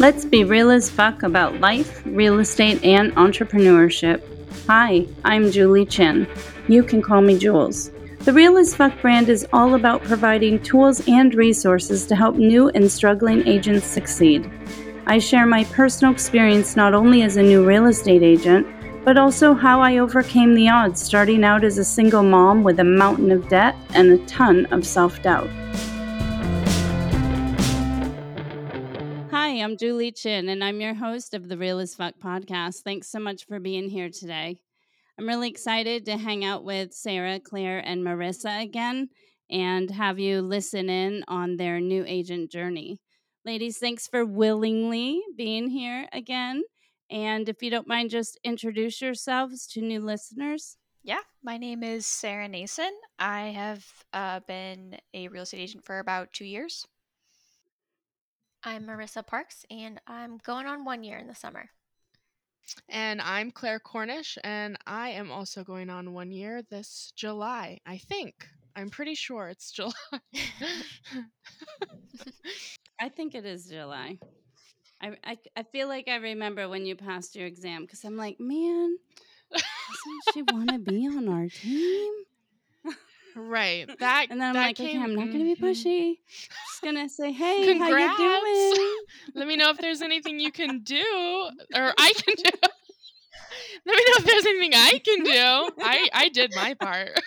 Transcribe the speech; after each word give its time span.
Let's 0.00 0.24
be 0.24 0.42
real 0.42 0.72
as 0.72 0.90
fuck 0.90 1.22
about 1.22 1.60
life, 1.60 2.02
real 2.04 2.40
estate, 2.40 2.82
and 2.82 3.14
entrepreneurship. 3.14 4.20
Hi, 4.66 5.06
I'm 5.24 5.52
Julie 5.52 5.86
Chin. 5.86 6.26
You 6.66 6.82
can 6.82 7.00
call 7.00 7.20
me 7.20 7.38
Jules. 7.38 7.92
The 8.20 8.32
Real 8.32 8.58
as 8.58 8.74
Fuck 8.74 9.00
brand 9.00 9.28
is 9.28 9.46
all 9.52 9.74
about 9.74 10.02
providing 10.02 10.58
tools 10.60 11.06
and 11.06 11.32
resources 11.36 12.04
to 12.06 12.16
help 12.16 12.34
new 12.34 12.68
and 12.70 12.90
struggling 12.90 13.46
agents 13.46 13.86
succeed. 13.86 14.50
I 15.06 15.18
share 15.18 15.46
my 15.46 15.62
personal 15.62 16.12
experience 16.12 16.74
not 16.74 16.94
only 16.94 17.22
as 17.22 17.36
a 17.36 17.42
new 17.44 17.64
real 17.64 17.86
estate 17.86 18.24
agent, 18.24 18.66
but 19.04 19.16
also 19.16 19.54
how 19.54 19.80
I 19.80 19.98
overcame 19.98 20.54
the 20.54 20.68
odds 20.68 21.00
starting 21.00 21.44
out 21.44 21.62
as 21.62 21.78
a 21.78 21.84
single 21.84 22.24
mom 22.24 22.64
with 22.64 22.80
a 22.80 22.84
mountain 22.84 23.30
of 23.30 23.48
debt 23.48 23.76
and 23.94 24.10
a 24.10 24.26
ton 24.26 24.66
of 24.66 24.84
self 24.84 25.22
doubt. 25.22 25.48
I'm 29.62 29.76
Julie 29.76 30.10
Chin, 30.10 30.48
and 30.48 30.64
I'm 30.64 30.80
your 30.80 30.94
host 30.94 31.34
of 31.34 31.48
the 31.48 31.56
Real 31.56 31.78
as 31.78 31.94
Fuck 31.94 32.14
podcast. 32.18 32.78
Thanks 32.78 33.08
so 33.08 33.20
much 33.20 33.46
for 33.46 33.60
being 33.60 33.88
here 33.88 34.08
today. 34.08 34.58
I'm 35.16 35.28
really 35.28 35.48
excited 35.48 36.04
to 36.06 36.16
hang 36.16 36.44
out 36.44 36.64
with 36.64 36.92
Sarah, 36.92 37.38
Claire, 37.38 37.78
and 37.78 38.04
Marissa 38.04 38.60
again 38.60 39.10
and 39.48 39.88
have 39.92 40.18
you 40.18 40.40
listen 40.42 40.90
in 40.90 41.22
on 41.28 41.58
their 41.58 41.78
new 41.78 42.04
agent 42.08 42.50
journey. 42.50 42.98
Ladies, 43.44 43.78
thanks 43.78 44.08
for 44.08 44.24
willingly 44.24 45.22
being 45.36 45.68
here 45.68 46.08
again. 46.12 46.64
And 47.08 47.48
if 47.48 47.62
you 47.62 47.70
don't 47.70 47.86
mind, 47.86 48.10
just 48.10 48.40
introduce 48.42 49.00
yourselves 49.00 49.68
to 49.68 49.80
new 49.80 50.00
listeners. 50.00 50.76
Yeah, 51.04 51.20
my 51.40 51.56
name 51.56 51.84
is 51.84 52.04
Sarah 52.04 52.48
Nason. 52.48 52.90
I 53.16 53.50
have 53.50 53.86
uh, 54.12 54.40
been 54.40 54.98
a 55.14 55.28
real 55.28 55.44
estate 55.44 55.60
agent 55.60 55.84
for 55.84 56.00
about 56.00 56.32
two 56.32 56.46
years. 56.46 56.84
I'm 58.64 58.86
Marissa 58.86 59.26
Parks, 59.26 59.66
and 59.72 60.00
I'm 60.06 60.38
going 60.38 60.66
on 60.66 60.84
one 60.84 61.02
year 61.02 61.18
in 61.18 61.26
the 61.26 61.34
summer. 61.34 61.68
And 62.88 63.20
I'm 63.20 63.50
Claire 63.50 63.80
Cornish, 63.80 64.38
and 64.44 64.78
I 64.86 65.10
am 65.10 65.32
also 65.32 65.64
going 65.64 65.90
on 65.90 66.12
one 66.12 66.30
year 66.30 66.62
this 66.62 67.12
July. 67.16 67.80
I 67.84 67.98
think. 67.98 68.46
I'm 68.76 68.88
pretty 68.88 69.16
sure 69.16 69.48
it's 69.48 69.72
July. 69.72 69.92
I 73.00 73.08
think 73.08 73.34
it 73.34 73.44
is 73.44 73.66
July. 73.66 74.18
I, 75.00 75.16
I, 75.24 75.38
I 75.56 75.62
feel 75.64 75.88
like 75.88 76.06
I 76.06 76.16
remember 76.16 76.68
when 76.68 76.86
you 76.86 76.94
passed 76.94 77.34
your 77.34 77.48
exam 77.48 77.82
because 77.82 78.04
I'm 78.04 78.16
like, 78.16 78.38
man, 78.38 78.96
doesn't 79.50 80.34
she 80.34 80.42
want 80.42 80.70
to 80.70 80.78
be 80.78 81.08
on 81.08 81.28
our 81.28 81.48
team? 81.48 82.12
Right. 83.34 83.86
That 83.98 84.26
and 84.30 84.40
then 84.40 84.48
I'm 84.48 84.54
that 84.54 84.66
like, 84.68 84.76
came, 84.76 84.88
okay, 84.88 84.98
I'm 85.02 85.14
not 85.14 85.26
gonna 85.26 85.44
be 85.44 85.56
mhm. 85.56 85.60
pushy. 85.60 86.18
Just 86.28 86.82
gonna 86.82 87.08
say, 87.08 87.32
hey, 87.32 87.66
Congrats. 87.66 88.16
how 88.16 88.24
you 88.24 88.74
doing? 88.74 89.04
Let 89.34 89.46
me 89.46 89.56
know 89.56 89.70
if 89.70 89.78
there's 89.78 90.02
anything 90.02 90.38
you 90.38 90.52
can 90.52 90.80
do, 90.80 91.04
or 91.74 91.94
I 91.98 92.12
can 92.14 92.34
do. 92.36 92.50
Let 93.86 93.96
me 93.96 94.04
know 94.06 94.14
if 94.18 94.24
there's 94.24 94.46
anything 94.46 94.74
I 94.74 95.00
can 95.04 95.24
do. 95.24 95.84
I 95.84 96.08
I 96.12 96.28
did 96.28 96.52
my 96.54 96.74
part. 96.74 97.20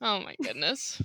Oh 0.00 0.20
my 0.20 0.34
goodness. 0.42 1.02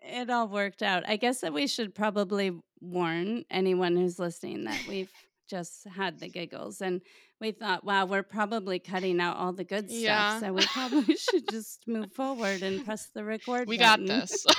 it 0.00 0.30
all 0.30 0.48
worked 0.48 0.82
out. 0.82 1.04
I 1.06 1.16
guess 1.16 1.40
that 1.42 1.52
we 1.52 1.66
should 1.66 1.94
probably 1.94 2.52
warn 2.80 3.44
anyone 3.50 3.96
who's 3.96 4.18
listening 4.18 4.64
that 4.64 4.80
we've 4.88 5.12
just 5.50 5.86
had 5.88 6.20
the 6.20 6.28
giggles 6.28 6.80
and 6.80 7.00
we 7.40 7.52
thought, 7.52 7.84
wow, 7.84 8.04
we're 8.04 8.22
probably 8.22 8.78
cutting 8.78 9.20
out 9.20 9.36
all 9.36 9.52
the 9.52 9.64
good 9.64 9.90
stuff. 9.90 10.00
Yeah. 10.00 10.40
So 10.40 10.52
we 10.52 10.64
probably 10.66 11.16
should 11.16 11.48
just 11.50 11.88
move 11.88 12.12
forward 12.12 12.62
and 12.62 12.84
press 12.84 13.08
the 13.14 13.24
record. 13.24 13.66
We 13.66 13.76
got 13.78 13.98
this. 14.06 14.46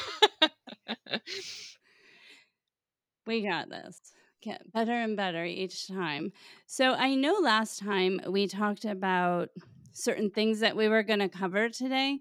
We 3.28 3.44
got 3.48 3.70
this. 3.70 4.00
Get 4.42 4.72
better 4.74 4.92
and 4.92 5.16
better 5.16 5.46
each 5.46 5.88
time. 5.88 6.32
So 6.66 6.94
I 6.94 7.16
know 7.16 7.36
last 7.36 7.80
time 7.80 8.20
we 8.28 8.48
talked 8.48 8.86
about 8.86 9.50
certain 9.94 10.32
things 10.32 10.62
that 10.62 10.76
we 10.76 10.88
were 10.88 11.04
going 11.04 11.20
to 11.20 11.30
cover 11.30 11.70
today, 11.70 12.20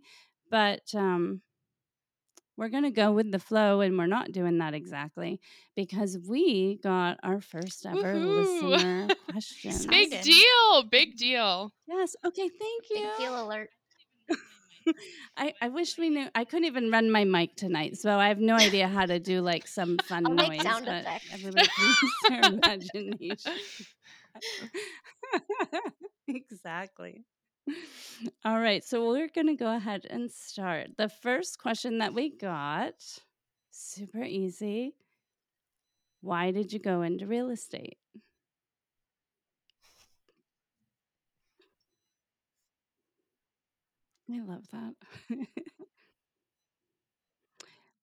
but 0.50 0.82
um, 0.94 1.40
we're 2.60 2.68
going 2.68 2.84
to 2.84 2.90
go 2.90 3.10
with 3.10 3.32
the 3.32 3.38
flow 3.38 3.80
and 3.80 3.96
we're 3.96 4.06
not 4.06 4.32
doing 4.32 4.58
that 4.58 4.74
exactly 4.74 5.40
because 5.74 6.18
we 6.28 6.78
got 6.82 7.16
our 7.22 7.40
first 7.40 7.86
ever 7.86 8.14
Woohoo. 8.14 8.62
listener 8.62 9.08
question. 9.30 9.88
Big 9.88 10.20
deal. 10.20 10.82
Big 10.90 11.16
deal. 11.16 11.72
Yes. 11.88 12.14
Okay. 12.22 12.50
Thank 12.50 12.84
you. 12.90 12.96
Big 12.96 13.16
deal 13.18 13.46
alert. 13.46 13.70
I, 15.38 15.54
I 15.62 15.70
wish 15.70 15.96
we 15.96 16.10
knew. 16.10 16.26
I 16.34 16.44
couldn't 16.44 16.66
even 16.66 16.90
run 16.90 17.10
my 17.10 17.24
mic 17.24 17.56
tonight, 17.56 17.96
so 17.96 18.18
I 18.18 18.28
have 18.28 18.40
no 18.40 18.56
idea 18.56 18.88
how 18.88 19.06
to 19.06 19.18
do 19.18 19.40
like 19.40 19.66
some 19.66 19.96
fun 20.04 20.26
I'll 20.26 20.34
noise. 20.34 20.48
make 20.50 20.62
sound 20.62 20.84
but 20.84 21.00
effects. 21.00 21.28
Everybody 21.32 21.68
use 21.78 22.12
their 22.28 22.40
imagination. 22.42 23.52
exactly. 26.28 27.24
All 28.44 28.60
right, 28.60 28.84
so 28.84 29.08
we're 29.08 29.28
going 29.28 29.46
to 29.46 29.54
go 29.54 29.74
ahead 29.74 30.06
and 30.10 30.30
start. 30.30 30.96
The 30.96 31.08
first 31.08 31.58
question 31.58 31.98
that 31.98 32.14
we 32.14 32.30
got, 32.30 32.94
super 33.70 34.22
easy. 34.22 34.94
Why 36.20 36.50
did 36.50 36.72
you 36.72 36.78
go 36.78 37.02
into 37.02 37.26
real 37.26 37.50
estate? 37.50 37.98
I 44.32 44.40
love 44.40 44.64
that. 44.72 44.94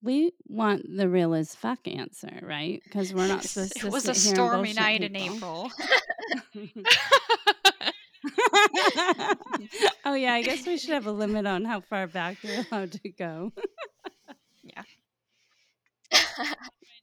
we 0.02 0.34
want 0.48 0.86
the 0.98 1.08
real 1.08 1.34
as 1.34 1.56
fuck 1.56 1.88
answer, 1.88 2.40
right? 2.42 2.82
Because 2.84 3.14
we're 3.14 3.28
not 3.28 3.44
supposed 3.46 3.74
to 3.78 3.88
it 3.88 3.92
was 3.94 4.08
a 4.08 4.16
stormy 4.16 4.74
night 4.74 5.04
in 5.04 5.14
people. 5.14 5.72
April. 6.56 6.74
oh 10.06 10.14
yeah, 10.14 10.34
I 10.34 10.42
guess 10.44 10.66
we 10.66 10.78
should 10.78 10.92
have 10.92 11.08
a 11.08 11.12
limit 11.12 11.46
on 11.46 11.66
how 11.66 11.82
far 11.82 12.08
back 12.08 12.38
you're 12.44 12.66
allowed 12.72 12.92
to 12.94 13.10
go. 13.10 13.52
yeah. 14.64 14.84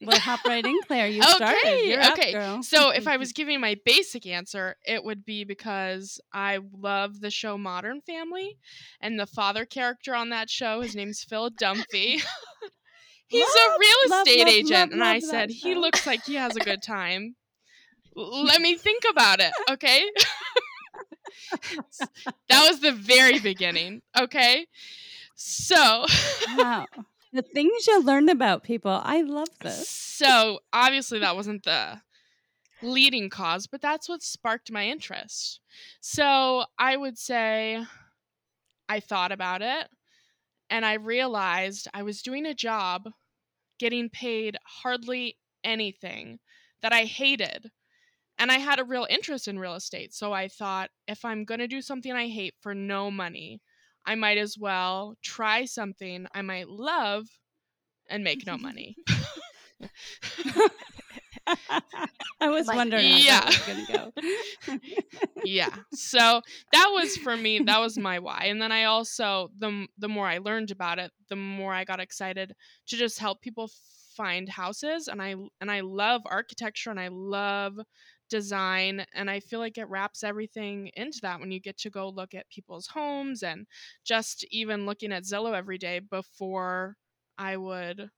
We'll 0.00 0.18
hop 0.18 0.44
right 0.44 0.64
in, 0.64 0.78
Claire. 0.86 1.06
You 1.06 1.22
started. 1.22 1.56
okay. 1.58 1.88
You're 1.88 2.00
up, 2.00 2.18
okay. 2.18 2.32
girl. 2.32 2.62
So 2.62 2.90
if 2.90 3.06
I 3.06 3.16
was 3.16 3.32
giving 3.32 3.60
my 3.60 3.76
basic 3.84 4.26
answer, 4.26 4.76
it 4.84 5.02
would 5.02 5.24
be 5.24 5.44
because 5.44 6.20
I 6.32 6.58
love 6.78 7.20
the 7.20 7.30
show 7.30 7.56
Modern 7.56 8.00
Family, 8.02 8.58
and 9.00 9.18
the 9.18 9.26
father 9.26 9.64
character 9.64 10.14
on 10.14 10.30
that 10.30 10.50
show, 10.50 10.80
his 10.80 10.94
name's 10.94 11.22
Phil 11.22 11.50
Dunphy. 11.50 12.22
He's 13.26 13.48
a 13.48 13.78
real 13.80 14.18
estate 14.20 14.38
love, 14.40 14.48
agent, 14.48 14.70
love, 14.70 14.92
and 14.92 15.04
I 15.04 15.14
love 15.14 15.22
said 15.22 15.50
he 15.50 15.74
looks 15.74 16.06
like 16.06 16.24
he 16.24 16.34
has 16.34 16.54
a 16.56 16.60
good 16.60 16.82
time. 16.82 17.36
Let 18.14 18.60
me 18.60 18.76
think 18.76 19.04
about 19.10 19.40
it, 19.40 19.52
okay? 19.70 20.04
That 22.48 22.68
was 22.68 22.80
the 22.80 22.92
very 22.92 23.38
beginning, 23.38 24.02
okay? 24.18 24.66
So, 25.36 26.06
wow, 26.56 26.86
the 27.32 27.42
things 27.42 27.86
you 27.86 28.02
learn 28.02 28.28
about 28.28 28.62
people. 28.62 29.00
I 29.02 29.22
love 29.22 29.48
this. 29.60 29.88
so 29.88 30.60
obviously 30.72 31.18
that 31.18 31.36
wasn't 31.36 31.64
the 31.64 32.00
leading 32.82 33.30
cause, 33.30 33.66
but 33.66 33.80
that's 33.80 34.08
what 34.08 34.22
sparked 34.22 34.70
my 34.70 34.86
interest. 34.86 35.60
So 36.00 36.64
I 36.78 36.96
would 36.96 37.18
say 37.18 37.84
I 38.88 39.00
thought 39.00 39.32
about 39.32 39.62
it 39.62 39.88
and 40.70 40.84
I 40.84 40.94
realized 40.94 41.88
I 41.92 42.02
was 42.02 42.22
doing 42.22 42.46
a 42.46 42.54
job 42.54 43.08
getting 43.78 44.08
paid 44.08 44.56
hardly 44.64 45.36
anything 45.62 46.38
that 46.82 46.92
I 46.92 47.04
hated. 47.04 47.70
And 48.38 48.50
I 48.50 48.58
had 48.58 48.80
a 48.80 48.84
real 48.84 49.06
interest 49.08 49.46
in 49.48 49.58
real 49.58 49.74
estate. 49.74 50.12
So 50.12 50.32
I 50.32 50.48
thought 50.48 50.90
if 51.06 51.24
I'm 51.24 51.44
going 51.44 51.60
to 51.60 51.68
do 51.68 51.80
something 51.80 52.12
I 52.12 52.28
hate 52.28 52.54
for 52.60 52.74
no 52.74 53.10
money, 53.10 53.60
I 54.04 54.14
might 54.16 54.38
as 54.38 54.58
well 54.58 55.14
try 55.22 55.64
something 55.66 56.26
I 56.34 56.42
might 56.42 56.68
love 56.68 57.26
and 58.10 58.22
make 58.24 58.46
no 58.46 58.58
money. 58.58 58.96
I 62.40 62.48
was 62.48 62.66
Like- 62.66 62.76
wondering 62.76 63.04
how 63.10 63.16
Yeah. 63.18 63.40
that 63.40 63.46
was 63.46 63.58
going 63.66 63.86
to 63.86 63.92
go. 63.92 64.78
yeah 65.44 65.74
so 65.92 66.40
that 66.72 66.88
was 66.92 67.16
for 67.18 67.36
me 67.36 67.58
that 67.60 67.78
was 67.80 67.98
my 67.98 68.18
why 68.18 68.44
and 68.46 68.60
then 68.62 68.72
i 68.72 68.84
also 68.84 69.50
the 69.58 69.86
the 69.98 70.08
more 70.08 70.26
i 70.26 70.38
learned 70.38 70.70
about 70.70 70.98
it 70.98 71.10
the 71.28 71.36
more 71.36 71.72
i 71.74 71.84
got 71.84 72.00
excited 72.00 72.54
to 72.86 72.96
just 72.96 73.18
help 73.18 73.42
people 73.42 73.70
find 74.16 74.48
houses 74.48 75.06
and 75.08 75.20
i 75.20 75.34
and 75.60 75.70
i 75.70 75.80
love 75.80 76.22
architecture 76.26 76.88
and 76.90 76.98
i 77.00 77.08
love 77.08 77.78
design 78.28 79.04
and 79.14 79.30
i 79.30 79.40
feel 79.40 79.60
like 79.60 79.78
it 79.78 79.88
wraps 79.88 80.22
everything 80.24 80.90
into 80.94 81.18
that 81.22 81.40
when 81.40 81.50
you 81.50 81.60
get 81.60 81.76
to 81.78 81.90
go 81.90 82.08
look 82.08 82.34
at 82.34 82.48
people's 82.48 82.86
homes 82.86 83.42
and 83.42 83.66
just 84.04 84.44
even 84.50 84.86
looking 84.86 85.12
at 85.12 85.24
zillow 85.24 85.54
every 85.54 85.78
day 85.78 85.98
before 85.98 86.96
i 87.38 87.56
would 87.56 88.10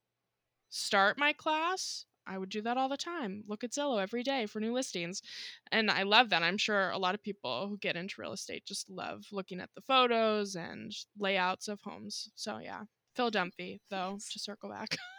start 0.68 1.18
my 1.18 1.32
class 1.32 2.06
i 2.26 2.38
would 2.38 2.48
do 2.48 2.62
that 2.62 2.76
all 2.76 2.88
the 2.88 2.96
time 2.96 3.42
look 3.48 3.64
at 3.64 3.72
zillow 3.72 4.00
every 4.00 4.22
day 4.22 4.46
for 4.46 4.60
new 4.60 4.72
listings 4.72 5.22
and 5.72 5.90
I 5.90 6.02
love 6.04 6.30
that. 6.30 6.42
I'm 6.42 6.58
sure 6.58 6.90
a 6.90 6.98
lot 6.98 7.14
of 7.14 7.22
people 7.22 7.68
who 7.68 7.78
get 7.78 7.96
into 7.96 8.20
real 8.20 8.32
estate 8.32 8.64
just 8.66 8.90
love 8.90 9.24
looking 9.32 9.60
at 9.60 9.70
the 9.74 9.80
photos 9.82 10.54
and 10.56 10.92
layouts 11.18 11.68
of 11.68 11.80
homes. 11.82 12.30
So 12.34 12.58
yeah. 12.58 12.84
Phil 13.14 13.30
Dunphy 13.30 13.80
though, 13.90 14.18
to 14.30 14.38
circle 14.38 14.70
back. 14.70 14.96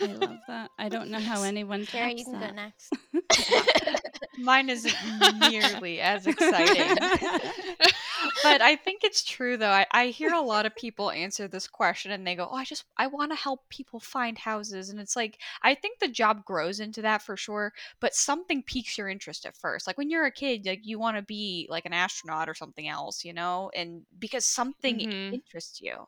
I 0.00 0.12
love 0.14 0.40
that. 0.46 0.70
I 0.78 0.88
don't 0.88 1.10
know 1.10 1.20
how 1.20 1.42
anyone 1.42 1.86
Carrie, 1.86 2.14
tops 2.14 2.14
you 2.14 2.24
can 2.24 2.38
that. 2.38 2.40
go 2.40 2.50
next. 2.50 2.92
Mine 4.36 4.68
isn't 4.68 5.00
nearly 5.02 6.00
as 6.00 6.26
exciting. 6.26 7.12
but 8.42 8.60
I 8.62 8.76
think 8.76 9.04
it's 9.04 9.22
true 9.24 9.56
though. 9.56 9.70
I, 9.70 9.86
I 9.92 10.06
hear 10.08 10.32
a 10.32 10.40
lot 10.40 10.66
of 10.66 10.74
people 10.76 11.10
answer 11.10 11.46
this 11.48 11.68
question 11.68 12.10
and 12.10 12.26
they 12.26 12.34
go, 12.34 12.48
Oh, 12.50 12.56
I 12.56 12.64
just 12.64 12.84
I 12.96 13.06
want 13.06 13.32
to 13.32 13.36
help 13.36 13.68
people 13.70 14.00
find 14.00 14.38
houses. 14.38 14.90
And 14.90 15.00
it's 15.00 15.16
like 15.16 15.38
I 15.62 15.74
think 15.74 15.98
the 15.98 16.08
job 16.08 16.44
grows 16.44 16.80
into 16.80 17.02
that 17.02 17.22
for 17.22 17.36
sure, 17.36 17.72
but 18.00 18.14
something 18.14 18.62
piques 18.62 18.98
your 18.98 19.08
interest 19.08 19.46
at 19.46 19.56
first. 19.56 19.86
Like 19.86 19.98
when 19.98 20.10
you're 20.10 20.26
a 20.26 20.32
kid, 20.32 20.66
like 20.66 20.80
you 20.82 20.98
want 20.98 21.16
to 21.16 21.22
be 21.22 21.66
like 21.70 21.86
an 21.86 21.92
astronaut 21.92 22.48
or 22.48 22.54
something 22.54 22.88
else, 22.88 23.24
you 23.24 23.32
know? 23.32 23.70
And 23.74 24.02
because 24.18 24.46
something 24.46 25.06
Mhm. 25.06 25.30
interests 25.30 25.80
you. 25.80 26.06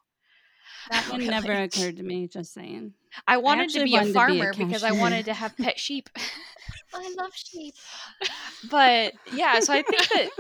That 0.91 1.09
one 1.11 1.27
never 1.27 1.53
occurred 1.53 1.97
to 1.97 2.03
me, 2.03 2.29
just 2.29 2.53
saying. 2.53 2.95
I 3.27 3.39
wanted 3.39 3.71
to 3.71 3.81
actually 3.81 3.85
be 3.85 3.97
a 3.97 4.01
to 4.01 4.05
be 4.05 4.11
a 4.11 4.15
farmer 4.15 4.53
because 4.57 4.85
I 4.85 4.93
wanted 4.93 5.25
to 5.27 5.35
have 5.35 5.57
pet 5.57 5.79
sheep. 5.79 6.11
I 6.95 7.15
love 7.19 7.35
sheep. 7.35 7.75
but 8.71 9.15
yeah, 9.33 9.61
so 9.61 9.73
I 9.73 9.83
think 9.83 10.09
that 10.09 10.31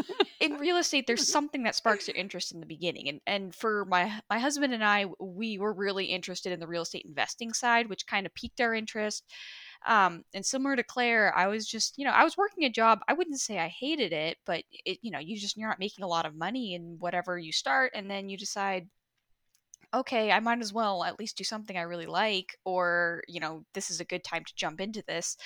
in 0.41 0.55
real 0.55 0.77
estate 0.77 1.07
there's 1.07 1.29
something 1.33 1.63
that 1.65 1.75
sparks 1.75 2.09
your 2.09 2.17
interest 2.17 2.53
in 2.53 2.61
the 2.61 2.67
beginning 2.67 3.09
and 3.09 3.21
and 3.27 3.55
for 3.55 3.85
my 3.87 4.21
my 4.29 4.39
husband 4.39 4.73
and 4.73 4.85
I 4.85 5.07
we 5.19 5.59
were 5.59 5.73
really 5.73 6.07
interested 6.07 6.53
in 6.53 6.61
the 6.61 6.67
real 6.67 6.83
estate 6.83 7.05
investing 7.07 7.53
side 7.53 7.89
which 7.89 8.07
kind 8.07 8.27
of 8.27 8.35
piqued 8.35 8.61
our 8.61 8.75
interest 8.75 9.25
um 9.87 10.25
and 10.35 10.45
similar 10.45 10.77
to 10.77 10.83
Claire 10.83 11.37
I 11.37 11.47
was 11.49 11.67
just 11.67 11.99
you 11.99 12.05
know 12.05 12.13
I 12.13 12.25
was 12.25 12.37
working 12.37 12.65
a 12.65 12.71
job 12.71 13.01
I 13.09 13.15
wouldn't 13.15 13.41
say 13.41 13.59
I 13.59 13.69
hated 13.69 14.13
it 14.13 14.39
but 14.47 14.63
it 14.85 14.99
you 15.03 15.11
know 15.11 15.19
you 15.19 15.39
just 15.39 15.57
you're 15.57 15.69
not 15.69 15.79
making 15.79 16.05
a 16.05 16.09
lot 16.09 16.27
of 16.27 16.35
money 16.35 16.75
in 16.75 16.97
whatever 16.99 17.39
you 17.39 17.53
start 17.53 17.93
and 17.95 18.11
then 18.11 18.29
you 18.29 18.37
decide 18.37 18.89
okay 19.97 20.31
I 20.31 20.41
might 20.41 20.61
as 20.61 20.73
well 20.73 21.05
at 21.05 21.19
least 21.19 21.37
do 21.37 21.45
something 21.45 21.77
I 21.77 21.83
really 21.83 22.07
like 22.07 22.57
or 22.65 23.23
you 23.29 23.41
know 23.41 23.65
this 23.75 23.91
is 23.91 24.01
a 24.01 24.05
good 24.05 24.25
time 24.25 24.45
to 24.45 24.55
jump 24.57 24.81
into 24.81 25.03
this 25.07 25.37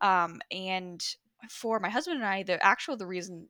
um 0.00 0.40
and 0.50 1.02
for 1.50 1.78
my 1.80 1.88
husband 1.90 2.16
and 2.18 2.26
I 2.26 2.42
the 2.42 2.64
actual 2.64 2.96
the 2.96 3.06
reason 3.06 3.48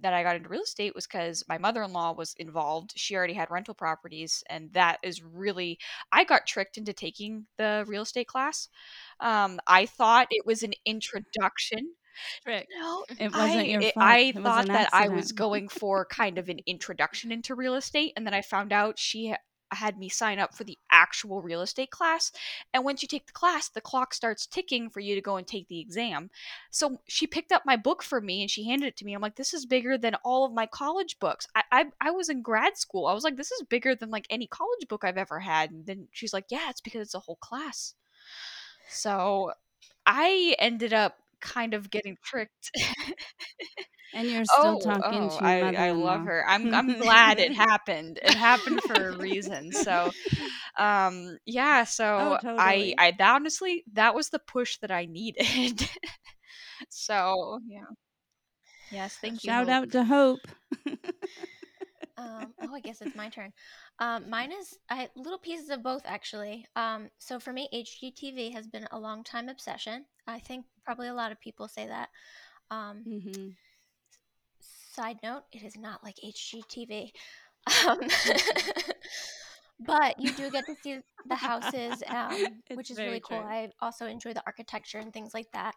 that 0.00 0.14
I 0.14 0.22
got 0.22 0.36
into 0.36 0.48
real 0.48 0.62
estate 0.62 0.94
was 0.94 1.06
because 1.06 1.44
my 1.48 1.58
mother 1.58 1.82
in 1.82 1.92
law 1.92 2.12
was 2.12 2.34
involved. 2.38 2.92
She 2.96 3.16
already 3.16 3.34
had 3.34 3.50
rental 3.50 3.74
properties, 3.74 4.44
and 4.48 4.72
that 4.72 4.98
is 5.02 5.22
really 5.22 5.78
I 6.12 6.24
got 6.24 6.46
tricked 6.46 6.78
into 6.78 6.92
taking 6.92 7.46
the 7.56 7.84
real 7.88 8.02
estate 8.02 8.28
class. 8.28 8.68
Um, 9.20 9.58
I 9.66 9.86
thought 9.86 10.28
it 10.30 10.46
was 10.46 10.62
an 10.62 10.74
introduction. 10.84 11.94
Trick. 12.44 12.68
No, 12.80 13.04
It 13.18 13.32
wasn't 13.32 13.34
I, 13.34 13.62
your 13.64 13.82
it- 13.82 13.94
I 13.98 14.18
It 14.18 14.34
thought 14.42 14.66
an 14.66 14.72
that 14.72 14.90
I 14.92 15.08
was 15.08 15.32
going 15.32 15.68
for 15.68 16.04
kind 16.04 16.38
of 16.38 16.48
an 16.48 16.60
introduction 16.66 17.32
into 17.32 17.54
real 17.54 17.74
estate, 17.74 18.12
and 18.16 18.26
then 18.26 18.34
I 18.34 18.42
found 18.42 18.72
out 18.72 18.98
she 18.98 19.30
ha- 19.30 19.38
had 19.72 19.98
me 19.98 20.08
sign 20.08 20.38
up 20.38 20.54
for 20.54 20.64
the 20.64 20.78
actual 20.90 21.42
real 21.42 21.62
estate 21.62 21.90
class. 21.90 22.32
And 22.72 22.84
once 22.84 23.02
you 23.02 23.08
take 23.08 23.26
the 23.26 23.32
class, 23.32 23.68
the 23.68 23.80
clock 23.80 24.14
starts 24.14 24.46
ticking 24.46 24.90
for 24.90 25.00
you 25.00 25.14
to 25.14 25.20
go 25.20 25.36
and 25.36 25.46
take 25.46 25.68
the 25.68 25.80
exam. 25.80 26.30
So 26.70 27.00
she 27.06 27.26
picked 27.26 27.52
up 27.52 27.62
my 27.66 27.76
book 27.76 28.02
for 28.02 28.20
me 28.20 28.40
and 28.42 28.50
she 28.50 28.64
handed 28.64 28.86
it 28.88 28.96
to 28.98 29.04
me. 29.04 29.14
I'm 29.14 29.20
like, 29.20 29.36
this 29.36 29.54
is 29.54 29.66
bigger 29.66 29.98
than 29.98 30.14
all 30.24 30.44
of 30.44 30.52
my 30.52 30.66
college 30.66 31.18
books. 31.18 31.46
I 31.54 31.62
I, 31.70 31.84
I 32.00 32.10
was 32.10 32.28
in 32.28 32.42
grad 32.42 32.76
school. 32.76 33.06
I 33.06 33.14
was 33.14 33.24
like, 33.24 33.36
this 33.36 33.52
is 33.52 33.62
bigger 33.68 33.94
than 33.94 34.10
like 34.10 34.26
any 34.30 34.46
college 34.46 34.88
book 34.88 35.04
I've 35.04 35.18
ever 35.18 35.40
had. 35.40 35.70
And 35.70 35.86
then 35.86 36.08
she's 36.12 36.32
like, 36.32 36.46
yeah, 36.50 36.70
it's 36.70 36.80
because 36.80 37.02
it's 37.02 37.14
a 37.14 37.20
whole 37.20 37.36
class. 37.36 37.94
So 38.88 39.52
I 40.06 40.56
ended 40.58 40.92
up 40.92 41.18
kind 41.40 41.74
of 41.74 41.90
getting 41.90 42.16
tricked. 42.24 42.70
And 44.12 44.30
you're 44.30 44.44
still 44.44 44.76
oh, 44.76 44.78
talking 44.78 45.28
oh, 45.30 45.38
to 45.38 45.44
I, 45.44 45.70
your 45.70 45.72
I 45.72 45.90
love 45.92 46.22
her. 46.24 46.44
I'm 46.48 46.72
I'm 46.74 46.94
glad 46.96 47.38
it 47.38 47.52
happened. 47.54 48.18
It 48.22 48.36
happened 48.36 48.82
for 48.82 49.08
a 49.08 49.12
reason. 49.12 49.72
So 49.72 50.12
um 50.78 51.38
yeah, 51.46 51.84
so 51.84 52.06
Oh, 52.18 52.36
I 52.56 52.94
totally. 52.94 52.96
I 52.98 53.12
honestly 53.20 53.84
that 53.92 54.14
was 54.14 54.30
the 54.30 54.38
push 54.40 54.78
that 54.78 54.90
I 54.90 55.06
needed. 55.06 55.88
so 56.90 57.60
yeah. 57.66 57.84
Yes, 58.90 59.16
thank 59.18 59.44
you. 59.44 59.52
Shout 59.52 59.58
Hope. 59.58 59.78
out 59.82 59.90
to 59.92 60.04
Hope. 60.04 60.48
Um, 62.16 62.54
oh, 62.60 62.74
I 62.74 62.80
guess 62.80 63.00
it's 63.00 63.14
my 63.14 63.28
turn. 63.28 63.52
Um, 63.98 64.28
mine 64.28 64.52
is 64.52 64.78
I 64.90 65.08
little 65.16 65.38
pieces 65.38 65.70
of 65.70 65.82
both 65.82 66.02
actually. 66.04 66.66
Um, 66.76 67.10
so 67.18 67.38
for 67.38 67.52
me, 67.52 67.68
HGTV 67.72 68.50
has 68.52 68.66
been 68.66 68.86
a 68.90 68.98
long 68.98 69.22
time 69.24 69.48
obsession. 69.48 70.04
I 70.26 70.38
think 70.40 70.66
probably 70.84 71.08
a 71.08 71.14
lot 71.14 71.32
of 71.32 71.40
people 71.40 71.68
say 71.68 71.86
that. 71.86 72.08
Um, 72.70 73.06
hmm 73.06 73.56
side 74.98 75.18
note, 75.22 75.44
it 75.52 75.62
is 75.62 75.76
not 75.76 76.02
like 76.02 76.16
HGTV. 76.24 77.10
Um, 77.86 78.00
but 79.80 80.18
you 80.18 80.32
do 80.32 80.50
get 80.50 80.66
to 80.66 80.74
see 80.82 80.98
the 81.28 81.36
houses, 81.36 82.02
um, 82.08 82.62
which 82.74 82.90
is 82.90 82.98
really 82.98 83.20
cool. 83.20 83.38
true. 83.38 83.46
I 83.46 83.70
also 83.80 84.06
enjoy 84.06 84.32
the 84.32 84.42
architecture 84.44 84.98
and 84.98 85.12
things 85.12 85.34
like 85.34 85.50
that. 85.52 85.74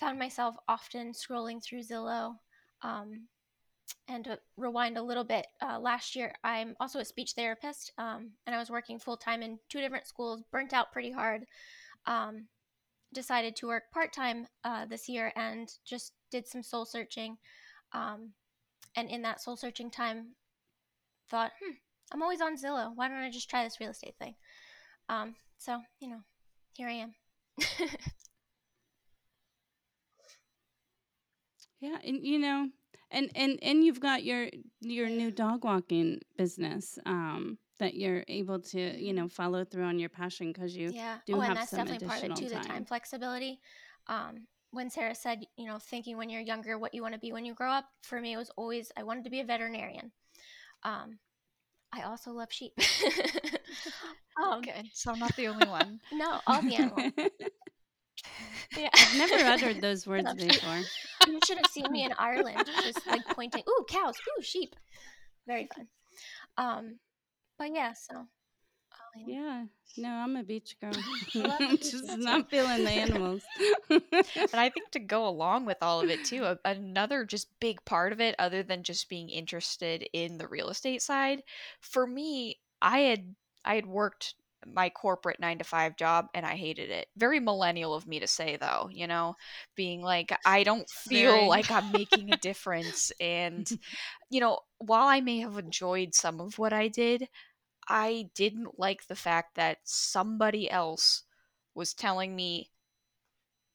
Found 0.00 0.18
myself 0.18 0.56
often 0.68 1.12
scrolling 1.12 1.62
through 1.62 1.82
Zillow. 1.82 2.34
Um, 2.82 3.28
and 4.08 4.24
to 4.24 4.38
rewind 4.56 4.98
a 4.98 5.02
little 5.02 5.24
bit, 5.24 5.46
uh, 5.62 5.78
last 5.78 6.14
year 6.14 6.32
I'm 6.44 6.74
also 6.80 6.98
a 6.98 7.04
speech 7.04 7.32
therapist, 7.32 7.92
um, 7.98 8.30
and 8.46 8.54
I 8.54 8.58
was 8.58 8.70
working 8.70 8.98
full 8.98 9.16
time 9.16 9.42
in 9.42 9.58
two 9.68 9.80
different 9.80 10.06
schools, 10.06 10.42
burnt 10.52 10.72
out 10.72 10.92
pretty 10.92 11.10
hard. 11.10 11.44
Um, 12.06 12.46
decided 13.12 13.56
to 13.56 13.66
work 13.66 13.84
part 13.92 14.12
time 14.12 14.46
uh, 14.64 14.86
this 14.86 15.08
year 15.08 15.32
and 15.34 15.68
just 15.84 16.12
did 16.30 16.46
some 16.46 16.62
soul 16.62 16.84
searching. 16.84 17.36
Um, 17.92 18.30
and 18.96 19.08
in 19.08 19.22
that 19.22 19.40
soul 19.40 19.56
searching 19.56 19.90
time, 19.90 20.34
thought, 21.30 21.52
hmm, 21.62 21.74
I'm 22.12 22.22
always 22.22 22.40
on 22.40 22.56
Zillow. 22.56 22.92
Why 22.94 23.08
don't 23.08 23.18
I 23.18 23.30
just 23.30 23.48
try 23.48 23.64
this 23.64 23.80
real 23.80 23.90
estate 23.90 24.14
thing? 24.18 24.34
Um, 25.08 25.34
so 25.58 25.80
you 26.00 26.08
know, 26.08 26.20
here 26.74 26.88
I 26.88 26.92
am. 26.92 27.14
Yeah, 31.80 31.96
and 32.04 32.24
you 32.24 32.38
know, 32.38 32.68
and 33.10 33.30
and 33.34 33.58
and 33.62 33.82
you've 33.82 34.00
got 34.00 34.22
your 34.22 34.48
your 34.80 35.08
new 35.08 35.30
dog 35.30 35.64
walking 35.64 36.20
business 36.36 36.98
um 37.06 37.58
that 37.78 37.94
you're 37.94 38.22
able 38.28 38.60
to 38.60 39.02
you 39.02 39.14
know 39.14 39.28
follow 39.28 39.64
through 39.64 39.84
on 39.84 39.98
your 39.98 40.10
passion 40.10 40.52
because 40.52 40.76
you 40.76 40.90
yeah. 40.92 41.16
do 41.26 41.36
oh, 41.36 41.40
have 41.40 41.50
and 41.50 41.56
that's 41.58 41.70
some 41.70 41.78
definitely 41.86 42.06
part 42.06 42.18
of 42.18 42.24
it 42.24 42.36
too. 42.36 42.44
additional 42.44 42.62
The 42.62 42.68
time 42.68 42.74
time. 42.76 42.84
flexibility. 42.84 43.60
Um, 44.06 44.46
when 44.72 44.90
Sarah 44.90 45.14
said, 45.14 45.44
you 45.56 45.66
know, 45.66 45.78
thinking 45.78 46.16
when 46.16 46.30
you're 46.30 46.40
younger 46.40 46.78
what 46.78 46.94
you 46.94 47.02
want 47.02 47.14
to 47.14 47.20
be 47.20 47.32
when 47.32 47.44
you 47.44 47.54
grow 47.54 47.70
up, 47.70 47.86
for 48.02 48.20
me 48.20 48.32
it 48.32 48.36
was 48.36 48.50
always 48.56 48.92
I 48.96 49.02
wanted 49.02 49.24
to 49.24 49.30
be 49.30 49.40
a 49.40 49.44
veterinarian. 49.44 50.12
Um, 50.84 51.18
I 51.92 52.02
also 52.02 52.30
love 52.30 52.52
sheep. 52.52 52.72
um, 54.42 54.62
Good. 54.62 54.86
So 54.92 55.10
I'm 55.12 55.18
not 55.18 55.34
the 55.36 55.48
only 55.48 55.68
one. 55.68 56.00
no, 56.12 56.40
all 56.46 56.62
the 56.62 56.76
animals. 56.76 57.12
Yeah. 58.76 58.90
I've 58.94 59.16
never 59.16 59.44
uttered 59.46 59.80
those 59.80 60.06
words 60.06 60.32
before. 60.34 60.80
You 61.26 61.40
should 61.44 61.56
have 61.56 61.70
seen 61.70 61.90
me 61.90 62.04
in 62.04 62.12
Ireland, 62.18 62.68
just 62.82 63.04
like 63.06 63.24
pointing. 63.28 63.64
Ooh, 63.68 63.84
cows. 63.88 64.14
Ooh, 64.14 64.42
sheep. 64.42 64.76
Very 65.46 65.68
fun. 65.74 65.88
Um, 66.56 66.98
but 67.58 67.74
yeah, 67.74 67.94
so. 67.94 68.26
Yeah. 69.14 69.64
No, 69.96 70.08
I'm 70.08 70.36
a 70.36 70.42
beach 70.42 70.76
girl. 70.80 70.92
I'm 71.34 71.78
just 71.78 72.16
not 72.16 72.48
feeling 72.50 72.84
the 72.84 72.90
animals. 72.90 73.42
And 74.52 74.60
I 74.60 74.68
think 74.68 74.90
to 74.92 74.98
go 75.00 75.26
along 75.26 75.66
with 75.66 75.78
all 75.82 76.00
of 76.00 76.10
it 76.10 76.24
too, 76.24 76.44
a- 76.44 76.58
another 76.64 77.24
just 77.24 77.48
big 77.60 77.84
part 77.84 78.12
of 78.12 78.20
it, 78.20 78.34
other 78.38 78.62
than 78.62 78.82
just 78.82 79.08
being 79.08 79.28
interested 79.28 80.08
in 80.12 80.38
the 80.38 80.48
real 80.48 80.68
estate 80.70 81.02
side, 81.02 81.42
for 81.80 82.06
me, 82.06 82.58
I 82.82 83.00
had 83.00 83.34
I 83.64 83.74
had 83.76 83.86
worked 83.86 84.34
my 84.66 84.90
corporate 84.90 85.40
nine 85.40 85.58
to 85.58 85.64
five 85.64 85.96
job 85.96 86.26
and 86.34 86.44
I 86.44 86.54
hated 86.56 86.90
it. 86.90 87.08
Very 87.16 87.40
millennial 87.40 87.94
of 87.94 88.06
me 88.06 88.20
to 88.20 88.26
say 88.26 88.56
though, 88.56 88.88
you 88.92 89.06
know, 89.06 89.36
being 89.74 90.02
like 90.02 90.32
I 90.44 90.64
don't 90.64 90.88
feel 90.88 91.30
Very. 91.30 91.48
like 91.48 91.70
I'm 91.70 91.90
making 91.90 92.30
a 92.30 92.36
difference. 92.36 93.10
And 93.20 93.70
you 94.30 94.40
know, 94.40 94.60
while 94.78 95.06
I 95.06 95.20
may 95.20 95.38
have 95.40 95.58
enjoyed 95.58 96.14
some 96.14 96.40
of 96.40 96.58
what 96.58 96.72
I 96.72 96.88
did, 96.88 97.28
I 97.90 98.30
didn't 98.36 98.78
like 98.78 99.08
the 99.08 99.16
fact 99.16 99.56
that 99.56 99.78
somebody 99.82 100.70
else 100.70 101.24
was 101.74 101.92
telling 101.92 102.36
me 102.36 102.70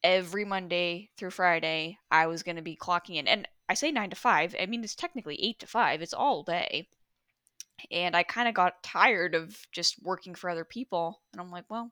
every 0.04 0.46
Monday 0.46 1.10
through 1.18 1.32
Friday 1.32 1.98
I 2.10 2.28
was 2.28 2.42
going 2.42 2.56
to 2.56 2.62
be 2.62 2.78
clocking 2.78 3.16
in. 3.18 3.28
And 3.28 3.48
I 3.68 3.74
say 3.74 3.92
9 3.92 4.12
to 4.12 4.16
5, 4.16 4.56
I 4.60 4.66
mean 4.68 4.84
it's 4.84 4.96
technically 4.96 5.38
8 5.44 5.60
to 5.60 5.68
5, 5.68 6.02
it's 6.02 6.14
all 6.14 6.44
day. 6.44 6.88
And 7.92 8.16
I 8.16 8.24
kind 8.24 8.48
of 8.48 8.54
got 8.54 8.82
tired 8.84 9.36
of 9.36 9.68
just 9.74 10.02
working 10.02 10.34
for 10.34 10.50
other 10.50 10.64
people, 10.64 11.22
and 11.34 11.42
I'm 11.42 11.52
like, 11.52 11.66
well, 11.70 11.92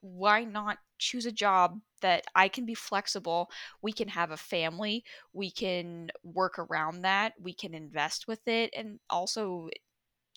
why 0.00 0.42
not 0.42 0.78
choose 0.98 1.24
a 1.24 1.32
job 1.32 1.78
that 2.00 2.24
I 2.34 2.48
can 2.48 2.66
be 2.66 2.74
flexible, 2.74 3.48
we 3.80 3.92
can 3.92 4.08
have 4.08 4.32
a 4.32 4.36
family, 4.36 5.04
we 5.32 5.52
can 5.52 6.10
work 6.24 6.58
around 6.58 7.02
that, 7.02 7.34
we 7.40 7.54
can 7.54 7.74
invest 7.74 8.26
with 8.26 8.48
it 8.48 8.70
and 8.76 8.98
also 9.08 9.68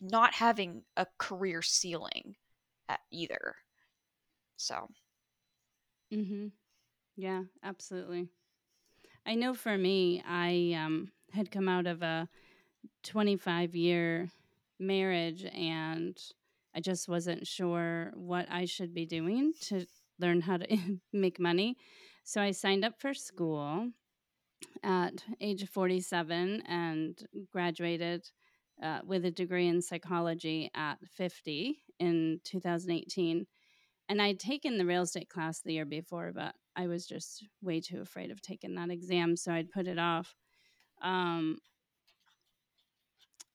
not 0.02 0.34
having 0.34 0.84
a 0.98 1.08
career 1.18 1.62
ceiling 1.62 2.36
uh, 2.90 2.98
either. 3.12 3.56
So, 4.58 4.90
Mm-hmm. 6.14 6.48
Yeah, 7.18 7.44
absolutely. 7.64 8.30
I 9.26 9.36
know 9.36 9.54
for 9.54 9.78
me, 9.78 10.22
I 10.28 10.76
um, 10.78 11.12
had 11.32 11.52
come 11.52 11.68
out 11.68 11.88
of 11.88 12.02
a 12.02 12.30
25 13.04 13.76
year 13.76 14.30
marriage, 14.80 15.44
and 15.46 16.18
I 16.76 16.80
just 16.80 17.08
wasn't 17.08 17.48
sure 17.48 18.12
what 18.16 18.48
I 18.52 18.66
should 18.66 18.94
be 18.94 19.06
doing 19.06 19.54
to 19.64 19.86
learn 20.20 20.42
how 20.42 20.58
to 20.58 20.78
make 21.14 21.40
money. 21.40 21.78
So 22.24 22.42
I 22.42 22.52
signed 22.52 22.86
up 22.86 23.00
for 23.00 23.14
school 23.14 23.90
at 24.84 25.24
age 25.42 25.68
47 25.70 26.62
and 26.68 27.18
graduated 27.52 28.30
uh, 28.82 29.00
with 29.06 29.26
a 29.26 29.32
degree 29.32 29.68
in 29.68 29.82
psychology 29.82 30.70
at 30.76 30.96
50 31.16 31.78
in 32.00 32.40
2018. 32.44 33.46
And 34.08 34.22
I'd 34.22 34.40
taken 34.40 34.78
the 34.78 34.86
real 34.86 35.04
estate 35.04 35.30
class 35.30 35.62
the 35.62 35.74
year 35.74 35.86
before, 35.86 36.32
but 36.34 36.54
I 36.76 36.88
was 36.88 37.08
just 37.08 37.48
way 37.62 37.80
too 37.80 38.02
afraid 38.02 38.32
of 38.32 38.42
taking 38.42 38.76
that 38.76 38.92
exam, 38.92 39.36
so 39.36 39.52
I'd 39.52 39.72
put 39.72 39.88
it 39.88 39.98
off. 39.98 40.36
Um, 41.02 41.58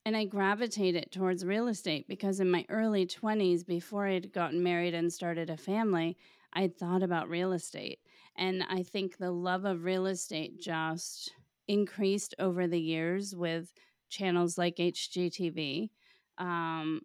and 0.04 0.16
I 0.16 0.24
gravitated 0.24 1.12
towards 1.12 1.44
real 1.44 1.68
estate 1.68 2.08
because 2.08 2.40
in 2.40 2.50
my 2.50 2.64
early 2.68 3.06
20s, 3.06 3.66
before 3.66 4.06
I'd 4.06 4.32
gotten 4.32 4.62
married 4.62 4.94
and 4.94 5.12
started 5.12 5.50
a 5.50 5.56
family, 5.56 6.16
I 6.52 6.68
thought 6.68 7.02
about 7.02 7.28
real 7.28 7.52
estate. 7.52 7.98
And 8.36 8.64
I 8.68 8.82
think 8.82 9.18
the 9.18 9.30
love 9.30 9.64
of 9.64 9.84
real 9.84 10.06
estate 10.06 10.58
just 10.58 11.32
increased 11.68 12.34
over 12.38 12.66
the 12.66 12.80
years 12.80 13.36
with 13.36 13.72
channels 14.10 14.58
like 14.58 14.76
HGTV. 14.76 15.90
Um, 16.38 17.02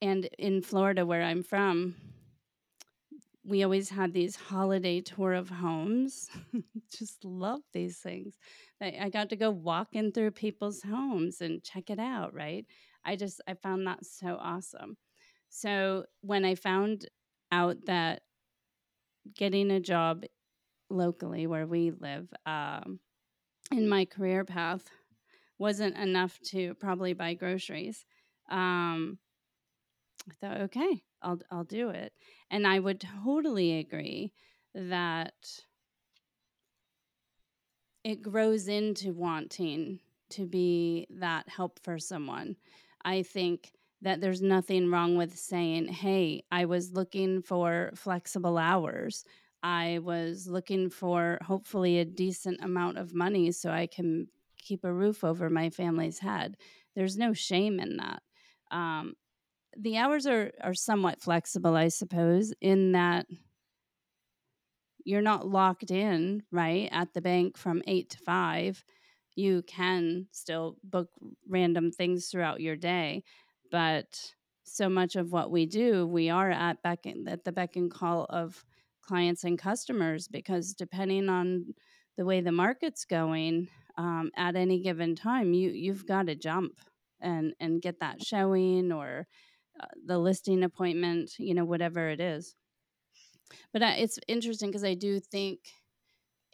and 0.00 0.28
in 0.38 0.62
Florida, 0.62 1.04
where 1.04 1.22
I'm 1.22 1.42
from, 1.42 1.94
we 3.44 3.62
always 3.62 3.90
had 3.90 4.12
these 4.12 4.36
holiday 4.36 5.00
tour 5.00 5.32
of 5.32 5.48
homes. 5.48 6.30
Just 6.96 7.24
love 7.24 7.60
these 7.72 7.98
things. 7.98 8.36
I, 8.80 8.96
I 9.02 9.08
got 9.08 9.30
to 9.30 9.36
go 9.36 9.50
walking 9.50 10.12
through 10.12 10.32
people's 10.32 10.82
homes 10.82 11.40
and 11.40 11.62
check 11.62 11.90
it 11.90 11.98
out, 11.98 12.34
right? 12.34 12.66
I 13.04 13.16
just, 13.16 13.40
I 13.48 13.54
found 13.54 13.86
that 13.86 14.06
so 14.06 14.38
awesome. 14.40 14.96
So 15.48 16.04
when 16.20 16.44
I 16.44 16.54
found 16.54 17.08
out 17.50 17.76
that 17.86 18.22
getting 19.34 19.70
a 19.70 19.80
job 19.80 20.24
locally 20.88 21.46
where 21.46 21.66
we 21.66 21.90
live 21.90 22.32
um, 22.46 23.00
in 23.70 23.88
my 23.88 24.04
career 24.04 24.44
path 24.44 24.84
wasn't 25.62 25.96
enough 25.96 26.40
to 26.52 26.74
probably 26.76 27.14
buy 27.14 27.34
groceries. 27.34 28.04
Um, 28.50 29.20
I 30.28 30.34
thought, 30.34 30.60
okay, 30.62 31.04
I'll 31.20 31.40
I'll 31.50 31.64
do 31.64 31.90
it. 31.90 32.12
And 32.50 32.66
I 32.66 32.78
would 32.80 33.00
totally 33.00 33.78
agree 33.78 34.32
that 34.74 35.64
it 38.04 38.22
grows 38.22 38.68
into 38.68 39.12
wanting 39.12 40.00
to 40.30 40.46
be 40.46 41.06
that 41.10 41.48
help 41.48 41.78
for 41.82 41.98
someone. 41.98 42.56
I 43.04 43.22
think 43.22 43.72
that 44.00 44.20
there's 44.20 44.42
nothing 44.42 44.90
wrong 44.90 45.16
with 45.16 45.36
saying, 45.38 45.88
"Hey, 45.88 46.44
I 46.50 46.64
was 46.64 46.92
looking 46.92 47.42
for 47.42 47.92
flexible 47.94 48.58
hours. 48.58 49.24
I 49.62 50.00
was 50.00 50.48
looking 50.48 50.90
for 50.90 51.38
hopefully 51.42 51.98
a 51.98 52.04
decent 52.04 52.62
amount 52.64 52.98
of 52.98 53.14
money 53.14 53.52
so 53.52 53.70
I 53.70 53.86
can 53.86 54.28
keep 54.62 54.84
a 54.84 54.92
roof 54.92 55.24
over 55.24 55.50
my 55.50 55.70
family's 55.70 56.20
head." 56.20 56.56
There's 56.94 57.16
no 57.16 57.32
shame 57.32 57.80
in 57.80 57.98
that. 57.98 58.22
Um, 58.70 59.14
the 59.76 59.96
hours 59.98 60.26
are 60.26 60.52
are 60.62 60.74
somewhat 60.74 61.20
flexible, 61.20 61.76
I 61.76 61.88
suppose, 61.88 62.52
in 62.60 62.92
that 62.92 63.26
you're 65.04 65.22
not 65.22 65.48
locked 65.48 65.90
in, 65.90 66.42
right, 66.50 66.88
at 66.92 67.12
the 67.12 67.20
bank 67.20 67.56
from 67.56 67.82
8 67.86 68.10
to 68.10 68.18
5. 68.18 68.84
You 69.34 69.62
can 69.66 70.26
still 70.30 70.76
book 70.84 71.08
random 71.48 71.90
things 71.90 72.28
throughout 72.28 72.60
your 72.60 72.76
day, 72.76 73.24
but 73.70 74.34
so 74.64 74.88
much 74.88 75.16
of 75.16 75.32
what 75.32 75.50
we 75.50 75.66
do, 75.66 76.06
we 76.06 76.30
are 76.30 76.50
at 76.50 76.82
beck 76.82 77.06
at 77.06 77.44
the 77.44 77.52
beck 77.52 77.76
and 77.76 77.90
call 77.90 78.26
of 78.30 78.64
clients 79.02 79.44
and 79.44 79.58
customers 79.58 80.28
because 80.28 80.74
depending 80.74 81.28
on 81.28 81.74
the 82.16 82.24
way 82.24 82.40
the 82.40 82.52
market's 82.52 83.04
going 83.04 83.68
um, 83.96 84.30
at 84.36 84.56
any 84.56 84.80
given 84.80 85.14
time, 85.14 85.54
you 85.54 85.70
you've 85.70 86.06
got 86.06 86.26
to 86.26 86.34
jump 86.34 86.72
and 87.20 87.54
and 87.60 87.82
get 87.82 88.00
that 88.00 88.22
showing 88.22 88.92
or 88.92 89.26
uh, 89.80 89.86
the 90.06 90.18
listing 90.18 90.62
appointment, 90.62 91.32
you 91.38 91.54
know, 91.54 91.64
whatever 91.64 92.08
it 92.08 92.20
is. 92.20 92.54
But 93.72 93.82
it's 93.82 94.18
interesting 94.28 94.70
because 94.70 94.84
I 94.84 94.94
do 94.94 95.20
think 95.20 95.60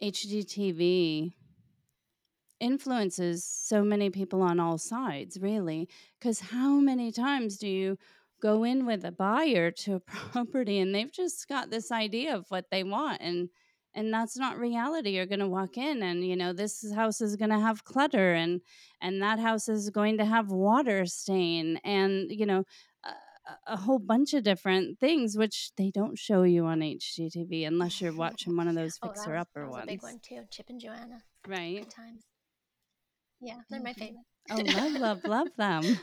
HGTV 0.01 1.31
influences 2.59 3.45
so 3.45 3.83
many 3.83 4.09
people 4.09 4.41
on 4.41 4.59
all 4.59 4.77
sides, 4.77 5.39
really. 5.39 5.87
Because 6.19 6.39
how 6.39 6.79
many 6.79 7.11
times 7.11 7.57
do 7.57 7.67
you 7.67 7.97
go 8.41 8.63
in 8.63 8.85
with 8.85 9.03
a 9.03 9.11
buyer 9.11 9.71
to 9.71 9.95
a 9.95 9.99
property 9.99 10.79
and 10.79 10.93
they've 10.93 11.11
just 11.11 11.47
got 11.47 11.69
this 11.69 11.91
idea 11.91 12.35
of 12.35 12.45
what 12.49 12.65
they 12.71 12.83
want 12.83 13.21
and 13.21 13.49
and 13.93 14.13
that's 14.13 14.37
not 14.37 14.57
reality 14.57 15.11
you're 15.11 15.25
going 15.25 15.39
to 15.39 15.47
walk 15.47 15.77
in 15.77 16.01
and 16.03 16.25
you 16.25 16.35
know 16.35 16.53
this 16.53 16.91
house 16.93 17.21
is 17.21 17.35
going 17.35 17.49
to 17.51 17.59
have 17.59 17.83
clutter 17.83 18.33
and 18.33 18.61
and 19.01 19.21
that 19.21 19.39
house 19.39 19.67
is 19.69 19.89
going 19.89 20.17
to 20.17 20.25
have 20.25 20.49
water 20.51 21.05
stain 21.05 21.79
and 21.83 22.31
you 22.31 22.45
know 22.45 22.63
a, 23.05 23.73
a 23.73 23.77
whole 23.77 23.99
bunch 23.99 24.33
of 24.33 24.43
different 24.43 24.99
things 24.99 25.37
which 25.37 25.71
they 25.77 25.91
don't 25.91 26.17
show 26.17 26.43
you 26.43 26.65
on 26.65 26.81
HGTV 26.81 27.65
unless 27.65 28.01
you're 28.01 28.13
watching 28.17 28.55
one 28.55 28.67
of 28.67 28.75
those 28.75 28.99
Oh, 29.01 29.07
fixer 29.07 29.31
was, 29.31 29.41
upper 29.41 29.69
ones 29.69 29.83
a 29.83 29.87
big 29.87 30.03
one 30.03 30.19
too. 30.19 30.43
Chip 30.51 30.67
and 30.69 30.79
Joanna. 30.79 31.23
right 31.47 31.83
Good 31.83 31.91
times. 31.91 32.23
Yeah, 33.41 33.61
they're 33.69 33.81
my 33.81 33.93
Mhm. 33.93 33.99
favorite. 33.99 34.25
oh 34.51 34.63
love 34.63 34.93
love 34.93 35.21
love 35.25 35.47
them 35.57 35.99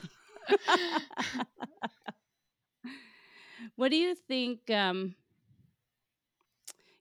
what 3.77 3.91
do 3.91 3.97
you 3.97 4.15
think 4.15 4.71
um 4.71 5.15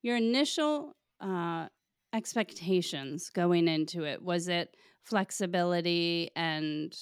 your 0.06 0.18
initial 0.18 0.96
uh 1.22 1.70
expectations 2.14 3.32
going 3.32 3.68
into 3.70 4.06
it 4.06 4.24
was 4.24 4.48
it 4.50 4.78
flexibility 5.04 6.32
and 6.38 6.98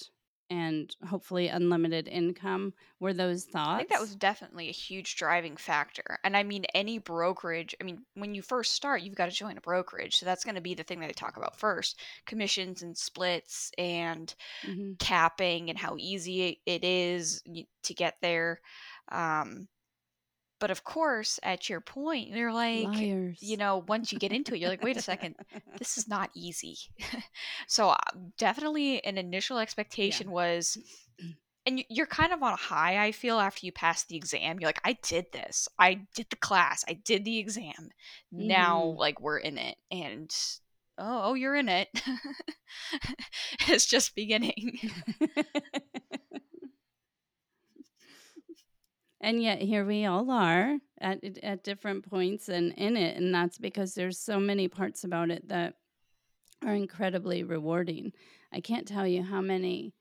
and 0.50 0.96
hopefully 1.08 1.48
unlimited 1.48 2.08
income 2.08 2.74
were 3.00 3.14
those 3.14 3.46
thoughts 3.46 3.76
I 3.76 3.76
think 3.76 3.88
that 3.90 4.00
was 4.00 4.14
definitely 4.14 4.68
a 4.68 4.72
huge 4.72 5.16
driving 5.16 5.56
factor. 5.56 6.18
And 6.22 6.36
I 6.36 6.44
mean, 6.44 6.64
any 6.74 6.98
brokerage, 6.98 7.74
I 7.80 7.84
mean, 7.84 8.06
when 8.14 8.34
you 8.34 8.40
first 8.42 8.72
start, 8.72 9.02
you've 9.02 9.16
got 9.16 9.26
to 9.26 9.32
join 9.32 9.56
a 9.58 9.60
brokerage. 9.60 10.16
So 10.16 10.26
that's 10.26 10.44
going 10.44 10.54
to 10.54 10.60
be 10.60 10.74
the 10.74 10.84
thing 10.84 11.00
that 11.00 11.08
I 11.08 11.12
talk 11.12 11.36
about 11.36 11.58
first 11.58 12.00
commissions 12.24 12.82
and 12.82 12.96
splits 12.96 13.72
and 13.76 14.32
Mhm. 14.62 14.96
capping 14.98 15.70
and 15.70 15.78
how 15.78 15.96
easy 15.98 16.62
it 16.66 16.84
is 16.84 17.42
to 17.84 17.94
get 17.94 18.18
there. 18.22 18.60
Um, 19.10 19.68
but 20.64 20.70
of 20.70 20.82
course, 20.82 21.38
at 21.42 21.68
your 21.68 21.82
point, 21.82 22.30
you're 22.30 22.50
like, 22.50 22.86
liars. 22.86 23.36
you 23.42 23.58
know, 23.58 23.84
once 23.86 24.10
you 24.14 24.18
get 24.18 24.32
into 24.32 24.54
it, 24.54 24.60
you're 24.60 24.70
like, 24.70 24.82
wait 24.82 24.96
a 24.96 25.02
second, 25.02 25.34
this 25.78 25.98
is 25.98 26.08
not 26.08 26.30
easy. 26.34 26.78
so 27.68 27.90
uh, 27.90 27.96
definitely 28.38 29.04
an 29.04 29.18
initial 29.18 29.58
expectation 29.58 30.30
was 30.30 30.78
and 31.66 31.80
you- 31.80 31.84
you're 31.90 32.06
kind 32.06 32.32
of 32.32 32.42
on 32.42 32.54
a 32.54 32.56
high 32.56 33.04
i 33.04 33.12
feel 33.12 33.38
after 33.38 33.66
you 33.66 33.72
pass 33.72 34.04
the 34.04 34.16
exam. 34.16 34.58
You're 34.58 34.68
like 34.68 34.80
i 34.86 34.96
did 35.02 35.26
this. 35.34 35.68
I 35.78 36.00
did 36.14 36.28
the 36.30 36.36
class. 36.36 36.82
I 36.88 36.94
did 36.94 37.26
the 37.26 37.36
exam. 37.38 37.90
Now 38.32 38.80
Mhm. 38.80 38.96
like 38.98 39.20
we're 39.20 39.36
in 39.36 39.58
it. 39.58 39.76
And 39.90 40.34
oh, 40.96 41.20
oh 41.24 41.34
you're 41.34 41.56
in 41.56 41.68
it. 41.68 41.88
It's 43.68 43.84
just 43.86 44.14
beginning 44.14 44.80
and 49.24 49.42
yet 49.42 49.62
here 49.62 49.86
we 49.86 50.04
all 50.04 50.30
are 50.30 50.78
at 51.00 51.18
at 51.42 51.64
different 51.64 52.08
points 52.08 52.50
and 52.50 52.72
in 52.74 52.94
it 52.96 53.16
and 53.16 53.34
that's 53.34 53.56
because 53.56 53.94
there's 53.94 54.18
so 54.18 54.38
many 54.38 54.68
parts 54.68 55.02
about 55.02 55.30
it 55.30 55.48
that 55.48 55.74
are 56.64 56.74
incredibly 56.74 57.42
rewarding. 57.42 58.12
I 58.52 58.60
can't 58.60 58.86
tell 58.86 59.06
you 59.06 59.22
how 59.22 59.40
many 59.40 59.94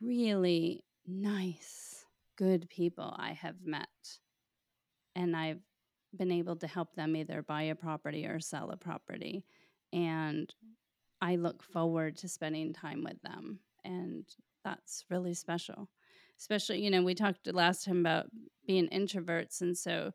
really 0.00 0.84
nice 1.06 2.04
good 2.36 2.68
people 2.68 3.14
i 3.18 3.32
have 3.32 3.56
met 3.64 3.88
and 5.14 5.36
i've 5.36 5.60
been 6.16 6.32
able 6.32 6.56
to 6.56 6.66
help 6.66 6.94
them 6.94 7.14
either 7.14 7.42
buy 7.42 7.62
a 7.62 7.74
property 7.74 8.26
or 8.26 8.40
sell 8.40 8.70
a 8.70 8.76
property 8.76 9.44
and 9.92 10.54
i 11.20 11.36
look 11.36 11.62
forward 11.62 12.16
to 12.16 12.28
spending 12.28 12.72
time 12.72 13.04
with 13.04 13.20
them 13.22 13.60
and 13.84 14.24
that's 14.64 15.04
really 15.10 15.34
special 15.34 15.88
especially 16.38 16.82
you 16.82 16.90
know 16.90 17.02
we 17.02 17.14
talked 17.14 17.46
last 17.52 17.84
time 17.84 18.00
about 18.00 18.26
being 18.66 18.88
introverts 18.88 19.60
and 19.60 19.76
so 19.76 20.10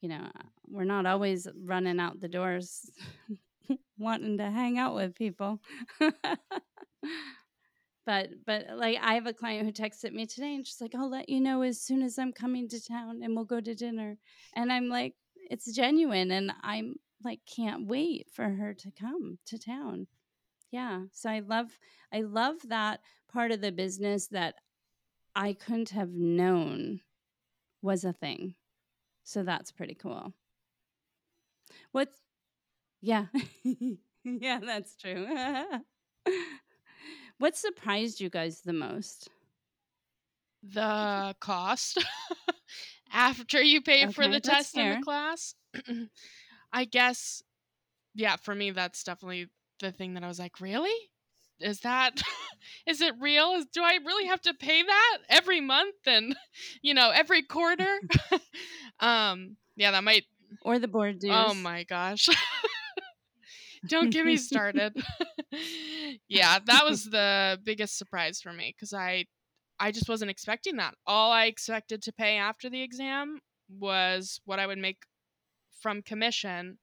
you 0.00 0.08
know 0.08 0.20
uh, 0.36 0.42
we're 0.66 0.84
not 0.84 1.06
always 1.06 1.46
running 1.64 2.00
out 2.00 2.20
the 2.20 2.28
doors 2.28 2.90
wanting 3.98 4.38
to 4.38 4.50
hang 4.50 4.78
out 4.78 4.94
with 4.94 5.14
people. 5.14 5.60
But 8.04 8.30
but 8.44 8.68
uh, 8.68 8.76
like 8.76 8.98
i 9.00 9.14
have 9.14 9.26
a 9.26 9.32
client 9.32 9.64
who 9.64 9.72
texted 9.72 10.12
me 10.12 10.26
today 10.26 10.54
and 10.54 10.66
she's 10.66 10.80
like 10.80 10.94
i'll 10.94 11.08
let 11.08 11.28
you 11.28 11.40
know 11.40 11.62
as 11.62 11.80
soon 11.80 12.02
as 12.02 12.18
i'm 12.18 12.32
coming 12.32 12.68
to 12.68 12.84
town 12.84 13.20
and 13.22 13.34
we'll 13.36 13.44
go 13.44 13.60
to 13.60 13.74
dinner. 13.74 14.16
And 14.56 14.72
i'm 14.72 14.88
like 14.88 15.14
it's 15.50 15.72
genuine 15.72 16.30
and 16.32 16.52
i'm 16.62 16.96
like 17.24 17.40
can't 17.46 17.86
wait 17.86 18.28
for 18.32 18.48
her 18.48 18.74
to 18.74 18.90
come 18.90 19.38
to 19.46 19.58
town. 19.58 20.08
Yeah 20.72 21.02
so 21.12 21.30
i 21.30 21.40
love 21.40 21.78
i 22.12 22.22
love 22.22 22.56
that 22.68 23.00
part 23.32 23.52
of 23.52 23.60
the 23.60 23.70
business 23.70 24.26
that 24.28 24.56
I 25.34 25.54
couldn't 25.54 25.90
have 25.90 26.10
known 26.10 27.00
was 27.80 28.04
a 28.04 28.12
thing. 28.12 28.54
So 29.24 29.42
that's 29.42 29.72
pretty 29.72 29.94
cool. 29.94 30.32
What's 31.92 32.20
yeah. 33.00 33.26
yeah, 34.24 34.60
that's 34.64 34.96
true. 34.96 35.26
what 37.38 37.56
surprised 37.56 38.20
you 38.20 38.30
guys 38.30 38.60
the 38.60 38.72
most? 38.72 39.28
The 40.62 41.34
cost 41.40 42.04
after 43.12 43.60
you 43.60 43.82
pay 43.82 44.06
for 44.06 44.28
the 44.28 44.40
test 44.40 44.76
and 44.76 44.84
fair. 44.92 44.96
the 44.98 45.04
class. 45.04 45.54
I 46.72 46.84
guess, 46.84 47.42
yeah, 48.14 48.36
for 48.36 48.54
me, 48.54 48.70
that's 48.70 49.02
definitely 49.02 49.48
the 49.80 49.90
thing 49.90 50.14
that 50.14 50.22
I 50.22 50.28
was 50.28 50.38
like, 50.38 50.60
really? 50.60 50.94
Is 51.62 51.80
that, 51.80 52.22
is 52.86 53.00
it 53.00 53.14
real? 53.20 53.52
Is, 53.52 53.66
do 53.72 53.82
I 53.82 53.98
really 54.04 54.26
have 54.26 54.40
to 54.42 54.54
pay 54.54 54.82
that 54.82 55.18
every 55.28 55.60
month 55.60 55.96
and, 56.06 56.36
you 56.82 56.94
know, 56.94 57.10
every 57.10 57.42
quarter? 57.42 57.98
um, 59.00 59.56
yeah, 59.76 59.92
that 59.92 60.04
might, 60.04 60.24
Or 60.62 60.78
the 60.78 60.88
board 60.88 61.18
dues? 61.20 61.32
oh 61.32 61.54
my 61.54 61.84
gosh. 61.84 62.28
Don't 63.88 64.10
get 64.10 64.24
me 64.24 64.36
started. 64.36 64.94
yeah, 66.28 66.60
that 66.66 66.84
was 66.84 67.04
the 67.04 67.58
biggest 67.64 67.98
surprise 67.98 68.40
for 68.40 68.52
me 68.52 68.72
because 68.76 68.92
I 68.92 69.26
I 69.80 69.90
just 69.90 70.08
wasn't 70.08 70.30
expecting 70.30 70.76
that. 70.76 70.94
All 71.08 71.32
I 71.32 71.46
expected 71.46 72.02
to 72.02 72.12
pay 72.12 72.36
after 72.36 72.70
the 72.70 72.82
exam 72.82 73.40
was 73.80 74.40
what 74.44 74.60
I 74.60 74.68
would 74.68 74.78
make 74.78 74.98
from 75.80 76.02
commission 76.02 76.78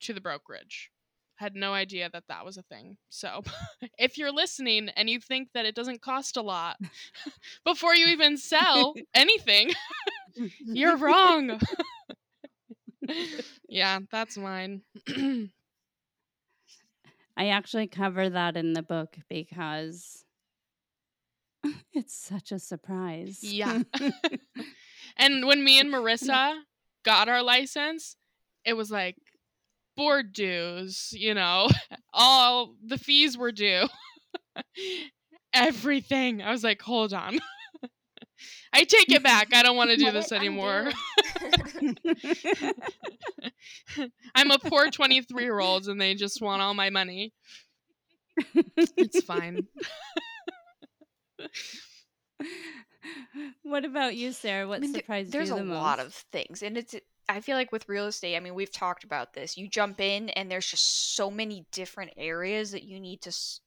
to 0.00 0.14
the 0.14 0.22
brokerage. 0.22 0.90
Had 1.40 1.54
no 1.54 1.72
idea 1.72 2.10
that 2.12 2.24
that 2.28 2.44
was 2.44 2.58
a 2.58 2.62
thing. 2.62 2.98
So, 3.08 3.42
if 3.98 4.18
you're 4.18 4.30
listening 4.30 4.90
and 4.90 5.08
you 5.08 5.18
think 5.20 5.48
that 5.54 5.64
it 5.64 5.74
doesn't 5.74 6.02
cost 6.02 6.36
a 6.36 6.42
lot 6.42 6.76
before 7.64 7.94
you 7.94 8.08
even 8.08 8.36
sell 8.36 8.92
anything, 9.14 9.72
you're 10.66 10.98
wrong. 10.98 11.58
yeah, 13.70 14.00
that's 14.12 14.36
mine. 14.36 14.82
I 17.38 17.48
actually 17.48 17.86
cover 17.86 18.28
that 18.28 18.58
in 18.58 18.74
the 18.74 18.82
book 18.82 19.16
because 19.30 20.26
it's 21.94 22.14
such 22.14 22.52
a 22.52 22.58
surprise. 22.58 23.38
Yeah. 23.42 23.80
and 25.16 25.46
when 25.46 25.64
me 25.64 25.80
and 25.80 25.90
Marissa 25.90 26.60
got 27.02 27.30
our 27.30 27.42
license, 27.42 28.16
it 28.66 28.74
was 28.74 28.90
like 28.90 29.16
board 30.00 30.32
dues, 30.32 31.12
you 31.12 31.34
know, 31.34 31.68
all 32.14 32.74
the 32.82 32.96
fees 32.96 33.36
were 33.36 33.52
due. 33.52 33.86
Everything. 35.52 36.40
I 36.40 36.50
was 36.52 36.64
like, 36.64 36.80
hold 36.80 37.12
on. 37.12 37.38
I 38.72 38.84
take 38.84 39.12
it 39.12 39.22
back. 39.22 39.48
I 39.52 39.62
don't 39.62 39.76
want 39.76 39.90
to 39.90 39.96
do 39.98 40.10
this 40.10 40.32
anymore. 40.32 40.90
I'm 44.34 44.50
a 44.50 44.58
poor 44.58 44.90
23 44.90 45.42
year 45.42 45.60
old 45.60 45.86
and 45.86 46.00
they 46.00 46.14
just 46.14 46.40
want 46.40 46.62
all 46.62 46.72
my 46.72 46.88
money. 46.88 47.34
It's 48.96 49.22
fine. 49.22 49.66
what 53.62 53.84
about 53.84 54.16
you, 54.16 54.32
Sarah? 54.32 54.66
What 54.66 54.76
I 54.78 54.80
mean, 54.80 54.92
there- 54.92 55.00
surprised 55.02 55.32
there's 55.32 55.50
you 55.50 55.56
a 55.56 55.62
most? 55.64 55.76
lot 55.76 55.98
of 56.00 56.14
things, 56.32 56.62
and 56.62 56.78
it's. 56.78 56.94
I 57.34 57.40
feel 57.40 57.56
like 57.56 57.72
with 57.72 57.88
real 57.88 58.06
estate, 58.06 58.36
I 58.36 58.40
mean, 58.40 58.54
we've 58.54 58.72
talked 58.72 59.04
about 59.04 59.32
this. 59.34 59.56
You 59.56 59.68
jump 59.68 60.00
in, 60.00 60.30
and 60.30 60.50
there's 60.50 60.66
just 60.70 61.14
so 61.16 61.30
many 61.30 61.66
different 61.72 62.12
areas 62.16 62.72
that 62.72 62.84
you 62.84 63.00
need 63.00 63.22
to 63.22 63.30
s- 63.30 63.60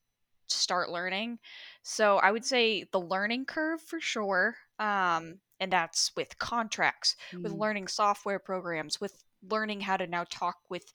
start 0.48 0.90
learning. 0.90 1.38
So 1.82 2.18
I 2.18 2.30
would 2.32 2.44
say 2.44 2.84
the 2.92 3.00
learning 3.00 3.46
curve 3.46 3.80
for 3.80 4.00
sure, 4.00 4.56
um, 4.78 5.40
and 5.60 5.72
that's 5.72 6.12
with 6.16 6.38
contracts, 6.38 7.16
with 7.42 7.52
Mm. 7.52 7.58
learning 7.60 7.88
software 7.88 8.38
programs, 8.38 9.00
with 9.00 9.24
learning 9.42 9.82
how 9.82 9.96
to 9.96 10.06
now 10.06 10.24
talk 10.30 10.56
with 10.68 10.92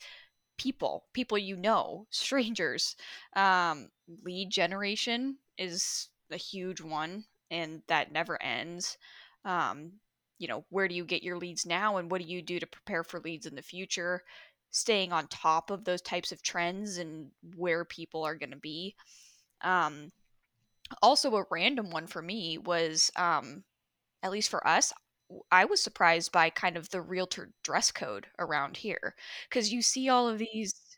people, 0.58 1.06
people 1.14 1.38
you 1.38 1.56
know, 1.56 2.08
strangers. 2.12 2.96
Um, 3.36 3.90
lead 4.24 4.50
generation 4.52 5.38
is 5.58 6.10
a 6.32 6.38
huge 6.38 6.82
one, 6.82 7.26
and 7.52 7.82
that 7.88 8.12
never 8.12 8.42
ends. 8.42 8.98
Um, 9.46 9.94
you 10.40 10.48
know, 10.48 10.66
where 10.70 10.88
do 10.88 10.96
you 10.96 11.06
get 11.06 11.24
your 11.24 11.38
leads 11.38 11.66
now, 11.66 11.98
and 11.98 12.10
what 12.12 12.22
do 12.22 12.28
you 12.28 12.42
do 12.42 12.60
to 12.60 12.68
prepare 12.68 13.04
for 13.04 13.20
leads 13.20 13.46
in 13.46 13.56
the 13.56 13.62
future? 13.62 14.24
Staying 14.72 15.12
on 15.14 15.28
top 15.28 15.72
of 15.72 15.86
those 15.86 16.02
types 16.02 16.32
of 16.32 16.42
trends 16.44 16.98
and 16.98 17.32
where 17.56 17.86
people 17.86 18.24
are 18.24 18.36
going 18.36 18.52
to 18.52 18.58
be. 18.58 18.96
Um, 19.62 20.12
also, 21.02 21.36
a 21.36 21.46
random 21.52 21.92
one 21.92 22.08
for 22.08 22.22
me 22.22 22.58
was, 22.58 23.12
um, 23.16 23.64
at 24.24 24.32
least 24.32 24.50
for 24.50 24.66
us, 24.68 24.94
I 25.52 25.66
was 25.66 25.82
surprised 25.82 26.32
by 26.32 26.50
kind 26.50 26.78
of 26.78 26.90
the 26.90 27.02
realtor 27.02 27.52
dress 27.64 27.92
code 27.92 28.28
around 28.40 28.78
here 28.78 29.16
because 29.50 29.72
you 29.74 29.82
see 29.82 30.10
all 30.10 30.28
of 30.28 30.40
these. 30.40 30.89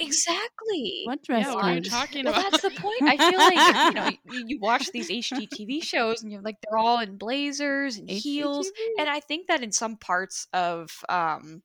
Exactly. 0.00 1.02
What 1.04 1.22
dress 1.22 1.46
yeah, 1.46 1.54
what 1.54 1.64
are 1.66 1.70
you 1.70 1.80
code? 1.80 1.84
talking 1.90 2.24
Well, 2.24 2.34
about? 2.34 2.50
that's 2.50 2.62
the 2.62 2.70
point. 2.70 3.02
I 3.06 3.18
feel 3.18 3.42
like 3.42 3.64
you 3.84 3.92
know 3.92 4.08
you, 4.24 4.44
you 4.46 4.58
watch 4.60 4.92
these 4.92 5.10
HGTV 5.10 5.80
shows 5.82 6.22
and 6.22 6.32
you're 6.32 6.42
like 6.42 6.56
they're 6.62 6.78
all 6.78 7.00
in 7.00 7.18
blazers 7.18 7.98
and 7.98 8.08
heels, 8.10 8.72
and 8.96 9.08
I 9.08 9.20
think 9.20 9.48
that 9.48 9.62
in 9.62 9.72
some 9.72 9.96
parts 9.96 10.46
of 10.54 10.90
um, 11.08 11.62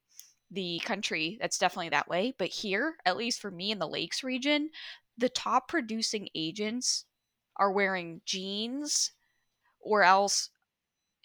the 0.52 0.82
country 0.86 1.38
that's 1.40 1.58
definitely 1.58 1.90
that 1.90 2.10
way. 2.10 2.34
But 2.38 2.50
here, 2.50 2.96
at 3.06 3.18
least 3.18 3.42
for 3.42 3.52
me 3.52 3.72
in 3.72 3.80
the 3.80 3.88
Lakes 3.88 4.24
region, 4.24 4.70
the 5.18 5.30
top 5.30 5.68
producing 5.70 6.30
agents 6.36 7.06
are 7.58 7.72
wearing 7.72 8.22
jeans 8.26 9.12
or 9.80 10.04
else, 10.04 10.50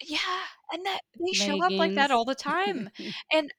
yeah, 0.01 0.19
and 0.73 0.85
that 0.85 1.01
they 1.19 1.33
show 1.33 1.63
up 1.63 1.77
like 1.77 1.95
that 1.95 2.11
all 2.11 2.25
the 2.25 2.35
time. 2.35 2.89
And 3.31 3.51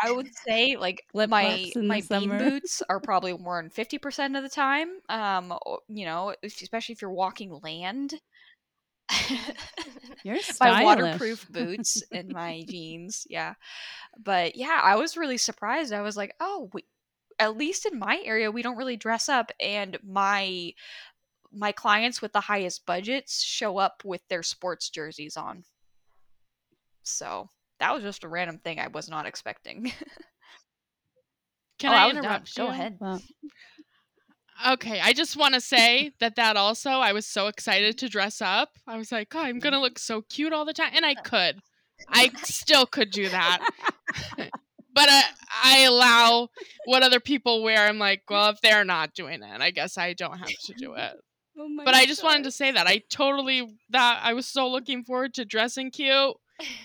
I 0.00 0.10
would 0.10 0.28
say 0.46 0.76
like 0.76 1.04
my 1.14 1.70
in 1.74 1.82
the 1.82 1.88
my 1.88 1.96
bean 1.96 2.02
summer. 2.02 2.38
boots 2.38 2.82
are 2.88 3.00
probably 3.00 3.32
worn 3.32 3.70
fifty 3.70 3.98
percent 3.98 4.36
of 4.36 4.42
the 4.42 4.48
time. 4.48 4.88
Um, 5.08 5.54
you 5.88 6.04
know, 6.06 6.34
especially 6.42 6.94
if 6.94 7.02
you're 7.02 7.10
walking 7.10 7.58
land. 7.62 8.14
You're 10.24 10.38
my 10.60 10.84
waterproof 10.84 11.50
boots 11.50 12.02
and 12.12 12.32
my 12.32 12.64
jeans, 12.68 13.26
yeah. 13.28 13.54
But 14.22 14.56
yeah, 14.56 14.80
I 14.82 14.96
was 14.96 15.16
really 15.16 15.38
surprised. 15.38 15.92
I 15.92 16.02
was 16.02 16.16
like, 16.16 16.34
oh, 16.40 16.70
we, 16.72 16.84
at 17.38 17.56
least 17.56 17.86
in 17.86 17.98
my 17.98 18.20
area, 18.24 18.50
we 18.50 18.62
don't 18.62 18.76
really 18.76 18.96
dress 18.96 19.28
up, 19.28 19.50
and 19.60 19.98
my 20.02 20.72
my 21.52 21.72
clients 21.72 22.22
with 22.22 22.32
the 22.32 22.40
highest 22.40 22.86
budgets 22.86 23.42
show 23.42 23.76
up 23.76 24.02
with 24.04 24.26
their 24.28 24.42
sports 24.42 24.88
jerseys 24.88 25.36
on. 25.36 25.64
So 27.02 27.48
that 27.82 27.92
was 27.92 28.04
just 28.04 28.22
a 28.22 28.28
random 28.28 28.58
thing 28.58 28.78
I 28.78 28.86
was 28.86 29.10
not 29.10 29.26
expecting. 29.26 29.92
Can 31.80 31.90
oh, 31.90 31.94
I, 31.94 32.08
done. 32.12 32.18
interrupt 32.18 32.56
Go 32.56 32.68
ahead. 32.68 32.96
Okay, 34.68 35.00
I 35.00 35.12
just 35.12 35.36
want 35.36 35.54
to 35.54 35.60
say 35.60 36.12
that 36.20 36.36
that 36.36 36.56
also 36.56 36.90
I 36.90 37.12
was 37.12 37.26
so 37.26 37.48
excited 37.48 37.98
to 37.98 38.08
dress 38.08 38.40
up. 38.40 38.68
I 38.86 38.96
was 38.96 39.10
like, 39.10 39.34
"Oh, 39.34 39.40
I'm 39.40 39.58
going 39.58 39.72
to 39.72 39.80
look 39.80 39.98
so 39.98 40.22
cute 40.22 40.52
all 40.52 40.64
the 40.64 40.72
time." 40.72 40.92
And 40.94 41.04
I 41.04 41.14
could. 41.16 41.58
I 42.08 42.30
still 42.44 42.86
could 42.86 43.10
do 43.10 43.28
that. 43.28 43.66
but 44.36 45.08
uh, 45.08 45.22
I 45.64 45.80
allow 45.80 46.50
what 46.84 47.02
other 47.02 47.18
people 47.18 47.64
wear. 47.64 47.88
I'm 47.88 47.98
like, 47.98 48.22
"Well, 48.30 48.50
if 48.50 48.60
they're 48.60 48.84
not 48.84 49.14
doing 49.14 49.42
it, 49.42 49.60
I 49.60 49.72
guess 49.72 49.98
I 49.98 50.12
don't 50.12 50.38
have 50.38 50.56
to 50.66 50.74
do 50.74 50.94
it." 50.94 51.14
oh 51.58 51.68
But 51.84 51.94
I 51.94 52.06
just 52.06 52.22
wanted 52.22 52.44
to 52.44 52.52
say 52.52 52.70
that 52.70 52.86
I 52.86 53.02
totally 53.10 53.76
that 53.90 54.20
I 54.22 54.34
was 54.34 54.46
so 54.46 54.68
looking 54.68 55.02
forward 55.02 55.34
to 55.34 55.44
dressing 55.44 55.90
cute. 55.90 56.36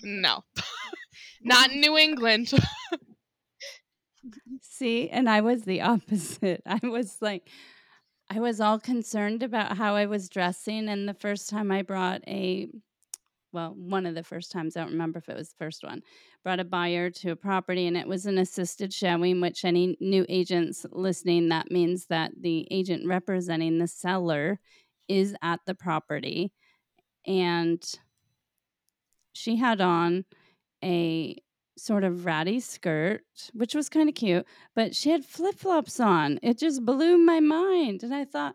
No. 0.02 0.42
Not 1.42 1.70
in 1.70 1.80
New 1.80 1.96
England. 1.96 2.52
See, 4.62 5.08
and 5.08 5.28
I 5.28 5.40
was 5.40 5.62
the 5.62 5.80
opposite. 5.82 6.62
I 6.66 6.80
was 6.86 7.18
like, 7.20 7.48
I 8.30 8.40
was 8.40 8.60
all 8.60 8.78
concerned 8.78 9.42
about 9.42 9.76
how 9.76 9.94
I 9.94 10.06
was 10.06 10.28
dressing. 10.28 10.88
And 10.88 11.08
the 11.08 11.14
first 11.14 11.48
time 11.48 11.70
I 11.70 11.82
brought 11.82 12.22
a, 12.26 12.68
well, 13.52 13.74
one 13.74 14.04
of 14.04 14.14
the 14.14 14.22
first 14.22 14.52
times, 14.52 14.76
I 14.76 14.80
don't 14.80 14.92
remember 14.92 15.18
if 15.18 15.28
it 15.28 15.36
was 15.36 15.48
the 15.48 15.64
first 15.64 15.82
one, 15.82 16.02
brought 16.44 16.60
a 16.60 16.64
buyer 16.64 17.10
to 17.10 17.30
a 17.30 17.36
property 17.36 17.86
and 17.86 17.96
it 17.96 18.06
was 18.06 18.26
an 18.26 18.38
assisted 18.38 18.92
showing, 18.92 19.40
which 19.40 19.64
any 19.64 19.96
new 20.00 20.26
agents 20.28 20.84
listening, 20.92 21.48
that 21.48 21.70
means 21.70 22.06
that 22.06 22.32
the 22.38 22.68
agent 22.70 23.06
representing 23.06 23.78
the 23.78 23.88
seller 23.88 24.60
is 25.08 25.34
at 25.42 25.60
the 25.66 25.74
property. 25.74 26.52
And 27.26 27.82
she 29.32 29.56
had 29.56 29.80
on 29.80 30.26
a 30.84 31.36
sort 31.76 32.04
of 32.04 32.24
ratty 32.26 32.60
skirt, 32.60 33.22
which 33.52 33.74
was 33.74 33.88
kind 33.88 34.08
of 34.08 34.14
cute, 34.14 34.46
but 34.74 34.94
she 34.94 35.10
had 35.10 35.24
flip 35.24 35.54
flops 35.56 36.00
on. 36.00 36.38
It 36.42 36.58
just 36.58 36.84
blew 36.84 37.16
my 37.18 37.40
mind. 37.40 38.02
And 38.02 38.14
I 38.14 38.24
thought, 38.24 38.54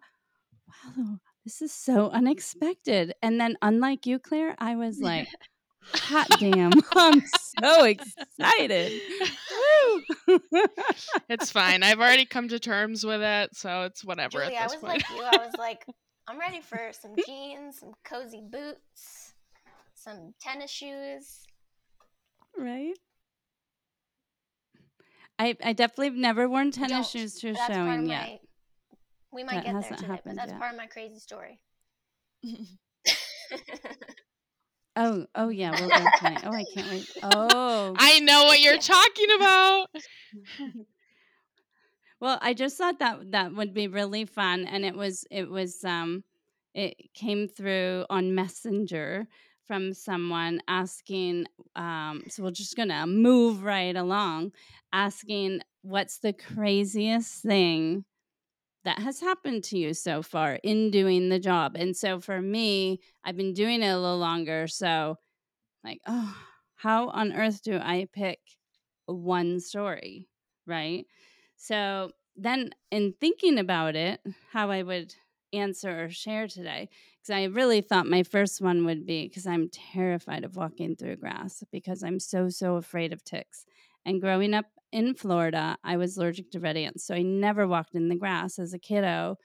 wow, 0.97 1.17
this 1.45 1.62
is 1.62 1.71
so 1.71 2.09
unexpected. 2.09 3.13
And 3.21 3.39
then, 3.39 3.57
unlike 3.62 4.05
you, 4.05 4.19
Claire, 4.19 4.55
I 4.59 4.75
was 4.75 4.99
like, 4.99 5.27
hot 5.93 6.27
damn, 6.39 6.71
I'm 6.95 7.21
so 7.62 7.83
excited. 7.86 9.01
It's 11.29 11.51
fine. 11.51 11.83
I've 11.83 11.99
already 11.99 12.25
come 12.25 12.47
to 12.49 12.59
terms 12.59 13.05
with 13.05 13.21
it, 13.21 13.55
so 13.55 13.83
it's 13.83 14.03
whatever 14.03 14.39
Julie, 14.43 14.55
at 14.55 14.63
I 14.63 14.65
was 14.65 14.75
point. 14.75 14.83
like 14.83 15.09
you. 15.09 15.21
I 15.21 15.45
was 15.45 15.53
like, 15.57 15.86
I'm 16.27 16.39
ready 16.39 16.62
for 16.62 16.91
some 16.91 17.15
jeans, 17.25 17.79
some 17.79 17.91
cozy 18.05 18.41
boots, 18.49 19.33
some 19.93 20.33
tennis 20.41 20.71
shoes. 20.71 21.43
Right. 22.57 22.97
I 25.39 25.55
I 25.63 25.73
definitely 25.73 26.07
have 26.07 26.15
never 26.15 26.47
worn 26.47 26.71
tennis 26.71 26.89
Don't. 26.89 27.05
shoes 27.07 27.33
to 27.39 27.49
a 27.49 27.55
That's 27.55 27.67
part 27.69 27.71
of 27.71 27.85
showing 27.85 28.07
my. 28.07 28.29
yet. 28.29 28.39
We 29.31 29.43
might 29.43 29.55
That 29.55 29.63
get 29.65 29.73
there 29.73 29.81
hasn't 29.81 29.99
today, 29.99 30.07
but 30.07 30.11
happened 30.15 30.35
that's 30.37 30.51
yet. 30.51 30.59
part 30.59 30.71
of 30.71 30.77
my 30.77 30.87
crazy 30.87 31.19
story. 31.19 31.59
Oh, 34.95 35.25
oh 35.33 35.49
yeah, 35.49 35.71
we'll 35.71 35.89
definitely. 35.89 36.37
Oh, 36.43 36.53
I 36.53 36.65
can't 36.65 36.87
wait. 36.87 37.09
Oh, 37.23 37.95
I 37.97 38.19
know 38.19 38.43
what 38.43 38.59
you're 38.61 38.75
Yeah. 38.75 38.81
talking 38.81 39.27
about. 39.37 39.87
well, 42.19 42.37
I 42.41 42.53
just 42.53 42.77
thought 42.77 42.99
that 42.99 43.31
that 43.31 43.53
would 43.55 43.73
be 43.73 43.87
really 43.87 44.25
fun, 44.25 44.65
and 44.65 44.85
it 44.85 44.95
was 44.95 45.25
it 45.31 45.49
was 45.49 45.83
um, 45.83 46.23
it 46.75 46.95
came 47.15 47.47
through 47.47 48.05
on 48.09 48.35
Messenger 48.35 49.27
from 49.67 49.93
someone 49.93 50.62
asking. 50.67 51.45
Um, 51.76 52.23
so 52.30 52.43
we're 52.43 52.52
just 52.52 52.76
gonna 52.76 53.08
move 53.08 53.63
right 53.63 53.95
along, 53.95 54.52
asking 54.91 55.62
what's 55.82 56.19
the 56.19 56.34
craziest 56.34 57.41
thing 57.41 58.06
that 58.86 58.99
has 58.99 59.21
happened 59.21 59.63
to 59.65 59.78
you 59.78 59.93
so 59.93 60.21
far 60.21 60.60
in 60.63 60.91
doing 60.91 61.30
the 61.30 61.39
job. 61.39 61.76
And 61.78 61.95
so 61.95 62.19
for 62.19 62.41
me, 62.41 62.99
I've 63.23 63.38
been 63.38 63.54
doing 63.54 63.82
it 63.82 63.88
a 63.89 63.97
little 63.99 64.17
longer, 64.17 64.67
so 64.67 65.17
like, 65.84 65.99
oh, 66.08 66.36
how 66.76 67.10
on 67.10 67.34
earth 67.34 67.62
do 67.63 67.78
I 67.78 68.08
pick 68.13 68.39
one 69.06 69.60
story, 69.60 70.28
right? 70.65 71.06
So 71.56 72.12
then, 72.36 72.71
in 72.91 73.13
thinking 73.21 73.60
about 73.60 73.95
it, 73.95 74.19
how 74.52 74.71
I 74.71 74.84
would 74.84 75.13
answer 75.54 76.06
or 76.06 76.10
share 76.10 76.47
today, 76.47 76.89
because 77.23 77.36
I 77.36 77.43
really 77.45 77.79
thought 77.79 78.05
my 78.05 78.23
first 78.23 78.59
one 78.59 78.86
would 78.86 79.05
be 79.05 79.27
because 79.27 79.47
I'm 79.47 79.69
terrified 79.69 80.43
of 80.43 80.57
walking 80.57 80.95
through 80.95 81.15
grass 81.17 81.63
because 81.71 82.03
I'm 82.03 82.19
so, 82.19 82.49
so 82.49 82.75
afraid 82.75 83.13
of 83.13 83.23
ticks. 83.23 83.65
And 84.05 84.19
growing 84.19 84.53
up 84.53 84.65
in 84.91 85.13
Florida, 85.13 85.77
I 85.83 85.95
was 85.95 86.17
allergic 86.17 86.51
to 86.51 86.59
red 86.59 86.75
ants. 86.75 87.07
So 87.07 87.15
I 87.15 87.21
never 87.21 87.65
walked 87.65 87.95
in 87.95 88.09
the 88.09 88.17
grass 88.17 88.59
as 88.59 88.73
a 88.73 88.79
kiddo. 88.79 89.38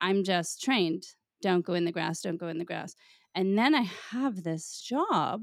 I'm 0.00 0.24
just 0.24 0.62
trained 0.62 1.04
don't 1.42 1.64
go 1.64 1.74
in 1.74 1.84
the 1.84 1.92
grass, 1.92 2.22
don't 2.22 2.38
go 2.38 2.48
in 2.48 2.58
the 2.58 2.64
grass. 2.64 2.94
And 3.34 3.58
then 3.58 3.74
I 3.74 3.86
have 4.10 4.42
this 4.42 4.80
job 4.80 5.42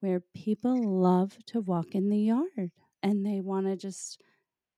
where 0.00 0.22
people 0.34 0.80
love 0.82 1.36
to 1.46 1.60
walk 1.60 1.94
in 1.94 2.08
the 2.08 2.18
yard 2.18 2.70
and 3.02 3.26
they 3.26 3.40
want 3.40 3.66
to 3.66 3.76
just 3.76 4.20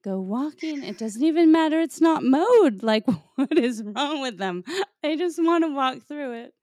go 0.04 0.20
walking. 0.20 0.84
It 0.84 0.98
doesn't 0.98 1.22
even 1.24 1.50
matter, 1.50 1.80
it's 1.80 2.00
not 2.00 2.22
mowed. 2.22 2.82
Like, 2.82 3.04
what 3.36 3.58
is 3.58 3.82
wrong 3.84 4.20
with 4.20 4.38
them? 4.38 4.62
I 5.02 5.16
just 5.16 5.42
want 5.42 5.64
to 5.64 5.74
walk 5.74 6.02
through 6.06 6.32
it. 6.32 6.54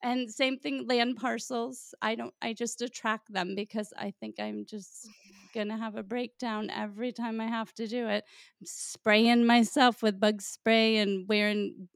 And 0.00 0.30
same 0.30 0.58
thing, 0.58 0.86
land 0.86 1.16
parcels. 1.16 1.92
I 2.00 2.14
don't, 2.14 2.32
I 2.40 2.52
just 2.52 2.80
attract 2.82 3.32
them 3.32 3.56
because 3.56 3.92
I 3.98 4.12
think 4.20 4.36
I'm 4.38 4.64
just 4.64 5.08
gonna 5.52 5.76
have 5.76 5.96
a 5.96 6.04
breakdown 6.04 6.70
every 6.70 7.10
time 7.10 7.40
I 7.40 7.48
have 7.48 7.74
to 7.74 7.88
do 7.88 8.06
it. 8.06 8.22
I'm 8.60 8.66
spraying 8.66 9.44
myself 9.44 10.00
with 10.00 10.20
bug 10.20 10.40
spray 10.40 10.98
and 10.98 11.28
wearing 11.28 11.88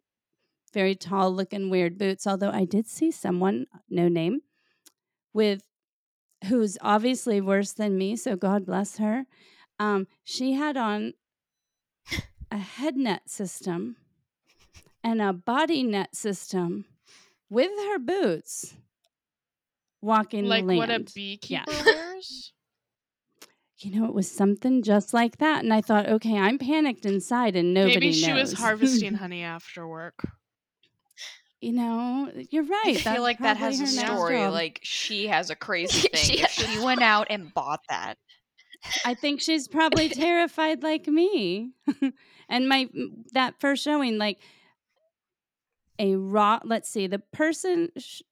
very 0.73 0.97
tall 0.97 1.33
looking 1.33 1.71
weird 1.71 1.97
boots. 1.97 2.27
Although 2.27 2.51
I 2.51 2.65
did 2.65 2.89
see 2.89 3.13
someone, 3.13 3.67
no 3.89 4.09
name, 4.09 4.41
with 5.33 5.63
who's 6.49 6.77
obviously 6.81 7.41
worse 7.41 7.73
than 7.73 7.97
me, 7.97 8.17
so 8.17 8.35
God 8.35 8.67
bless 8.67 8.97
her. 8.97 9.27
Um, 9.79 10.07
she 10.25 10.53
had 10.53 10.77
on 10.77 11.15
a 12.51 12.59
head 12.59 12.97
net 12.97 13.29
system 13.29 13.97
and 15.03 15.21
a 15.23 15.33
body 15.33 15.83
net 15.83 16.15
system 16.15 16.85
with 17.51 17.71
her 17.89 17.99
boots 17.99 18.75
walking 20.01 20.47
like 20.47 20.67
the 20.67 20.77
what 20.77 20.89
a 20.89 20.93
land. 20.93 21.13
beekeeper 21.15 21.71
Yeah. 21.73 21.83
wears. 21.85 22.53
You 23.79 23.99
know, 24.01 24.07
it 24.07 24.15
was 24.15 24.31
something 24.31 24.83
just 24.83 25.13
like 25.13 25.39
that. 25.39 25.65
And 25.65 25.75
I 25.75 25.81
thought, 25.81 26.07
okay, 26.09 26.39
I'm 26.39 26.57
panicked 26.59 27.05
inside 27.05 27.57
and 27.57 27.75
nobody 27.75 27.95
knows. 27.97 28.01
Maybe 28.01 28.13
she 28.13 28.27
knows. 28.29 28.51
was 28.51 28.53
harvesting 28.61 29.15
honey 29.23 29.43
after 29.43 29.89
work. 29.89 30.15
you 31.61 31.73
know, 31.73 32.31
you're 32.51 32.63
right. 32.65 33.05
I 33.07 33.15
feel 33.15 33.23
like 33.23 33.41
that 33.41 33.57
has 33.57 33.81
a 33.81 33.87
story. 33.89 34.47
Like 34.49 34.79
she 34.85 35.27
has 35.29 35.51
a 35.51 35.57
crazy 35.67 36.09
She 36.15 36.37
thing. 36.37 36.45
if 36.45 36.51
she 36.53 36.79
went 36.79 37.03
out 37.03 37.27
and 37.31 37.53
bought 37.53 37.81
that. 37.89 38.19
I 39.05 39.15
think 39.15 39.41
she's 39.41 39.69
probably 39.69 40.09
terrified 40.09 40.83
like 40.83 41.07
me. 41.07 41.73
and 42.49 42.69
my 42.69 42.89
that 43.33 43.61
first 43.61 43.83
showing, 43.83 44.19
like 44.19 44.41
a 45.99 46.17
raw. 46.17 46.61
Let's 46.65 46.89
see, 46.89 47.07
the 47.07 47.21
person. 47.33 47.91
Sh- 47.97 48.23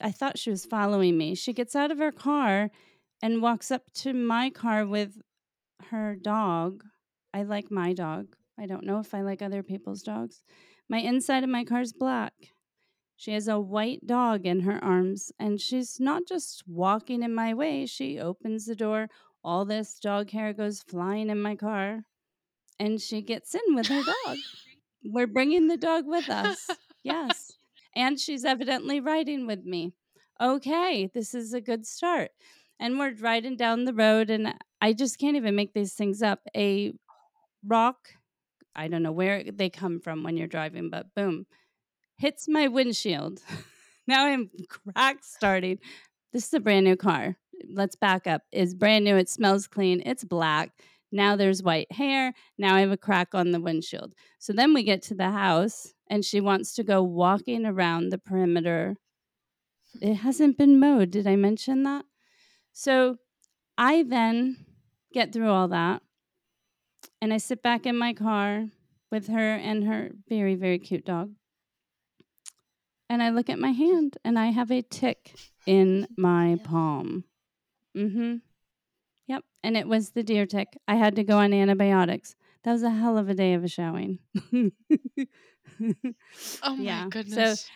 I 0.00 0.12
thought 0.12 0.38
she 0.38 0.50
was 0.50 0.64
following 0.64 1.18
me. 1.18 1.34
She 1.34 1.52
gets 1.52 1.74
out 1.74 1.90
of 1.90 1.98
her 1.98 2.12
car 2.12 2.70
and 3.20 3.42
walks 3.42 3.70
up 3.70 3.90
to 3.94 4.12
my 4.12 4.48
car 4.50 4.86
with 4.86 5.20
her 5.90 6.14
dog. 6.14 6.84
I 7.34 7.42
like 7.42 7.70
my 7.70 7.92
dog. 7.92 8.36
I 8.58 8.66
don't 8.66 8.84
know 8.84 9.00
if 9.00 9.14
I 9.14 9.22
like 9.22 9.42
other 9.42 9.62
people's 9.62 10.02
dogs. 10.02 10.42
My 10.88 10.98
inside 10.98 11.44
of 11.44 11.50
my 11.50 11.64
car 11.64 11.80
is 11.80 11.92
black. 11.92 12.32
She 13.16 13.32
has 13.32 13.48
a 13.48 13.58
white 13.58 14.06
dog 14.06 14.46
in 14.46 14.60
her 14.60 14.82
arms, 14.82 15.32
and 15.40 15.60
she's 15.60 15.98
not 15.98 16.22
just 16.28 16.62
walking 16.68 17.22
in 17.22 17.34
my 17.34 17.52
way. 17.52 17.84
She 17.84 18.18
opens 18.18 18.66
the 18.66 18.76
door. 18.76 19.08
All 19.44 19.64
this 19.64 19.98
dog 19.98 20.30
hair 20.30 20.52
goes 20.52 20.82
flying 20.82 21.30
in 21.30 21.40
my 21.40 21.56
car, 21.56 22.02
and 22.78 23.00
she 23.00 23.22
gets 23.22 23.54
in 23.54 23.74
with 23.74 23.86
her 23.86 24.02
dog. 24.02 24.36
We're 25.04 25.26
bringing 25.26 25.68
the 25.68 25.76
dog 25.76 26.04
with 26.06 26.28
us. 26.28 26.68
Yes. 27.02 27.52
And 27.96 28.20
she's 28.20 28.44
evidently 28.44 29.00
riding 29.00 29.46
with 29.48 29.64
me. 29.64 29.92
Okay, 30.40 31.10
this 31.14 31.34
is 31.34 31.52
a 31.52 31.60
good 31.60 31.84
start. 31.84 32.30
And 32.78 32.96
we're 32.96 33.14
riding 33.14 33.56
down 33.56 33.86
the 33.86 33.94
road, 33.94 34.30
and 34.30 34.54
I 34.80 34.92
just 34.92 35.18
can't 35.18 35.34
even 35.36 35.56
make 35.56 35.72
these 35.72 35.94
things 35.94 36.22
up. 36.22 36.40
A 36.56 36.92
rock, 37.66 38.10
I 38.76 38.86
don't 38.86 39.02
know 39.02 39.10
where 39.10 39.42
they 39.42 39.68
come 39.68 40.00
from 40.00 40.22
when 40.22 40.36
you're 40.36 40.46
driving, 40.46 40.90
but 40.90 41.12
boom, 41.16 41.46
hits 42.18 42.46
my 42.46 42.68
windshield. 42.68 43.40
now 44.06 44.26
I'm 44.26 44.50
crack 44.68 45.18
starting. 45.22 45.78
This 46.32 46.46
is 46.46 46.54
a 46.54 46.60
brand 46.60 46.84
new 46.84 46.94
car. 46.96 47.36
Let's 47.68 47.96
back 47.96 48.26
up. 48.26 48.42
It's 48.52 48.74
brand 48.74 49.04
new. 49.04 49.16
It 49.16 49.28
smells 49.28 49.66
clean. 49.66 50.02
It's 50.04 50.24
black. 50.24 50.72
Now 51.10 51.36
there's 51.36 51.62
white 51.62 51.90
hair. 51.92 52.34
Now 52.58 52.74
I 52.74 52.80
have 52.80 52.90
a 52.90 52.96
crack 52.96 53.34
on 53.34 53.50
the 53.50 53.60
windshield. 53.60 54.14
So 54.38 54.52
then 54.52 54.74
we 54.74 54.82
get 54.82 55.02
to 55.02 55.14
the 55.14 55.30
house 55.30 55.92
and 56.10 56.24
she 56.24 56.40
wants 56.40 56.74
to 56.74 56.82
go 56.82 57.02
walking 57.02 57.64
around 57.64 58.10
the 58.10 58.18
perimeter. 58.18 58.96
It 60.00 60.14
hasn't 60.16 60.58
been 60.58 60.78
mowed. 60.78 61.10
Did 61.10 61.26
I 61.26 61.36
mention 61.36 61.82
that? 61.84 62.04
So 62.72 63.16
I 63.76 64.02
then 64.02 64.66
get 65.12 65.32
through 65.32 65.50
all 65.50 65.68
that 65.68 66.02
and 67.20 67.32
I 67.32 67.38
sit 67.38 67.62
back 67.62 67.86
in 67.86 67.96
my 67.96 68.12
car 68.12 68.66
with 69.10 69.28
her 69.28 69.54
and 69.54 69.84
her 69.84 70.10
very, 70.28 70.54
very 70.54 70.78
cute 70.78 71.04
dog. 71.04 71.32
And 73.08 73.22
I 73.22 73.30
look 73.30 73.48
at 73.48 73.58
my 73.58 73.70
hand 73.70 74.18
and 74.24 74.38
I 74.38 74.46
have 74.46 74.70
a 74.70 74.82
tick 74.82 75.34
in 75.66 76.06
my 76.16 76.58
palm. 76.62 77.24
Mm 77.98 78.12
hmm. 78.12 78.34
Yep. 79.26 79.44
And 79.64 79.76
it 79.76 79.88
was 79.88 80.10
the 80.10 80.22
deer 80.22 80.46
tick. 80.46 80.68
I 80.86 80.94
had 80.94 81.16
to 81.16 81.24
go 81.24 81.38
on 81.38 81.52
antibiotics. 81.52 82.34
That 82.64 82.72
was 82.72 82.82
a 82.82 82.90
hell 82.90 83.18
of 83.18 83.28
a 83.28 83.34
day 83.34 83.54
of 83.54 83.64
a 83.64 83.68
showing. 83.68 84.18
Oh 84.52 84.70
my 86.76 86.82
Yeah, 86.82 87.04
so- 87.04 87.08
goodness. 87.10 87.68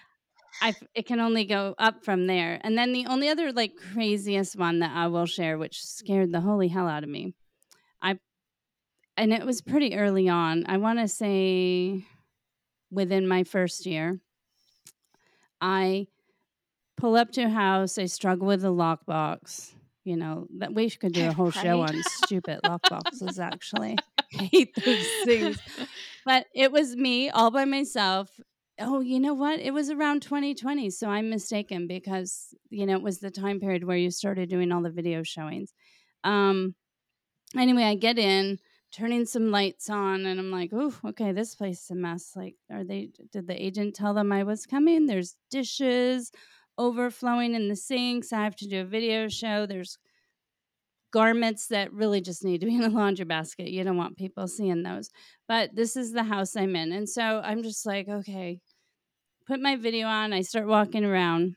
I 0.61 0.69
f- 0.69 0.83
it 0.95 1.07
can 1.07 1.19
only 1.19 1.45
go 1.47 1.75
up 1.79 2.05
from 2.05 2.27
there. 2.27 2.61
And 2.63 2.77
then 2.79 2.93
the 2.93 3.07
only 3.07 3.29
other 3.29 3.53
like 3.53 3.73
craziest 3.93 4.55
one 4.57 4.79
that 4.81 4.93
I 4.95 5.09
will 5.09 5.27
share, 5.27 5.57
which 5.59 5.83
scared 5.85 6.31
the 6.31 6.43
holy 6.43 6.69
hell 6.69 6.87
out 6.87 7.03
of 7.03 7.09
me, 7.09 7.35
I 8.03 8.19
and 9.17 9.33
it 9.33 9.45
was 9.47 9.63
pretty 9.63 9.97
early 9.97 10.29
on. 10.29 10.65
I 10.69 10.77
want 10.77 10.99
to 11.01 11.09
say 11.09 12.05
within 12.91 13.27
my 13.27 13.45
first 13.45 13.87
year, 13.87 14.21
I 15.61 16.07
pull 16.99 17.17
up 17.17 17.33
to 17.33 17.45
a 17.45 17.49
house. 17.49 17.97
I 17.99 18.05
struggle 18.05 18.47
with 18.47 18.61
the 18.61 18.73
lockbox. 18.73 19.73
You 20.05 20.17
know 20.17 20.47
that 20.59 20.75
we 20.75 20.91
could 20.91 21.13
do 21.13 21.29
a 21.29 21.33
whole 21.33 21.51
show 21.53 21.81
on 21.83 22.03
stupid 22.03 22.61
lockboxes. 22.65 23.39
Actually, 23.43 24.03
I 24.41 24.45
hate 24.45 24.75
those 24.85 25.09
things. 25.25 25.59
But 26.25 26.47
it 26.55 26.71
was 26.71 26.95
me 26.95 27.31
all 27.31 27.51
by 27.51 27.65
myself. 27.65 28.31
Oh, 28.79 29.01
you 29.01 29.19
know 29.19 29.35
what? 29.35 29.59
It 29.59 29.73
was 29.75 29.91
around 29.91 30.23
2020, 30.23 30.89
so 30.91 31.09
I'm 31.09 31.29
mistaken 31.31 31.87
because 31.89 32.55
you 32.71 32.87
know 32.87 32.95
it 32.95 33.03
was 33.03 33.19
the 33.19 33.31
time 33.31 33.59
period 33.61 33.85
where 33.85 33.97
you 33.97 34.11
started 34.11 34.49
doing 34.49 34.71
all 34.73 34.83
the 34.83 34.91
video 34.91 35.23
showings. 35.25 35.73
Um, 36.25 36.75
anyway, 37.57 37.85
I 37.85 37.95
get 37.95 38.19
in, 38.19 38.59
turning 38.93 39.25
some 39.27 39.51
lights 39.51 39.89
on, 39.91 40.27
and 40.27 40.39
I'm 40.39 40.51
like, 40.51 40.71
"Oh, 40.73 40.95
okay, 41.07 41.33
this 41.33 41.55
place 41.55 41.83
is 41.85 41.91
a 41.91 41.95
mess. 41.95 42.33
Like, 42.37 42.57
are 42.71 42.85
they? 42.85 43.11
Did 43.33 43.47
the 43.47 43.61
agent 43.63 43.95
tell 43.95 44.15
them 44.15 44.33
I 44.33 44.45
was 44.45 44.67
coming? 44.67 45.07
There's 45.07 45.37
dishes 45.51 46.31
overflowing 46.79 47.55
in 47.55 47.69
the 47.69 47.77
sinks. 47.77 48.33
I 48.33 48.43
have 48.45 48.57
to 48.57 48.69
do 48.69 48.81
a 48.81 48.85
video 48.85 49.29
show. 49.29 49.67
There's 49.67 49.99
garments 51.13 51.67
that 51.69 51.93
really 51.93 52.21
just 52.21 52.43
need 52.45 52.61
to 52.61 52.67
be 52.67 52.75
in 52.77 52.83
a 52.83 52.89
laundry 52.89 53.25
basket. 53.25 53.69
You 53.69 53.85
don't 53.85 53.99
want 53.99 54.17
people 54.17 54.47
seeing 54.49 54.83
those. 54.83 55.11
But 55.47 55.75
this 55.75 55.97
is 55.97 56.13
the 56.13 56.25
house 56.25 56.57
I'm 56.57 56.75
in. 56.77 56.93
And 56.93 57.09
so 57.09 57.41
I'm 57.45 57.63
just 57.63 57.85
like, 57.85 58.09
okay, 58.09 58.61
put 59.47 59.61
my 59.61 59.77
video 59.77 60.07
on. 60.07 60.33
I 60.33 60.41
start 60.43 60.67
walking 60.67 61.05
around. 61.05 61.57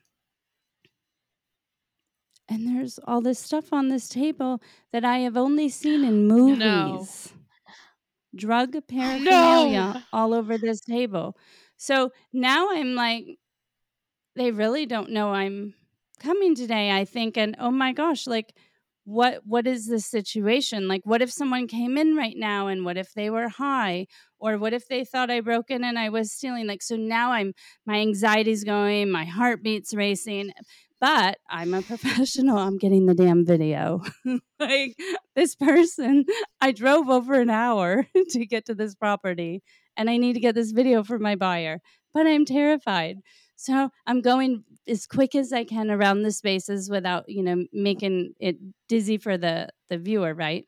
And 2.47 2.67
there's 2.67 2.99
all 3.08 3.21
this 3.21 3.39
stuff 3.39 3.73
on 3.73 3.88
this 3.88 4.08
table 4.08 4.62
that 4.91 5.04
I 5.04 5.19
have 5.19 5.36
only 5.38 5.69
seen 5.69 6.04
in 6.04 6.28
movies. 6.28 6.60
No. 7.34 7.36
Drug 8.36 8.75
paraphernalia 8.89 9.93
No. 9.93 10.01
all 10.12 10.34
over 10.34 10.58
this 10.58 10.82
table. 10.82 11.38
So 11.78 12.12
now 12.34 12.67
I'm 12.69 12.93
like, 12.93 13.39
they 14.36 14.52
really 14.52 14.86
don't 14.86 15.12
know 15.12 15.34
I'm 15.34 15.74
coming 16.19 16.56
today, 16.56 16.91
I 16.91 17.06
think. 17.06 17.38
And 17.38 17.56
oh 17.60 17.71
my 17.71 17.93
gosh, 17.93 18.28
like 18.28 18.54
what 19.06 19.41
what 19.45 19.67
is 19.67 19.88
this 19.88 20.06
situation? 20.06 20.88
Like 20.88 21.02
what 21.06 21.21
if 21.21 21.32
someone 21.32 21.67
came 21.67 21.98
in 21.98 22.15
right 22.15 22.36
now 22.36 22.67
and 22.67 22.84
what 22.84 22.98
if 22.98 23.13
they 23.13 23.30
were 23.30 23.50
high? 23.50 24.08
Or 24.39 24.58
what 24.58 24.74
if 24.74 24.88
they 24.88 25.06
thought 25.06 25.32
I 25.32 25.41
broke 25.41 25.71
in 25.71 25.84
and 25.84 25.98
I 25.98 26.10
was 26.10 26.32
stealing? 26.32 26.67
Like 26.67 26.82
so 26.82 26.95
now 26.95 27.32
I'm 27.32 27.54
my 27.86 27.98
anxiety's 27.98 28.63
going, 28.63 29.12
my 29.12 29.26
heartbeat's 29.26 29.93
racing. 29.93 30.52
But 31.00 31.38
I'm 31.50 31.74
a 31.74 31.82
professional. 31.84 32.58
I'm 32.58 32.78
getting 32.78 33.06
the 33.06 33.13
damn 33.13 33.45
video. 33.45 34.02
like 34.60 34.95
this 35.36 35.56
person, 35.56 36.26
I 36.62 36.71
drove 36.71 37.10
over 37.10 37.39
an 37.39 37.50
hour 37.50 38.08
to 38.30 38.45
get 38.45 38.65
to 38.65 38.76
this 38.76 38.95
property 38.95 39.62
and 39.98 40.10
I 40.10 40.17
need 40.17 40.34
to 40.34 40.39
get 40.39 40.56
this 40.56 40.71
video 40.71 41.04
for 41.04 41.19
my 41.19 41.36
buyer, 41.36 41.80
but 42.13 42.28
I'm 42.28 42.45
terrified. 42.45 43.17
So 43.55 43.89
I'm 44.05 44.21
going 44.21 44.63
as 44.87 45.07
quick 45.07 45.35
as 45.35 45.53
I 45.53 45.63
can 45.63 45.89
around 45.89 46.23
the 46.23 46.31
spaces 46.31 46.89
without, 46.89 47.29
you 47.29 47.43
know, 47.43 47.65
making 47.71 48.33
it 48.39 48.57
dizzy 48.87 49.17
for 49.17 49.37
the 49.37 49.69
the 49.89 49.97
viewer, 49.97 50.33
right? 50.33 50.65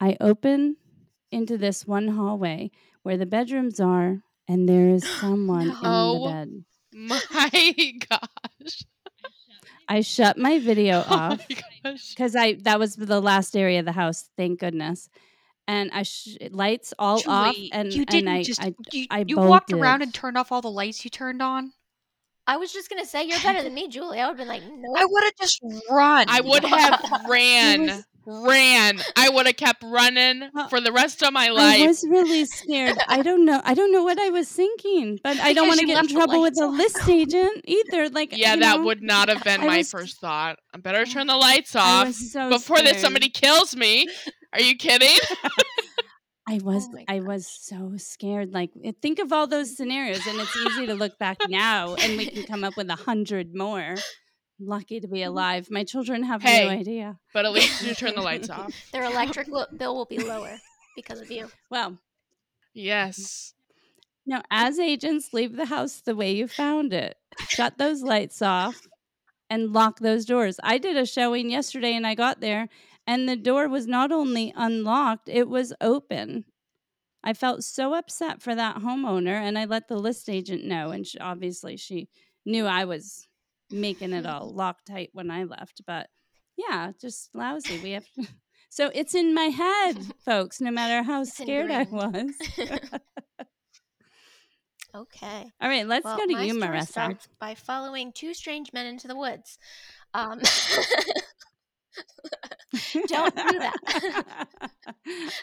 I 0.00 0.16
open 0.20 0.76
into 1.30 1.58
this 1.58 1.86
one 1.86 2.08
hallway 2.08 2.70
where 3.02 3.16
the 3.16 3.26
bedrooms 3.26 3.80
are 3.80 4.22
and 4.48 4.68
there 4.68 4.88
is 4.88 5.04
someone 5.20 5.76
in 5.82 6.10
the 6.12 6.20
No. 6.20 6.20
bed. 6.20 6.64
My 6.92 7.20
gosh. 8.08 8.84
I 9.88 10.00
shut 10.00 10.38
my 10.38 10.58
video 10.58 11.04
Oh 11.08 11.14
off. 11.14 11.46
because 12.10 12.34
I 12.36 12.54
that 12.62 12.78
was 12.78 12.96
the 12.96 13.20
last 13.20 13.56
area 13.56 13.80
of 13.80 13.84
the 13.84 13.92
house. 13.92 14.28
Thank 14.36 14.60
goodness. 14.60 15.08
And 15.68 15.90
I 15.92 16.04
sh- 16.04 16.36
lights 16.50 16.94
all 16.98 17.22
off, 17.26 17.56
and 17.72 17.92
you 17.92 18.06
didn't 18.06 18.28
I 18.28 18.42
just 18.44 18.62
I, 18.62 18.74
you, 18.92 19.06
I 19.10 19.24
you 19.26 19.36
walked 19.36 19.72
around 19.72 20.02
and 20.02 20.14
turned 20.14 20.38
off 20.38 20.52
all 20.52 20.62
the 20.62 20.70
lights 20.70 21.04
you 21.04 21.10
turned 21.10 21.42
on. 21.42 21.72
I 22.46 22.56
was 22.56 22.72
just 22.72 22.88
gonna 22.88 23.04
say 23.04 23.24
you're 23.24 23.40
better 23.40 23.62
than 23.62 23.74
me, 23.74 23.88
Julie. 23.88 24.20
I 24.20 24.28
would 24.28 24.38
have 24.38 24.46
been 24.46 24.48
like, 24.48 24.62
no. 24.62 24.94
I 24.96 25.04
would 25.04 25.24
have 25.24 25.34
just 25.40 25.60
run. 25.90 26.26
I 26.28 26.40
would 26.40 26.64
have 26.64 27.00
It 27.12 27.28
ran. 27.28 28.04
Was- 28.26 28.46
Ran. 28.48 29.00
I 29.16 29.28
would 29.28 29.46
have 29.46 29.56
kept 29.56 29.82
running 29.84 30.50
for 30.68 30.80
the 30.80 30.92
rest 30.92 31.22
of 31.22 31.32
my 31.32 31.48
life. 31.50 31.80
I 31.82 31.86
was 31.86 32.04
really 32.08 32.44
scared. 32.44 32.96
I 33.08 33.22
don't 33.22 33.44
know. 33.44 33.60
I 33.64 33.74
don't 33.74 33.92
know 33.92 34.02
what 34.04 34.18
I 34.20 34.30
was 34.30 34.48
thinking, 34.50 35.18
but 35.22 35.38
I 35.38 35.52
don't 35.52 35.68
want 35.68 35.80
to 35.80 35.86
get 35.86 36.02
in 36.02 36.08
trouble 36.08 36.40
with 36.42 36.56
lights 36.56 36.58
the 36.58 36.66
list 36.68 37.08
agent 37.08 37.62
either. 37.64 38.08
Like 38.10 38.36
Yeah, 38.36 38.54
you 38.54 38.60
that 38.60 38.78
know, 38.78 38.84
would 38.84 39.02
not 39.02 39.28
have 39.28 39.42
been 39.44 39.60
I 39.62 39.66
my 39.66 39.76
was- 39.78 39.90
first 39.90 40.20
thought. 40.20 40.58
I 40.74 40.78
better 40.78 41.04
turn 41.06 41.26
the 41.28 41.36
lights 41.36 41.74
off 41.76 42.12
so 42.12 42.50
before 42.50 42.82
that 42.82 42.96
somebody 42.96 43.28
kills 43.30 43.74
me. 43.76 44.08
Are 44.52 44.60
you 44.60 44.76
kidding? 44.76 45.08
I 46.48 46.58
was 46.62 46.88
my 46.92 47.04
I 47.08 47.20
was 47.20 47.46
so 47.46 47.94
scared. 47.96 48.52
Like 48.54 48.70
eh, 48.84 48.92
think 49.02 49.18
of 49.18 49.32
all 49.32 49.46
those 49.46 49.76
scenarios, 49.76 50.24
and 50.26 50.38
it's 50.40 50.56
easy 50.56 50.86
to 50.86 50.94
look 50.94 51.18
back 51.18 51.38
now, 51.48 51.94
and 51.96 52.16
we 52.16 52.26
can 52.30 52.44
come 52.44 52.62
up 52.64 52.76
with 52.76 52.88
a 52.90 52.94
hundred 52.96 53.54
more. 53.54 53.96
Lucky 54.58 55.00
to 55.00 55.08
be 55.08 55.18
mm-hmm. 55.18 55.28
alive. 55.28 55.68
My 55.70 55.84
children 55.84 56.22
have 56.22 56.42
Hey. 56.42 56.64
no 56.64 56.70
idea. 56.70 57.18
but 57.32 57.44
at 57.44 57.52
least 57.52 57.82
you 57.82 57.94
turn 57.94 58.14
the 58.14 58.22
lights 58.30 58.48
off. 58.50 58.72
Their 58.92 59.04
electric 59.04 59.48
lo- 59.48 59.66
bill 59.76 59.94
will 59.94 60.06
be 60.06 60.18
lower 60.18 60.58
because 60.94 61.20
of 61.20 61.30
you. 61.30 61.50
Well, 61.70 61.98
Yes. 62.76 63.54
No, 64.26 64.42
as 64.50 64.78
agents, 64.78 65.32
leave 65.32 65.56
the 65.56 65.66
house 65.66 66.00
the 66.00 66.14
way 66.14 66.32
you 66.32 66.46
found 66.46 66.92
it. 66.92 67.16
Shut 67.48 67.78
those 67.78 68.02
lights 68.02 68.42
off 68.42 68.86
and 69.48 69.72
lock 69.72 70.00
those 70.00 70.26
doors. 70.26 70.58
I 70.62 70.76
did 70.78 70.96
a 70.96 71.06
showing 71.06 71.48
yesterday 71.48 71.94
and 71.94 72.06
I 72.06 72.14
got 72.14 72.40
there 72.40 72.68
and 73.06 73.26
the 73.28 73.36
door 73.36 73.68
was 73.68 73.86
not 73.86 74.12
only 74.12 74.52
unlocked, 74.54 75.28
it 75.28 75.48
was 75.48 75.72
open. 75.80 76.44
I 77.24 77.32
felt 77.32 77.64
so 77.64 77.94
upset 77.94 78.42
for 78.42 78.54
that 78.54 78.76
homeowner 78.76 79.40
and 79.40 79.56
I 79.58 79.64
let 79.64 79.88
the 79.88 79.96
list 79.96 80.28
agent 80.28 80.64
know 80.64 80.90
and 80.90 81.06
she, 81.06 81.18
obviously 81.18 81.76
she 81.78 82.08
knew 82.44 82.66
I 82.66 82.84
was 82.84 83.26
making 83.70 84.12
it 84.12 84.26
all 84.26 84.52
Loctite 84.54 85.10
when 85.12 85.30
I 85.30 85.44
left, 85.44 85.82
but 85.86 86.08
yeah, 86.56 86.92
just 87.00 87.34
lousy. 87.34 87.78
We 87.80 87.92
have 87.92 88.06
So 88.68 88.90
it's 88.94 89.14
in 89.14 89.32
my 89.34 89.44
head, 89.44 89.98
folks, 90.24 90.60
no 90.60 90.70
matter 90.70 91.02
how 91.02 91.22
It's 91.22 91.32
scared 91.34 91.70
I 91.70 91.84
was. 91.84 92.30
okay. 94.94 95.52
All 95.60 95.68
right, 95.68 95.86
let's 95.86 96.04
well, 96.04 96.18
go 96.18 96.26
to 96.26 96.32
my 96.32 96.42
you, 96.42 96.54
Marissa. 96.54 96.88
starts 96.88 97.28
by 97.38 97.54
following 97.54 98.12
two 98.12 98.34
strange 98.34 98.72
men 98.72 98.86
into 98.86 99.08
the 99.08 99.16
woods. 99.16 99.58
Um, 100.14 100.40
Don't 103.08 103.34
do 103.34 103.58
that. 103.58 104.48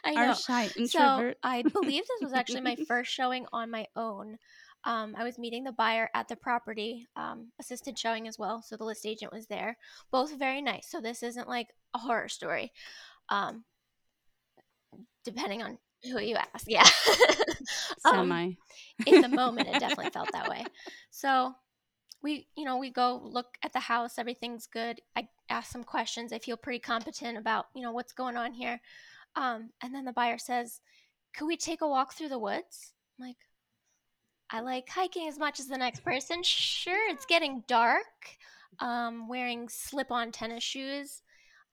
I 0.04 0.14
Our 0.16 0.28
know. 0.28 0.34
shy 0.34 0.68
so. 0.68 1.34
I 1.42 1.64
believe 1.64 2.04
this 2.08 2.22
was 2.22 2.34
actually 2.34 2.62
my 2.62 2.76
first 2.88 3.12
showing 3.12 3.46
on 3.52 3.72
my 3.72 3.88
own. 3.96 4.38
Um, 4.86 5.16
I 5.18 5.24
was 5.24 5.40
meeting 5.40 5.64
the 5.64 5.72
buyer 5.72 6.10
at 6.14 6.28
the 6.28 6.36
property, 6.36 7.08
um, 7.16 7.52
assisted 7.60 7.98
showing 7.98 8.28
as 8.28 8.38
well. 8.38 8.62
So 8.62 8.76
the 8.76 8.84
list 8.84 9.06
agent 9.06 9.32
was 9.32 9.48
there. 9.48 9.78
Both 10.12 10.38
very 10.38 10.62
nice. 10.62 10.88
So 10.90 11.00
this 11.00 11.24
isn't 11.24 11.48
like 11.48 11.70
a 11.94 12.00
horror 12.00 12.28
story. 12.28 12.72
Um, 13.30 13.64
depending 15.24 15.62
on 15.62 15.78
who 16.04 16.20
you 16.20 16.36
ask. 16.36 16.66
Yeah. 16.68 16.88
Um, 18.06 18.28
Semi. 18.28 18.58
in 19.06 19.22
the 19.22 19.30
moment 19.36 19.70
it 19.70 19.80
definitely 19.80 20.10
felt 20.10 20.30
that 20.34 20.50
way 20.50 20.66
so 21.10 21.56
we 22.22 22.48
you 22.58 22.66
know 22.66 22.78
we 22.78 22.90
go 22.90 23.22
look 23.24 23.58
at 23.64 23.72
the 23.72 23.80
house 23.80 24.18
everything's 24.18 24.68
good 24.68 25.00
i 25.16 25.28
ask 25.50 25.72
some 25.72 25.84
questions 25.86 26.34
i 26.34 26.40
feel 26.40 26.58
pretty 26.58 26.80
competent 26.80 27.38
about 27.38 27.68
you 27.74 27.82
know 27.82 27.94
what's 27.94 28.12
going 28.12 28.36
on 28.36 28.52
here 28.52 28.82
um, 29.36 29.70
and 29.82 29.96
then 29.96 30.04
the 30.04 30.12
buyer 30.12 30.38
says 30.38 30.82
could 31.34 31.46
we 31.46 31.56
take 31.56 31.82
a 31.82 31.88
walk 31.88 32.14
through 32.14 32.28
the 32.30 32.38
woods 32.38 32.94
i'm 33.18 33.28
like 33.28 33.38
i 34.54 34.62
like 34.62 34.88
hiking 34.88 35.28
as 35.28 35.38
much 35.38 35.60
as 35.60 35.68
the 35.68 35.78
next 35.78 36.04
person 36.04 36.42
sure 36.44 37.10
it's 37.10 37.26
getting 37.26 37.64
dark 37.68 38.38
um, 38.80 39.28
wearing 39.28 39.68
slip-on 39.70 40.32
tennis 40.32 40.64
shoes 40.64 41.22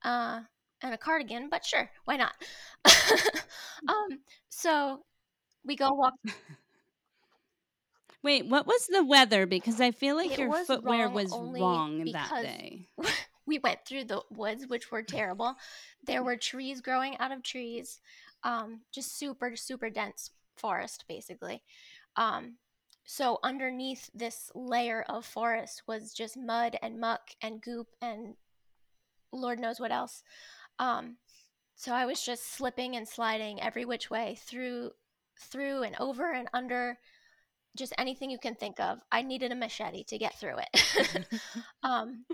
uh, 0.04 0.40
and 0.82 0.94
a 0.94 0.98
cardigan 0.98 1.48
but 1.48 1.64
sure 1.64 1.88
why 2.04 2.16
not 2.16 2.32
um, 3.88 4.18
so 4.48 5.00
we 5.64 5.76
go 5.76 5.92
walk 5.92 6.14
Wait, 8.22 8.46
what 8.46 8.66
was 8.66 8.86
the 8.86 9.04
weather? 9.04 9.46
Because 9.46 9.80
I 9.80 9.92
feel 9.92 10.14
like 10.16 10.32
It 10.32 10.38
your 10.38 10.48
was 10.48 10.66
footwear 10.66 11.06
wrong 11.06 11.14
was 11.14 11.32
wrong 11.32 12.04
that 12.12 12.30
day. 12.42 12.86
we 13.46 13.58
went 13.58 13.84
through 13.86 14.04
the 14.04 14.22
woods, 14.30 14.66
which 14.68 14.90
were 14.90 15.02
terrible. 15.02 15.54
There 16.04 16.22
were 16.22 16.36
trees 16.36 16.80
growing 16.80 17.16
out 17.18 17.32
of 17.32 17.42
trees, 17.42 18.00
um, 18.44 18.82
just 18.92 19.18
super, 19.18 19.56
super 19.56 19.88
dense 19.88 20.30
forest, 20.56 21.04
basically. 21.08 21.62
Um, 22.16 22.56
so 23.12 23.40
underneath 23.42 24.08
this 24.14 24.52
layer 24.54 25.04
of 25.08 25.26
forest 25.26 25.82
was 25.88 26.14
just 26.14 26.36
mud 26.36 26.76
and 26.80 27.00
muck 27.00 27.32
and 27.42 27.60
goop 27.60 27.88
and 28.00 28.34
Lord 29.32 29.58
knows 29.58 29.80
what 29.80 29.90
else. 29.90 30.22
Um, 30.78 31.16
so 31.74 31.92
I 31.92 32.06
was 32.06 32.22
just 32.22 32.52
slipping 32.52 32.94
and 32.94 33.08
sliding 33.08 33.60
every 33.60 33.84
which 33.84 34.10
way 34.10 34.38
through, 34.46 34.92
through 35.40 35.82
and 35.82 35.96
over 35.98 36.30
and 36.32 36.46
under, 36.54 36.98
just 37.76 37.92
anything 37.98 38.30
you 38.30 38.38
can 38.38 38.54
think 38.54 38.78
of. 38.78 39.00
I 39.10 39.22
needed 39.22 39.50
a 39.50 39.56
machete 39.56 40.04
to 40.04 40.16
get 40.16 40.38
through 40.38 40.58
it. 40.72 41.26
um, 41.82 42.26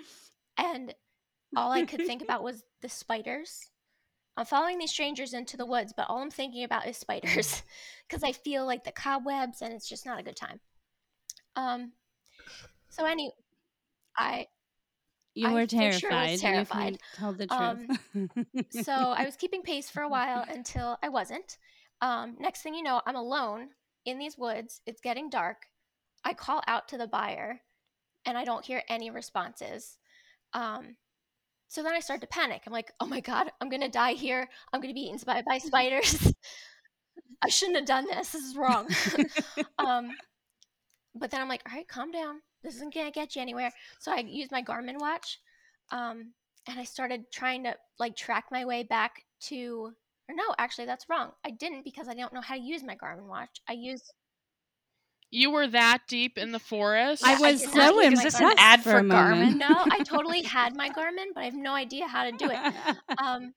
and 0.59 0.93
all 1.57 1.73
I 1.73 1.87
could 1.87 2.05
think 2.05 2.21
about 2.21 2.43
was 2.43 2.63
the 2.83 2.91
spiders. 2.91 3.71
I'm 4.37 4.45
following 4.45 4.79
these 4.79 4.91
strangers 4.91 5.33
into 5.33 5.57
the 5.57 5.65
woods, 5.65 5.95
but 5.97 6.07
all 6.11 6.19
I'm 6.19 6.31
thinking 6.31 6.65
about 6.65 6.87
is 6.87 6.99
spiders 6.99 7.63
because 8.09 8.23
I 8.23 8.33
feel 8.33 8.67
like 8.67 8.85
the 8.85 8.93
cobwebs 8.93 9.63
and 9.63 9.73
it's 9.73 9.89
just 9.89 10.05
not 10.05 10.21
a 10.21 10.23
good 10.23 10.37
time. 10.37 10.61
Um, 11.57 11.93
so 12.89 13.05
any, 13.05 13.33
I 14.17 14.47
You 15.35 15.49
I 15.49 15.53
were 15.55 15.69
sure 15.69 15.81
was 15.81 16.01
terrified. 16.01 16.31
You 16.31 16.39
terrified. 16.39 16.99
tell 17.15 17.33
the 17.33 17.53
Um, 17.53 17.89
truth. 18.13 18.47
so 18.85 18.93
I 18.93 19.25
was 19.25 19.37
keeping 19.37 19.63
pace 19.63 19.91
for 19.91 20.03
a 20.03 20.09
while 20.09 20.45
until 20.49 20.99
I 21.03 21.09
wasn't. 21.09 21.59
Um, 22.01 22.37
next 22.39 22.63
thing 22.63 22.75
you 22.75 22.83
know, 22.83 23.01
I'm 23.07 23.17
alone 23.17 23.71
in 24.05 24.19
these 24.19 24.39
woods. 24.39 24.81
It's 24.87 25.01
getting 25.01 25.29
dark. 25.31 25.67
I 26.25 26.35
call 26.35 26.63
out 26.67 26.89
to 26.89 26.99
the 26.99 27.07
buyer, 27.07 27.61
and 28.25 28.37
I 28.39 28.45
don't 28.45 28.65
hear 28.65 28.83
any 28.89 29.11
responses. 29.11 29.99
Um, 30.53 30.97
so 31.69 31.83
then 31.83 31.95
I 31.95 32.01
start 32.01 32.21
to 32.23 32.27
panic. 32.27 32.63
I'm 32.67 32.73
like, 32.73 32.93
"Oh 33.01 33.07
my 33.07 33.21
god, 33.21 33.51
I'm 33.61 33.69
gonna 33.69 33.89
die 33.89 34.13
here. 34.13 34.49
I'm 34.73 34.81
gonna 34.81 34.95
be 34.95 35.01
eaten 35.01 35.19
by, 35.27 35.43
by 35.43 35.59
spiders. 35.59 36.33
I 37.43 37.49
shouldn't 37.49 37.77
have 37.77 37.87
done 37.87 38.07
this. 38.07 38.31
This 38.31 38.43
is 38.43 38.57
wrong." 38.57 38.89
um, 39.79 40.11
but 41.19 41.31
then 41.31 41.41
I'm 41.41 41.49
like, 41.49 41.63
"All 41.69 41.77
right, 41.77 41.89
calm 41.89 42.11
down. 42.13 42.41
This 42.63 42.75
isn't 42.77 42.95
gonna 42.95 43.11
get 43.11 43.37
you 43.37 43.43
anywhere." 43.43 43.73
So 44.01 44.13
I 44.13 44.19
used 44.21 44.53
my 44.53 44.63
Garmin 44.63 44.99
watch. 45.01 45.41
Um, 45.91 46.33
and 46.69 46.81
I 46.81 46.85
started 46.85 47.31
trying 47.33 47.65
to 47.65 47.77
like 47.99 48.17
track 48.17 48.47
my 48.51 48.65
way 48.65 48.83
back 48.83 49.23
to 49.43 49.93
or 50.29 50.35
no, 50.35 50.43
actually 50.59 50.87
that's 50.87 51.09
wrong. 51.09 51.33
I 51.45 51.51
didn't 51.51 51.85
because 51.85 52.09
I 52.09 52.15
don't 52.15 52.33
know 52.33 52.41
how 52.41 52.57
to 52.57 52.61
use 52.61 52.83
my 52.83 52.97
Garmin 52.97 53.29
watch. 53.29 53.61
I 53.69 53.75
used 53.75 54.13
You 55.31 55.51
were 55.51 55.67
that 55.69 56.03
deep 56.09 56.39
in 56.39 56.53
the 56.53 56.59
forest. 56.59 57.25
I 57.25 57.35
I 57.43 57.53
was 57.53 57.61
did 57.61 57.71
so 57.73 57.79
not 57.79 57.95
use 57.95 58.13
my 58.13 58.13
Is 58.13 58.23
this 58.23 58.41
an 58.41 58.47
impressed 58.47 58.59
ad 58.59 58.85
for 58.85 59.03
for. 59.05 59.05
Garmin? 59.05 59.57
no, 59.57 59.87
I 59.91 60.01
totally 60.01 60.43
had 60.43 60.75
my 60.75 60.91
Garmin, 60.91 61.33
but 61.35 61.43
I 61.43 61.45
have 61.47 61.55
no 61.55 61.75
idea 61.75 62.07
how 62.09 62.25
to 62.25 62.33
do 62.33 62.51
it. 62.51 62.61
Um 63.19 63.55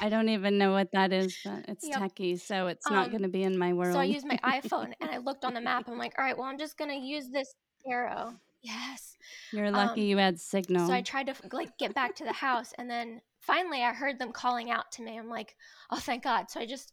I 0.00 0.08
don't 0.08 0.28
even 0.28 0.58
know 0.58 0.72
what 0.72 0.92
that 0.92 1.12
is, 1.12 1.38
but 1.42 1.64
it's 1.68 1.88
Yep. 1.88 2.00
techie, 2.00 2.38
so 2.40 2.66
it's 2.66 2.88
not 2.90 3.06
Um, 3.06 3.10
going 3.12 3.22
to 3.22 3.28
be 3.28 3.42
in 3.42 3.58
my 3.58 3.72
world. 3.72 3.94
so 3.94 4.00
I 4.00 4.04
used 4.04 4.26
my 4.26 4.38
iPhone 4.44 4.92
and 5.00 5.10
I 5.10 5.18
looked 5.18 5.44
on 5.44 5.54
the 5.54 5.60
map. 5.60 5.84
I'm 5.88 5.98
like, 5.98 6.14
all 6.18 6.24
right, 6.24 6.36
well, 6.36 6.46
I'm 6.46 6.58
just 6.58 6.76
gonna 6.76 6.94
use 6.94 7.28
this 7.30 7.54
arrow. 7.88 8.34
Yes. 8.62 9.16
You're 9.52 9.70
lucky 9.70 10.02
um, 10.02 10.06
you 10.08 10.16
had 10.18 10.40
signal. 10.40 10.86
So 10.88 10.92
I 10.94 11.02
tried 11.02 11.26
to 11.28 11.34
like 11.52 11.78
get 11.78 11.94
back 11.94 12.16
to 12.16 12.24
the 12.24 12.32
house, 12.32 12.72
and 12.78 12.90
then 12.90 13.20
finally 13.40 13.82
I 13.82 13.92
heard 13.92 14.18
them 14.18 14.32
calling 14.32 14.70
out 14.70 14.90
to 14.92 15.02
me. 15.02 15.18
I'm 15.18 15.28
like, 15.28 15.54
oh, 15.90 15.98
thank 15.98 16.24
God. 16.24 16.50
So 16.50 16.60
I 16.60 16.66
just 16.66 16.92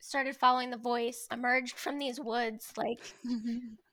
started 0.00 0.34
following 0.36 0.70
the 0.70 0.78
voice, 0.78 1.26
emerged 1.30 1.76
from 1.76 1.98
these 1.98 2.18
woods, 2.18 2.72
like 2.76 3.14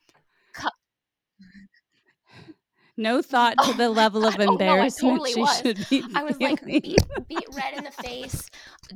no 2.97 3.21
thought 3.21 3.55
to 3.63 3.69
Oh 3.69 3.73
the 3.73 3.89
level 3.91 4.25
of. 4.25 4.35
Oh, 4.39 4.43
no, 4.43 4.51
embarrassment 4.53 5.13
totally 5.13 5.33
she 5.33 5.39
was. 5.39 5.59
should 5.59 5.89
be 5.89 6.03
I 6.15 6.23
was 6.23 6.39
like 6.39 6.63
beet, 6.65 6.97
beet 7.27 7.47
red 7.53 7.75
in 7.75 7.83
the 7.83 7.91
face, 7.91 8.49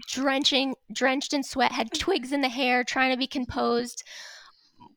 drenching, 0.07 0.75
drenched 0.91 1.33
in 1.33 1.43
sweat, 1.43 1.71
had 1.71 1.93
twigs 1.93 2.31
in 2.31 2.41
the 2.41 2.49
hair, 2.49 2.83
trying 2.83 3.11
to 3.11 3.17
be 3.17 3.27
composed 3.27 4.03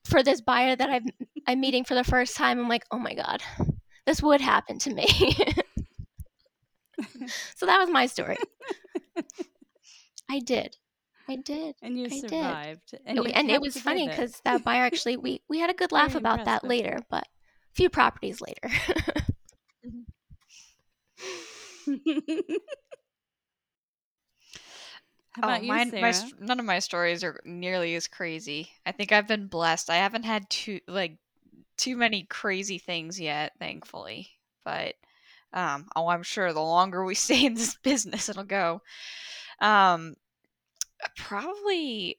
for 0.05 0.23
this 0.23 0.41
buyer 0.41 0.77
that 0.77 0.91
I've, 0.91 1.05
I'm 1.47 1.61
meeting 1.61 1.85
for 1.85 1.95
the 1.95 2.05
first 2.05 2.37
time. 2.37 2.59
I'm 2.59 2.69
like, 2.69 2.85
oh 2.91 2.99
my 2.99 3.15
God, 3.15 3.43
this 4.07 4.23
would 4.23 4.41
happen 4.41 4.79
to 4.81 4.95
me. 4.95 5.07
so 7.57 7.67
that 7.67 7.79
was 7.79 7.91
my 7.91 8.07
story. 8.07 8.39
I 10.31 10.41
did. 10.41 10.77
I 11.29 11.37
did. 11.37 11.75
and 11.83 11.99
you 11.99 12.05
I 12.05 12.09
did. 12.09 12.31
survived. 12.31 12.95
And, 13.07 13.17
you 13.17 13.25
and 13.25 13.51
it 13.51 13.61
was 13.61 13.79
funny 13.79 14.09
because 14.09 14.41
that 14.45 14.63
buyer 14.63 14.85
actually, 14.85 15.17
we, 15.17 15.41
we 15.49 15.59
had 15.59 15.71
a 15.71 15.75
good 15.75 15.91
laugh 15.91 16.11
Very 16.11 16.21
about 16.21 16.45
that 16.45 16.65
later, 16.65 16.99
but 17.11 17.27
few 17.75 17.91
properties 17.91 18.41
later. 18.41 18.69
How 25.35 25.43
about 25.43 25.61
oh, 25.61 25.63
you, 25.63 25.69
mine, 25.69 25.91
Sarah? 25.91 26.01
my 26.01 26.31
none 26.41 26.61
of 26.61 26.65
my 26.65 26.79
stories 26.79 27.25
are 27.25 27.41
nearly 27.45 27.97
as 27.97 28.07
crazy. 28.07 28.71
I 28.87 28.93
think 28.93 29.11
I've 29.11 29.27
been 29.27 29.49
blessed. 29.49 29.91
I 29.91 29.97
haven't 29.97 30.23
had 30.23 30.49
too 30.49 30.79
like 30.87 31.19
too 31.77 31.97
many 31.97 32.25
crazy 32.31 32.79
things 32.79 33.21
yet, 33.21 33.53
thankfully. 33.59 34.31
But 34.65 34.95
um, 35.53 35.89
oh, 35.97 36.07
I'm 36.07 36.23
sure 36.23 36.53
the 36.53 36.61
longer 36.61 37.05
we 37.05 37.15
stay 37.17 37.45
in 37.45 37.55
this 37.55 37.77
business, 37.83 38.29
it'll 38.29 38.45
go. 38.45 38.81
Um, 39.61 40.15
probably 41.17 42.19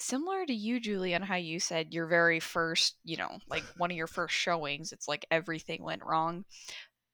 similar 0.00 0.44
to 0.46 0.52
you, 0.52 0.80
Julie, 0.80 1.14
on 1.14 1.22
how 1.22 1.36
you 1.36 1.60
said 1.60 1.92
your 1.92 2.06
very 2.06 2.40
first, 2.40 2.96
you 3.04 3.16
know, 3.16 3.38
like 3.48 3.64
one 3.76 3.90
of 3.90 3.96
your 3.96 4.06
first 4.06 4.34
showings. 4.34 4.92
It's 4.92 5.08
like 5.08 5.26
everything 5.30 5.82
went 5.82 6.04
wrong. 6.04 6.44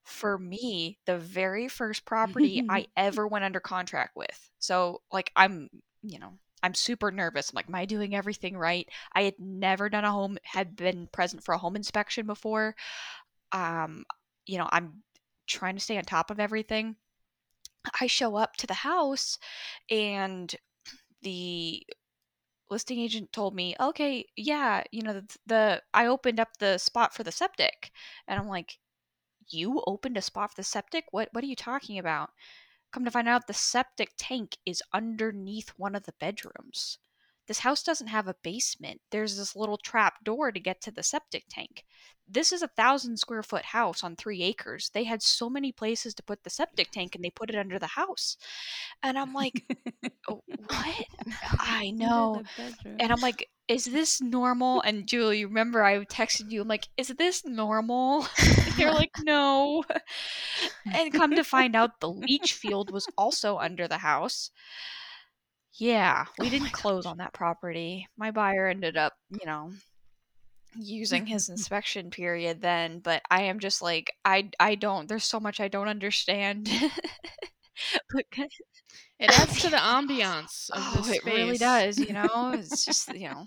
For 0.03 0.37
me, 0.37 0.99
the 1.05 1.17
very 1.17 1.67
first 1.67 2.05
property 2.05 2.63
I 2.69 2.87
ever 2.95 3.27
went 3.27 3.45
under 3.45 3.59
contract 3.59 4.15
with. 4.15 4.49
So, 4.59 5.01
like, 5.11 5.31
I'm, 5.35 5.69
you 6.03 6.19
know, 6.19 6.33
I'm 6.63 6.73
super 6.73 7.11
nervous. 7.11 7.49
I'm 7.49 7.55
like, 7.55 7.67
am 7.67 7.75
I 7.75 7.85
doing 7.85 8.15
everything 8.15 8.57
right? 8.57 8.87
I 9.13 9.23
had 9.23 9.35
never 9.39 9.89
done 9.89 10.05
a 10.05 10.11
home, 10.11 10.37
had 10.43 10.75
been 10.75 11.07
present 11.11 11.43
for 11.43 11.53
a 11.53 11.57
home 11.59 11.75
inspection 11.75 12.25
before. 12.25 12.75
Um, 13.51 14.05
you 14.45 14.57
know, 14.57 14.67
I'm 14.71 15.03
trying 15.47 15.75
to 15.75 15.81
stay 15.81 15.97
on 15.97 16.03
top 16.03 16.31
of 16.31 16.39
everything. 16.39 16.95
I 17.99 18.07
show 18.07 18.35
up 18.35 18.55
to 18.57 18.67
the 18.67 18.73
house 18.73 19.37
and 19.89 20.53
the 21.21 21.83
listing 22.69 22.99
agent 22.99 23.31
told 23.33 23.55
me, 23.55 23.75
"Okay, 23.79 24.27
yeah, 24.35 24.83
you 24.91 25.01
know, 25.03 25.13
the, 25.13 25.37
the 25.45 25.83
I 25.93 26.07
opened 26.07 26.39
up 26.39 26.57
the 26.57 26.77
spot 26.77 27.13
for 27.13 27.23
the 27.23 27.31
septic." 27.31 27.91
And 28.27 28.39
I'm 28.39 28.47
like, 28.47 28.79
"You 29.49 29.83
opened 29.87 30.17
a 30.17 30.21
spot 30.21 30.51
for 30.51 30.55
the 30.57 30.63
septic? 30.63 31.05
What 31.11 31.29
what 31.33 31.43
are 31.43 31.47
you 31.47 31.55
talking 31.55 31.99
about?" 31.99 32.31
Come 32.91 33.05
to 33.05 33.11
find 33.11 33.27
out 33.27 33.47
the 33.47 33.53
septic 33.53 34.13
tank 34.17 34.57
is 34.65 34.83
underneath 34.93 35.69
one 35.77 35.95
of 35.95 36.03
the 36.03 36.13
bedrooms. 36.13 36.99
This 37.47 37.59
house 37.59 37.83
doesn't 37.83 38.07
have 38.07 38.27
a 38.27 38.35
basement. 38.43 39.01
There's 39.11 39.37
this 39.37 39.55
little 39.55 39.77
trap 39.77 40.23
door 40.23 40.51
to 40.51 40.59
get 40.59 40.81
to 40.81 40.91
the 40.91 41.03
septic 41.03 41.45
tank. 41.49 41.85
This 42.27 42.51
is 42.51 42.63
a 42.63 42.67
thousand 42.67 43.17
square 43.17 43.43
foot 43.43 43.65
house 43.65 44.03
on 44.03 44.15
three 44.15 44.41
acres. 44.41 44.89
They 44.93 45.03
had 45.03 45.21
so 45.21 45.47
many 45.49 45.71
places 45.71 46.15
to 46.15 46.23
put 46.23 46.43
the 46.43 46.49
septic 46.49 46.89
tank 46.91 47.13
and 47.13 47.23
they 47.23 47.29
put 47.29 47.49
it 47.51 47.55
under 47.55 47.77
the 47.77 47.85
house. 47.87 48.37
And 49.03 49.17
I'm 49.17 49.33
like, 49.33 49.63
"Oh, 50.27 50.41
what? 50.47 51.05
I 51.59 51.91
know. 51.91 52.41
And 52.99 53.11
I'm 53.11 53.21
like, 53.21 53.49
is 53.67 53.85
this 53.85 54.21
normal? 54.21 54.81
And 54.81 55.07
Julie, 55.07 55.39
you 55.39 55.47
remember 55.47 55.83
I 55.83 56.03
texted 56.05 56.51
you, 56.51 56.61
I'm 56.61 56.67
like, 56.67 56.87
is 56.97 57.09
this 57.09 57.45
normal? 57.45 58.27
You're 58.77 58.93
like, 58.93 59.11
no. 59.23 59.83
And 60.91 61.13
come 61.13 61.35
to 61.35 61.43
find 61.43 61.75
out 61.75 61.99
the 61.99 62.09
leach 62.09 62.53
field 62.53 62.91
was 62.91 63.07
also 63.17 63.57
under 63.57 63.87
the 63.87 63.99
house. 63.99 64.51
Yeah, 65.77 66.25
we 66.39 66.47
Oh 66.47 66.49
didn't 66.49 66.71
close 66.71 67.05
on 67.05 67.17
that 67.17 67.33
property. 67.33 68.07
My 68.17 68.31
buyer 68.31 68.67
ended 68.67 68.97
up, 68.97 69.13
you 69.29 69.45
know, 69.45 69.71
using 70.77 71.23
mm-hmm. 71.23 71.33
his 71.33 71.49
inspection 71.49 72.09
period 72.09 72.61
then, 72.61 72.99
but 72.99 73.21
I 73.29 73.43
am 73.43 73.59
just 73.59 73.81
like 73.81 74.13
I 74.23 74.49
I 74.59 74.75
don't 74.75 75.07
there's 75.09 75.25
so 75.25 75.39
much 75.39 75.59
I 75.59 75.67
don't 75.67 75.87
understand. 75.87 76.69
but 78.13 78.25
It 79.17 79.39
adds 79.39 79.61
to 79.61 79.69
the 79.69 79.77
ambiance 79.77 80.69
of 80.71 80.81
oh, 80.81 81.09
it 81.11 81.23
really 81.25 81.57
does, 81.57 81.97
you 81.97 82.11
know? 82.13 82.51
It's 82.53 82.83
just, 82.83 83.13
you 83.15 83.29
know, 83.29 83.45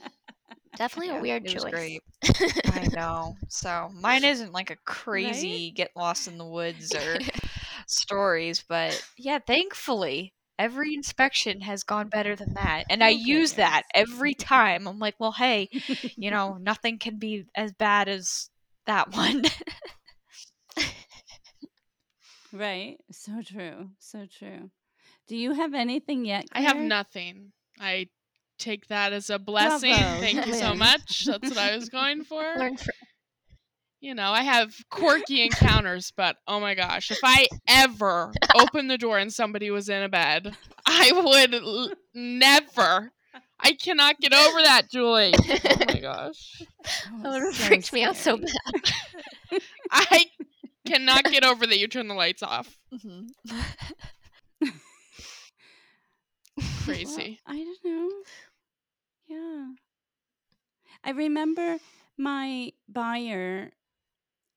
Definitely 0.76 1.12
yeah, 1.12 1.18
a 1.18 1.22
weird 1.22 1.46
choice. 1.46 1.98
I 2.66 2.88
know. 2.94 3.36
So 3.48 3.90
mine 3.94 4.24
isn't 4.24 4.52
like 4.52 4.70
a 4.70 4.76
crazy 4.84 5.72
get 5.72 5.90
lost 5.96 6.28
in 6.28 6.38
the 6.38 6.46
woods 6.46 6.94
or 6.94 7.18
stories, 7.86 8.64
but 8.68 9.02
yeah, 9.16 9.40
thankfully 9.44 10.32
every 10.58 10.94
inspection 10.94 11.62
has 11.62 11.84
gone 11.84 12.08
better 12.08 12.36
than 12.36 12.54
that. 12.54 12.84
And 12.90 13.02
I 13.02 13.10
Oh, 13.10 13.12
use 13.12 13.54
that 13.54 13.84
every 13.94 14.34
time. 14.34 14.86
I'm 14.86 14.98
like, 14.98 15.14
well, 15.18 15.32
hey, 15.32 15.70
you 16.18 16.30
know, 16.36 16.58
nothing 16.58 16.98
can 16.98 17.18
be 17.18 17.46
as 17.54 17.72
bad 17.72 18.08
as 18.08 18.50
that 18.86 19.12
one. 19.12 19.44
right. 22.52 22.98
So 23.10 23.42
true. 23.42 23.90
So 23.98 24.26
true. 24.26 24.70
Do 25.26 25.36
you 25.36 25.52
have 25.52 25.74
anything 25.74 26.24
yet? 26.24 26.46
I 26.52 26.62
have 26.62 26.78
nothing. 26.78 27.52
I 27.80 28.08
take 28.58 28.88
that 28.88 29.12
as 29.12 29.30
a 29.30 29.38
blessing. 29.38 29.92
Bravo, 29.92 30.20
Thank 30.20 30.46
you 30.46 30.54
so 30.54 30.74
much. 30.74 31.26
That's 31.26 31.50
what 31.50 31.58
I 31.58 31.76
was 31.76 31.88
going 31.88 32.24
for. 32.24 32.42
Learn 32.58 32.76
fr- 32.76 32.90
You 34.00 34.14
know, 34.14 34.30
I 34.30 34.42
have 34.42 34.74
quirky 34.90 35.42
encounters, 35.46 36.12
but 36.16 36.36
oh 36.46 36.60
my 36.60 36.74
gosh, 36.74 37.10
if 37.10 37.20
I 37.22 37.48
ever 37.66 38.36
opened 38.54 38.90
the 38.90 38.98
door 38.98 39.18
and 39.18 39.32
somebody 39.32 39.70
was 39.70 39.88
in 39.88 40.02
a 40.02 40.08
bed, 40.08 40.56
I 40.86 41.12
would 41.12 41.54
l- 41.54 41.92
never. 42.14 43.12
I 43.60 43.72
cannot 43.72 44.20
get 44.20 44.32
over 44.32 44.62
that, 44.62 44.90
Julie. 44.90 45.44
Oh 45.64 45.82
my 45.86 45.98
gosh. 46.00 46.66
Oh, 47.24 47.30
that 47.32 47.40
would 47.40 47.42
have 47.42 47.56
so 47.56 47.62
freaked 47.64 47.92
me 47.92 48.04
out 48.04 48.16
so 48.16 48.36
bad. 48.38 48.52
I 49.90 50.26
cannot 50.86 51.30
get 51.30 51.44
over 51.44 51.66
that 51.66 51.78
you 51.78 51.88
turn 51.88 52.08
the 52.08 52.14
lights 52.14 52.42
off. 52.42 52.76
Mhm. 52.92 53.28
Crazy. 56.76 57.38
Well, 57.46 57.56
I 57.56 57.56
don't 57.64 57.84
know. 57.84 58.10
Yeah. 59.28 59.68
I 61.04 61.10
remember 61.10 61.78
my 62.16 62.72
buyer 62.88 63.72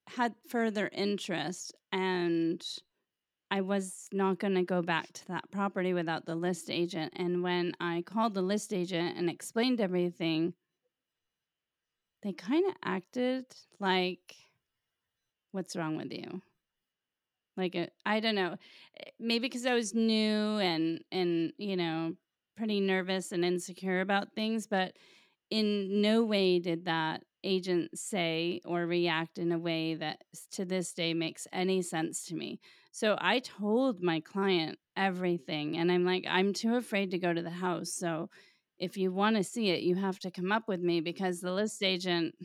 had 0.07 0.35
further 0.47 0.89
interest 0.93 1.73
and 1.91 2.65
I 3.51 3.61
was 3.61 4.07
not 4.13 4.39
going 4.39 4.55
to 4.55 4.63
go 4.63 4.81
back 4.81 5.11
to 5.13 5.27
that 5.27 5.51
property 5.51 5.93
without 5.93 6.25
the 6.25 6.35
list 6.35 6.69
agent. 6.71 7.13
And 7.15 7.43
when 7.43 7.73
I 7.79 8.01
called 8.03 8.33
the 8.33 8.41
list 8.41 8.73
agent 8.73 9.17
and 9.17 9.29
explained 9.29 9.81
everything, 9.81 10.53
they 12.23 12.33
kind 12.33 12.65
of 12.67 12.75
acted 12.83 13.45
like, 13.79 14.35
What's 15.51 15.75
wrong 15.75 15.95
with 15.97 16.11
you? 16.11 16.41
Like, 17.57 17.75
it, 17.75 17.93
I 18.05 18.19
don't 18.19 18.35
know. 18.35 18.55
eh, 18.99 19.09
Maybe 19.19 19.47
because 19.47 19.65
I 19.65 19.73
was 19.73 19.93
new 19.93 20.57
and, 20.59 21.03
and, 21.11 21.53
you 21.57 21.75
know, 21.75 22.13
pretty 22.55 22.79
nervous 22.79 23.31
and 23.31 23.43
insecure 23.43 24.01
about 24.01 24.33
things, 24.33 24.67
but 24.67 24.95
in 25.49 26.01
no 26.01 26.23
way 26.23 26.59
did 26.59 26.85
that 26.85 27.23
agent 27.43 27.97
say 27.97 28.61
or 28.65 28.85
react 28.85 29.37
in 29.37 29.51
a 29.51 29.59
way 29.59 29.95
that 29.95 30.23
to 30.51 30.65
this 30.65 30.93
day 30.93 31.13
makes 31.13 31.47
any 31.51 31.81
sense 31.81 32.25
to 32.25 32.35
me. 32.35 32.59
So 32.91 33.17
I 33.19 33.39
told 33.39 34.01
my 34.01 34.19
client 34.19 34.77
everything, 34.97 35.77
and 35.77 35.91
I'm 35.91 36.05
like, 36.05 36.25
I'm 36.27 36.53
too 36.53 36.75
afraid 36.75 37.11
to 37.11 37.19
go 37.19 37.33
to 37.33 37.41
the 37.41 37.49
house. 37.49 37.93
So 37.93 38.29
if 38.77 38.97
you 38.97 39.11
want 39.11 39.37
to 39.37 39.43
see 39.43 39.69
it, 39.69 39.83
you 39.83 39.95
have 39.95 40.19
to 40.19 40.31
come 40.31 40.51
up 40.51 40.67
with 40.67 40.81
me 40.81 41.01
because 41.01 41.39
the 41.39 41.53
list 41.53 41.81
agent 41.83 42.35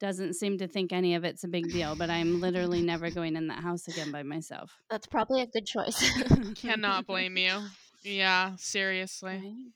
doesn't 0.00 0.34
seem 0.34 0.58
to 0.58 0.68
think 0.68 0.92
any 0.92 1.14
of 1.14 1.24
it's 1.24 1.44
a 1.44 1.48
big 1.48 1.70
deal, 1.70 1.96
but 1.96 2.10
I'm 2.10 2.40
literally 2.40 2.82
never 2.82 3.10
going 3.10 3.36
in 3.36 3.48
that 3.48 3.62
house 3.62 3.88
again 3.88 4.12
by 4.12 4.22
myself. 4.22 4.72
That's 4.90 5.06
probably 5.06 5.42
a 5.42 5.46
good 5.46 5.66
choice. 5.66 6.10
Cannot 6.54 7.06
blame 7.06 7.36
you. 7.36 7.60
Yeah, 8.02 8.52
seriously. 8.56 9.30
Right? 9.30 9.72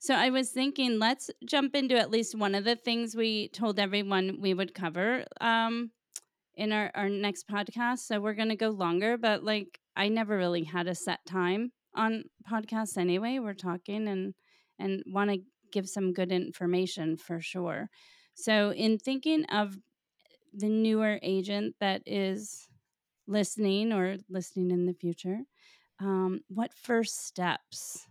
So 0.00 0.14
I 0.14 0.30
was 0.30 0.50
thinking, 0.50 0.98
let's 0.98 1.30
jump 1.44 1.74
into 1.74 1.98
at 1.98 2.10
least 2.10 2.34
one 2.36 2.54
of 2.54 2.64
the 2.64 2.76
things 2.76 3.16
we 3.16 3.48
told 3.48 3.78
everyone 3.78 4.38
we 4.40 4.54
would 4.54 4.74
cover 4.74 5.24
um, 5.40 5.90
in 6.54 6.72
our, 6.72 6.90
our 6.94 7.08
next 7.08 7.48
podcast. 7.48 8.00
So 8.00 8.20
we're 8.20 8.34
going 8.34 8.50
to 8.50 8.56
go 8.56 8.70
longer, 8.70 9.16
but 9.16 9.42
like 9.42 9.80
I 9.96 10.08
never 10.08 10.36
really 10.36 10.64
had 10.64 10.86
a 10.86 10.94
set 10.94 11.24
time 11.26 11.72
on 11.94 12.24
podcasts 12.48 12.96
anyway. 12.96 13.38
We're 13.38 13.54
talking 13.54 14.06
and 14.08 14.34
and 14.78 15.02
want 15.06 15.30
to 15.30 15.38
give 15.72 15.88
some 15.88 16.12
good 16.12 16.30
information 16.30 17.16
for 17.16 17.40
sure. 17.40 17.90
So 18.34 18.70
in 18.72 18.98
thinking 18.98 19.44
of 19.46 19.76
the 20.54 20.68
newer 20.68 21.18
agent 21.22 21.74
that 21.80 22.02
is 22.06 22.68
listening 23.26 23.92
or 23.92 24.18
listening 24.30 24.70
in 24.70 24.86
the 24.86 24.94
future, 24.94 25.40
um, 26.00 26.40
what 26.48 26.72
first 26.72 27.26
steps 27.26 28.06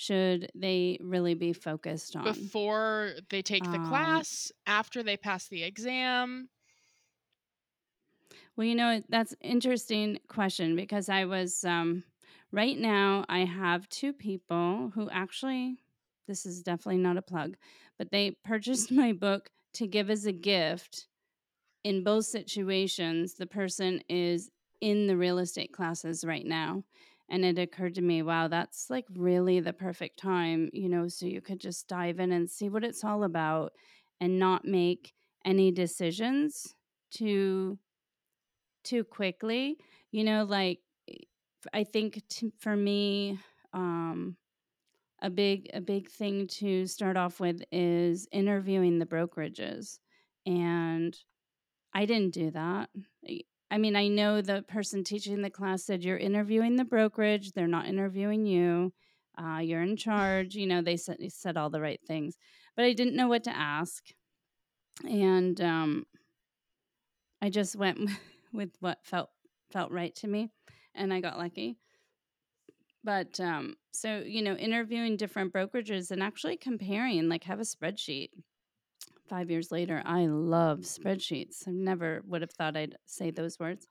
should 0.00 0.50
they 0.54 0.96
really 1.02 1.34
be 1.34 1.52
focused 1.52 2.16
on 2.16 2.24
before 2.24 3.14
they 3.28 3.42
take 3.42 3.70
the 3.70 3.76
Um, 3.76 3.80
class, 3.80 4.50
after 4.66 5.02
they 5.02 5.16
pass 5.16 5.48
the 5.48 5.62
exam? 5.62 6.48
Well, 8.56 8.66
you 8.66 8.74
know, 8.74 9.02
that's 9.08 9.34
interesting 9.40 10.18
question 10.28 10.76
because 10.76 11.08
I 11.08 11.24
was 11.24 11.64
um 11.64 12.04
right 12.52 12.78
now 12.78 13.24
I 13.28 13.40
have 13.44 13.88
two 13.88 14.12
people 14.12 14.90
who 14.94 15.08
actually 15.10 15.82
this 16.26 16.46
is 16.46 16.62
definitely 16.62 16.98
not 16.98 17.16
a 17.16 17.22
plug, 17.22 17.56
but 17.98 18.10
they 18.10 18.32
purchased 18.44 18.90
my 19.02 19.12
book 19.12 19.50
to 19.74 19.86
give 19.86 20.10
as 20.10 20.26
a 20.26 20.32
gift. 20.32 21.06
In 21.84 22.04
both 22.04 22.26
situations, 22.26 23.34
the 23.34 23.46
person 23.46 24.02
is 24.08 24.50
in 24.80 25.06
the 25.06 25.16
real 25.16 25.38
estate 25.38 25.72
classes 25.72 26.24
right 26.24 26.46
now. 26.46 26.84
And 27.30 27.44
it 27.44 27.58
occurred 27.58 27.94
to 27.94 28.02
me, 28.02 28.22
wow, 28.22 28.48
that's 28.48 28.90
like 28.90 29.06
really 29.14 29.60
the 29.60 29.72
perfect 29.72 30.18
time, 30.18 30.68
you 30.72 30.88
know, 30.88 31.08
so 31.08 31.26
you 31.26 31.40
could 31.40 31.60
just 31.60 31.86
dive 31.88 32.18
in 32.20 32.32
and 32.32 32.50
see 32.50 32.68
what 32.68 32.84
it's 32.84 33.04
all 33.04 33.24
about 33.24 33.72
and 34.20 34.38
not 34.38 34.64
make 34.64 35.12
any 35.44 35.70
decisions 35.70 36.74
too 37.10 37.78
too 38.84 39.04
quickly 39.04 39.76
you 40.10 40.24
know 40.24 40.44
like 40.44 40.80
i 41.72 41.84
think 41.84 42.22
for 42.58 42.76
me 42.76 43.38
um 43.72 44.36
a 45.22 45.30
big 45.30 45.70
a 45.74 45.80
big 45.80 46.10
thing 46.10 46.46
to 46.46 46.86
start 46.86 47.16
off 47.16 47.40
with 47.40 47.62
is 47.72 48.28
interviewing 48.32 48.98
the 48.98 49.06
brokerages 49.06 49.98
and 50.46 51.16
i 51.94 52.06
didn't 52.06 52.34
do 52.34 52.50
that 52.50 52.90
I- 53.70 53.78
mean 53.78 53.96
i 53.96 54.08
know 54.08 54.40
the 54.40 54.62
person 54.62 55.04
teaching 55.04 55.42
the 55.42 55.50
class 55.50 55.84
said 55.84 56.04
you're 56.04 56.16
interviewing 56.18 56.76
the 56.76 56.84
brokerage 56.84 57.52
they're 57.52 57.66
not 57.68 57.86
interviewing 57.86 58.46
you 58.46 58.92
uh, 59.38 59.58
you're 59.58 59.82
in 59.82 59.96
charge 59.96 60.54
you 60.54 60.66
know 60.66 60.82
they 60.82 60.96
said, 60.96 61.16
they 61.20 61.28
said 61.28 61.56
all 61.56 61.70
the 61.70 61.80
right 61.80 62.00
things 62.06 62.36
but 62.76 62.84
i 62.84 62.92
didn't 62.92 63.16
know 63.16 63.28
what 63.28 63.44
to 63.44 63.56
ask 63.56 64.04
and 65.08 65.60
um 65.60 66.06
I 67.42 67.50
just 67.50 67.76
went 67.76 67.98
with 68.52 68.70
what 68.80 69.04
felt 69.04 69.30
felt 69.70 69.92
right 69.92 70.14
to 70.16 70.26
me 70.26 70.50
and 70.94 71.12
I 71.12 71.20
got 71.20 71.38
lucky. 71.38 71.76
But 73.04 73.38
um 73.40 73.76
so 73.92 74.20
you 74.20 74.42
know 74.42 74.54
interviewing 74.54 75.16
different 75.16 75.52
brokerages 75.52 76.10
and 76.10 76.22
actually 76.22 76.56
comparing 76.56 77.28
like 77.28 77.44
have 77.44 77.60
a 77.60 77.64
spreadsheet. 77.64 78.30
5 79.30 79.50
years 79.50 79.72
later 79.72 80.02
I 80.04 80.26
love 80.26 80.80
spreadsheets. 80.80 81.68
I 81.68 81.72
never 81.72 82.22
would 82.26 82.42
have 82.42 82.52
thought 82.52 82.76
I'd 82.76 82.96
say 83.06 83.30
those 83.32 83.58
words. 83.60 83.88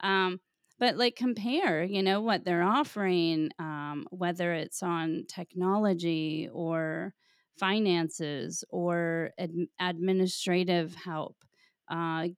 Um 0.00 0.40
but 0.78 0.96
like 0.96 1.16
compare, 1.16 1.84
you 1.84 2.02
know, 2.02 2.22
what 2.22 2.44
they're 2.44 2.62
offering 2.64 3.50
um 3.58 4.06
whether 4.10 4.52
it's 4.54 4.82
on 4.82 5.24
technology 5.28 6.48
or 6.52 7.14
finances 7.58 8.64
or 8.70 9.32
ad- 9.38 9.68
administrative 9.80 10.94
help. 10.96 11.36
Uh, 11.88 12.28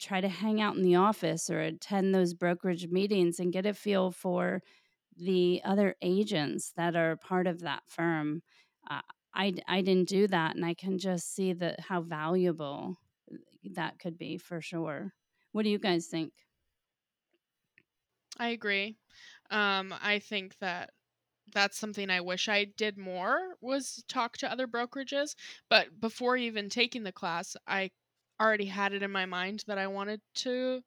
try 0.00 0.20
to 0.20 0.28
hang 0.28 0.60
out 0.60 0.76
in 0.76 0.82
the 0.82 0.94
office 0.94 1.50
or 1.50 1.60
attend 1.60 2.14
those 2.14 2.34
brokerage 2.34 2.86
meetings 2.88 3.40
and 3.40 3.52
get 3.52 3.66
a 3.66 3.74
feel 3.74 4.10
for 4.12 4.62
the 5.16 5.60
other 5.64 5.96
agents 6.02 6.72
that 6.76 6.94
are 6.94 7.16
part 7.16 7.46
of 7.48 7.60
that 7.60 7.82
firm. 7.88 8.42
Uh, 8.88 9.02
I, 9.34 9.54
I 9.66 9.82
didn't 9.82 10.08
do 10.08 10.26
that, 10.28 10.56
and 10.56 10.64
I 10.64 10.74
can 10.74 10.98
just 10.98 11.34
see 11.34 11.52
that 11.54 11.80
how 11.80 12.00
valuable 12.02 12.96
that 13.64 13.98
could 13.98 14.18
be 14.18 14.38
for 14.38 14.60
sure. 14.60 15.14
What 15.52 15.64
do 15.64 15.70
you 15.70 15.78
guys 15.78 16.06
think? 16.06 16.32
I 18.38 18.48
agree. 18.48 18.96
Um, 19.50 19.94
I 20.00 20.18
think 20.18 20.58
that 20.58 20.92
that's 21.52 21.78
something 21.78 22.10
I 22.10 22.20
wish 22.20 22.48
I 22.48 22.64
did 22.64 22.98
more 22.98 23.56
was 23.60 24.04
talk 24.08 24.36
to 24.38 24.50
other 24.50 24.68
brokerages. 24.68 25.34
But 25.68 26.00
before 26.00 26.36
even 26.36 26.68
taking 26.68 27.04
the 27.04 27.12
class, 27.12 27.56
I 27.66 27.92
already 28.40 28.66
had 28.66 28.92
it 28.94 29.02
in 29.02 29.10
my 29.12 29.26
mind 29.26 29.64
that 29.66 29.78
I 29.78 29.86
wanted 29.88 30.22
to 30.36 30.84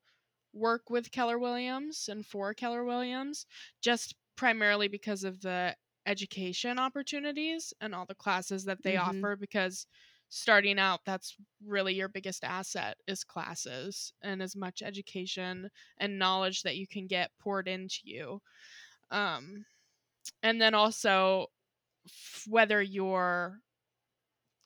work 0.54 0.90
with 0.90 1.12
Keller 1.12 1.40
Williams 1.40 2.10
and 2.10 2.26
for 2.26 2.54
Keller 2.54 2.86
Williams, 2.86 3.46
just 3.82 4.16
primarily 4.38 4.88
because 4.88 5.24
of 5.24 5.42
the 5.42 5.78
education 6.06 6.80
opportunities 6.80 7.74
and 7.82 7.94
all 7.96 8.06
the 8.06 8.16
classes 8.16 8.66
that 8.66 8.84
they 8.84 8.96
Mhm. 8.96 8.98
offer. 8.98 9.36
Because 9.36 9.88
starting 10.30 10.80
out, 10.80 11.02
that's 11.06 11.36
really 11.66 11.94
your 11.96 12.10
biggest 12.10 12.44
asset 12.44 12.98
is 13.08 13.24
classes 13.24 14.14
and 14.22 14.42
as 14.42 14.56
much 14.56 14.82
education 14.82 15.70
and 15.98 16.20
knowledge 16.20 16.64
that 16.64 16.78
you 16.78 16.88
can 16.88 17.08
get 17.08 17.32
poured 17.40 17.68
into 17.68 18.00
you. 18.04 18.42
Um, 19.12 19.66
and 20.44 20.62
then 20.62 20.76
also 20.76 21.48
f- 22.08 22.46
whether 22.48 22.82
you're 22.82 23.60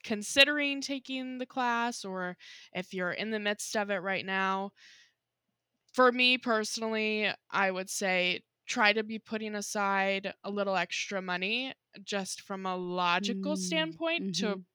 considering 0.03 0.81
taking 0.81 1.39
the 1.39 1.45
class 1.47 2.05
or 2.05 2.37
if 2.73 2.93
you're 2.93 3.11
in 3.11 3.31
the 3.31 3.39
midst 3.39 3.75
of 3.75 3.89
it 3.89 3.95
right 3.97 4.25
now 4.25 4.71
for 5.93 6.11
me 6.11 6.37
personally 6.37 7.31
i 7.51 7.71
would 7.71 7.89
say 7.89 8.41
try 8.65 8.93
to 8.93 9.03
be 9.03 9.19
putting 9.19 9.55
aside 9.55 10.33
a 10.43 10.51
little 10.51 10.75
extra 10.75 11.21
money 11.21 11.73
just 12.03 12.41
from 12.41 12.65
a 12.65 12.75
logical 12.75 13.55
Mm, 13.55 13.57
standpoint 13.57 14.25
to 14.33 14.57
mhm. 14.57 14.65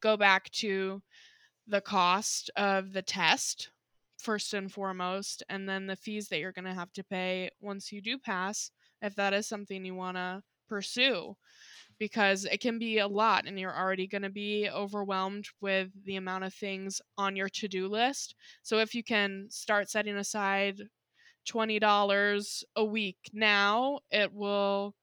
go 0.00 0.16
back 0.16 0.50
to 0.50 1.02
the 1.66 1.80
cost 1.80 2.50
of 2.56 2.92
the 2.92 3.02
test 3.02 3.70
first 4.18 4.54
and 4.54 4.72
foremost 4.72 5.42
and 5.48 5.68
then 5.68 5.86
the 5.86 5.96
fees 5.96 6.28
that 6.28 6.38
you're 6.38 6.52
going 6.52 6.64
to 6.64 6.74
have 6.74 6.92
to 6.92 7.04
pay 7.04 7.50
once 7.60 7.90
you 7.92 8.00
do 8.00 8.18
pass 8.18 8.70
if 9.02 9.14
that 9.16 9.32
is 9.34 9.48
something 9.48 9.84
you 9.84 9.94
want 9.94 10.16
to 10.16 10.42
pursue 10.68 11.34
because 11.98 12.44
it 12.44 12.60
can 12.60 12.78
be 12.78 12.98
a 12.98 13.08
lot 13.08 13.46
and 13.46 13.58
you're 13.58 13.76
already 13.76 14.06
going 14.06 14.22
to 14.22 14.30
be 14.30 14.68
overwhelmed 14.70 15.46
with 15.60 15.90
the 16.04 16.16
amount 16.16 16.44
of 16.44 16.54
things 16.54 17.00
on 17.18 17.36
your 17.36 17.48
to-do 17.48 17.88
list 17.88 18.34
so 18.62 18.78
if 18.78 18.94
you 18.94 19.02
can 19.04 19.46
start 19.50 19.90
setting 19.90 20.16
aside 20.16 20.80
$20 21.44 22.64
a 22.76 22.84
week. 22.84 23.30
Now 23.32 24.00
it 24.10 24.32
will 24.32 24.94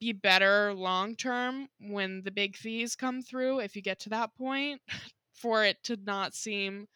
be 0.00 0.12
better 0.12 0.72
long 0.74 1.16
term 1.16 1.68
when 1.80 2.22
the 2.22 2.30
big 2.30 2.56
fees 2.56 2.94
come 2.94 3.22
through 3.22 3.60
if 3.60 3.74
you 3.74 3.82
get 3.82 3.98
to 4.00 4.10
that 4.10 4.34
point 4.36 4.80
for 5.32 5.64
it 5.64 5.82
to 5.84 5.96
not 6.04 6.34
seem 6.34 6.86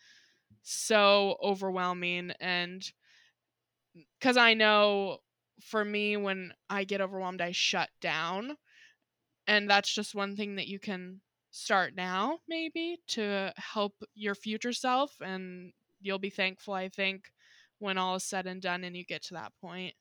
so 0.63 1.37
overwhelming. 1.43 2.33
And 2.41 2.83
mm, 3.97 4.05
because 4.19 4.37
I 4.37 4.55
know 4.55 5.19
for 5.61 5.85
me 5.85 6.17
when 6.17 6.53
I 6.69 6.85
get 6.85 7.01
overwhelmed 7.01 7.41
I 7.41 7.53
shut 7.53 7.91
down. 8.01 8.57
And 9.47 9.69
that's 9.69 9.93
just 9.93 10.15
one 10.15 10.37
thing 10.37 10.57
that 10.57 10.69
you 10.69 10.79
can 10.79 11.21
start 11.51 11.95
now 11.95 12.39
maybe 12.49 12.99
to 13.07 13.53
help 13.57 13.95
your 14.15 14.35
future 14.35 14.73
self 14.73 15.15
and 15.21 15.73
you'll 16.01 16.19
be 16.19 16.31
thankful 16.31 16.75
I 16.75 16.89
think 16.89 17.31
when 17.83 17.99
all 17.99 18.17
is 18.17 18.25
said 18.25 18.47
and 18.47 18.63
done 18.63 18.85
and 18.85 18.97
you 18.97 19.05
get 19.05 19.23
to 19.25 19.35
that 19.35 19.53
point. 19.61 19.95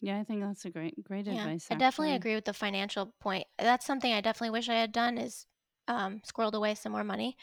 Yeah, 0.00 0.18
I 0.20 0.24
think 0.24 0.42
that's 0.42 0.64
a 0.64 0.70
great 0.70 1.02
great 1.04 1.26
yeah, 1.26 1.48
advice. 1.48 1.68
I 1.70 1.74
definitely 1.74 2.14
agree 2.14 2.34
with 2.34 2.44
the 2.46 2.54
financial 2.54 3.12
point. 3.20 3.46
That's 3.58 3.86
something 3.86 4.12
I 4.12 4.20
definitely 4.20 4.50
wish 4.50 4.68
I 4.68 4.74
had 4.74 4.92
done 4.92 5.18
is 5.18 5.46
um, 5.86 6.20
squirreled 6.20 6.54
away 6.54 6.74
some 6.74 6.92
more 6.92 7.04
money. 7.04 7.36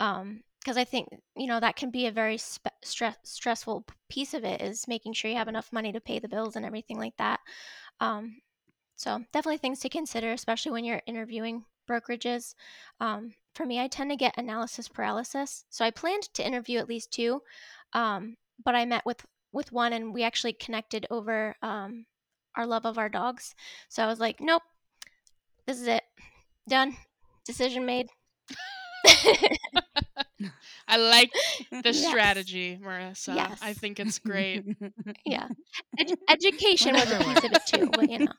Um, 0.00 0.42
Because 0.60 0.76
I 0.78 0.84
think 0.84 1.08
you 1.36 1.46
know 1.48 1.60
that 1.60 1.76
can 1.76 1.90
be 1.90 2.06
a 2.06 2.12
very 2.12 2.38
spe- 2.38 2.68
stress 2.84 3.16
stressful 3.24 3.86
piece 4.10 4.34
of 4.34 4.44
it 4.44 4.62
is 4.62 4.88
making 4.88 5.14
sure 5.14 5.30
you 5.30 5.38
have 5.38 5.48
enough 5.48 5.72
money 5.72 5.92
to 5.92 6.00
pay 6.00 6.18
the 6.20 6.28
bills 6.28 6.56
and 6.56 6.66
everything 6.66 6.98
like 6.98 7.16
that. 7.18 7.40
Um, 8.00 8.42
so 8.96 9.20
definitely 9.32 9.58
things 9.58 9.80
to 9.80 9.88
consider, 9.90 10.32
especially 10.32 10.72
when 10.72 10.84
you're 10.84 11.02
interviewing 11.06 11.64
brokerages. 11.88 12.54
Um, 13.00 13.34
for 13.54 13.66
me, 13.66 13.80
I 13.80 13.88
tend 13.88 14.10
to 14.10 14.16
get 14.16 14.36
analysis 14.36 14.88
paralysis, 14.88 15.64
so 15.70 15.84
I 15.84 15.90
planned 15.90 16.24
to 16.34 16.46
interview 16.46 16.78
at 16.78 16.88
least 16.88 17.12
two, 17.12 17.42
um, 17.92 18.36
but 18.64 18.74
I 18.74 18.84
met 18.84 19.04
with 19.04 19.24
with 19.52 19.72
one, 19.72 19.92
and 19.92 20.14
we 20.14 20.22
actually 20.22 20.54
connected 20.54 21.06
over 21.10 21.54
um, 21.62 22.06
our 22.56 22.66
love 22.66 22.86
of 22.86 22.98
our 22.98 23.08
dogs. 23.08 23.54
So 23.88 24.02
I 24.02 24.06
was 24.06 24.18
like, 24.20 24.40
nope, 24.40 24.62
this 25.66 25.80
is 25.80 25.86
it, 25.86 26.02
done. 26.68 26.96
Decision 27.44 27.84
made. 27.84 28.06
I 30.88 30.96
like 30.96 31.30
the 31.70 31.82
Yes. 31.92 32.06
strategy, 32.08 32.78
Marissa. 32.82 33.56
I 33.60 33.72
think 33.74 34.00
it's 34.00 34.18
great. 34.18 34.64
Yeah. 35.24 35.48
Edu- 36.00 36.16
education 36.28 36.94
was 36.94 37.10
a 37.10 37.18
piece 37.18 37.44
of 37.44 37.52
it 37.52 37.66
too, 37.66 37.90
but 37.94 38.10
you 38.10 38.18
know, 38.20 38.32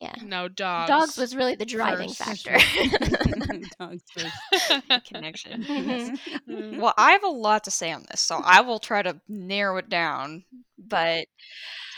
yeah. 0.00 0.14
No 0.22 0.48
dogs. 0.48 0.88
Dogs 0.88 1.16
was 1.16 1.34
really 1.34 1.54
the 1.54 1.64
driving 1.66 2.12
first. 2.12 2.44
factor. 2.48 2.56
Dogs 3.78 4.02
first. 4.12 5.04
Connection. 5.06 5.62
Mhm. 5.64 6.18
Mm. 6.48 6.78
Well, 6.80 6.94
I 6.96 7.12
have 7.12 7.24
a 7.24 7.28
lot 7.28 7.64
to 7.64 7.70
say 7.70 7.92
on 7.92 8.04
this, 8.10 8.20
so 8.20 8.36
I 8.44 8.60
will 8.60 8.78
try 8.78 9.02
to 9.02 9.20
narrow 9.28 9.76
it 9.78 9.88
down. 9.88 10.44
But 10.78 11.26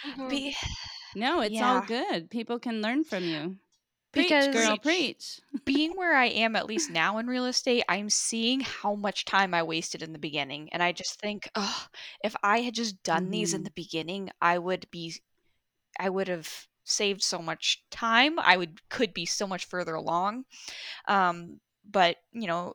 Mhm. 0.06 0.28
be, 0.30 0.56
No, 1.14 1.40
it's 1.40 1.60
all 1.60 1.82
good. 1.82 2.30
People 2.30 2.58
can 2.58 2.80
learn 2.82 3.04
from 3.04 3.24
you. 3.24 3.58
Preach, 4.12 4.28
because 4.28 4.48
girl, 4.48 4.78
preach. 4.78 5.40
being 5.64 5.92
where 5.96 6.16
I 6.16 6.26
am, 6.26 6.56
at 6.56 6.66
least 6.66 6.90
now 6.90 7.18
in 7.18 7.26
real 7.28 7.46
estate, 7.46 7.84
I'm 7.88 8.10
seeing 8.10 8.60
how 8.60 8.94
much 8.96 9.24
time 9.24 9.54
I 9.54 9.62
wasted 9.62 10.02
in 10.02 10.12
the 10.12 10.18
beginning. 10.18 10.68
And 10.72 10.82
I 10.82 10.92
just 10.92 11.20
think, 11.20 11.48
oh, 11.54 11.86
if 12.24 12.34
I 12.42 12.60
had 12.62 12.74
just 12.74 13.02
done 13.04 13.30
these 13.30 13.54
in 13.54 13.62
Mhm. 13.62 13.64
the 13.66 13.70
beginning, 13.72 14.30
I 14.40 14.58
would 14.58 14.90
be, 14.90 15.14
I 15.98 16.08
would 16.10 16.28
have 16.28 16.66
saved 16.90 17.22
so 17.22 17.38
much 17.38 17.82
time. 17.90 18.38
I 18.38 18.56
would, 18.56 18.88
could 18.88 19.14
be 19.14 19.26
so 19.26 19.46
much 19.46 19.64
further 19.64 19.94
along. 19.94 20.44
Um, 21.08 21.60
but, 21.88 22.16
you 22.32 22.46
know, 22.46 22.74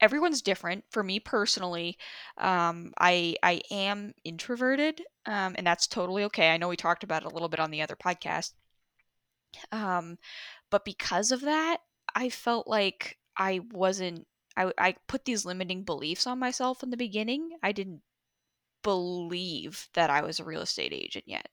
everyone's 0.00 0.42
different. 0.42 0.84
For 0.90 1.02
me 1.02 1.20
personally, 1.20 1.98
um, 2.38 2.92
I, 2.98 3.36
I 3.42 3.62
am 3.70 4.14
introverted, 4.24 5.02
um, 5.26 5.54
and 5.56 5.66
that's 5.66 5.86
totally 5.86 6.24
okay. 6.24 6.50
I 6.50 6.56
know 6.56 6.68
we 6.68 6.76
talked 6.76 7.04
about 7.04 7.22
it 7.22 7.30
a 7.30 7.34
little 7.34 7.48
bit 7.48 7.60
on 7.60 7.70
the 7.70 7.82
other 7.82 7.96
podcast. 7.96 8.52
Um, 9.70 10.18
but 10.70 10.84
because 10.84 11.30
of 11.30 11.42
that, 11.42 11.78
I 12.14 12.30
felt 12.30 12.66
like 12.66 13.18
I 13.36 13.60
wasn't. 13.70 14.26
I, 14.56 14.72
I 14.76 14.96
put 15.06 15.24
these 15.24 15.46
limiting 15.46 15.84
beliefs 15.84 16.26
on 16.26 16.38
myself 16.38 16.82
in 16.82 16.90
the 16.90 16.96
beginning. 16.96 17.50
I 17.62 17.72
didn't 17.72 18.02
believe 18.82 19.88
that 19.94 20.10
I 20.10 20.22
was 20.22 20.40
a 20.40 20.44
real 20.44 20.60
estate 20.62 20.92
agent 20.92 21.24
yet. 21.26 21.48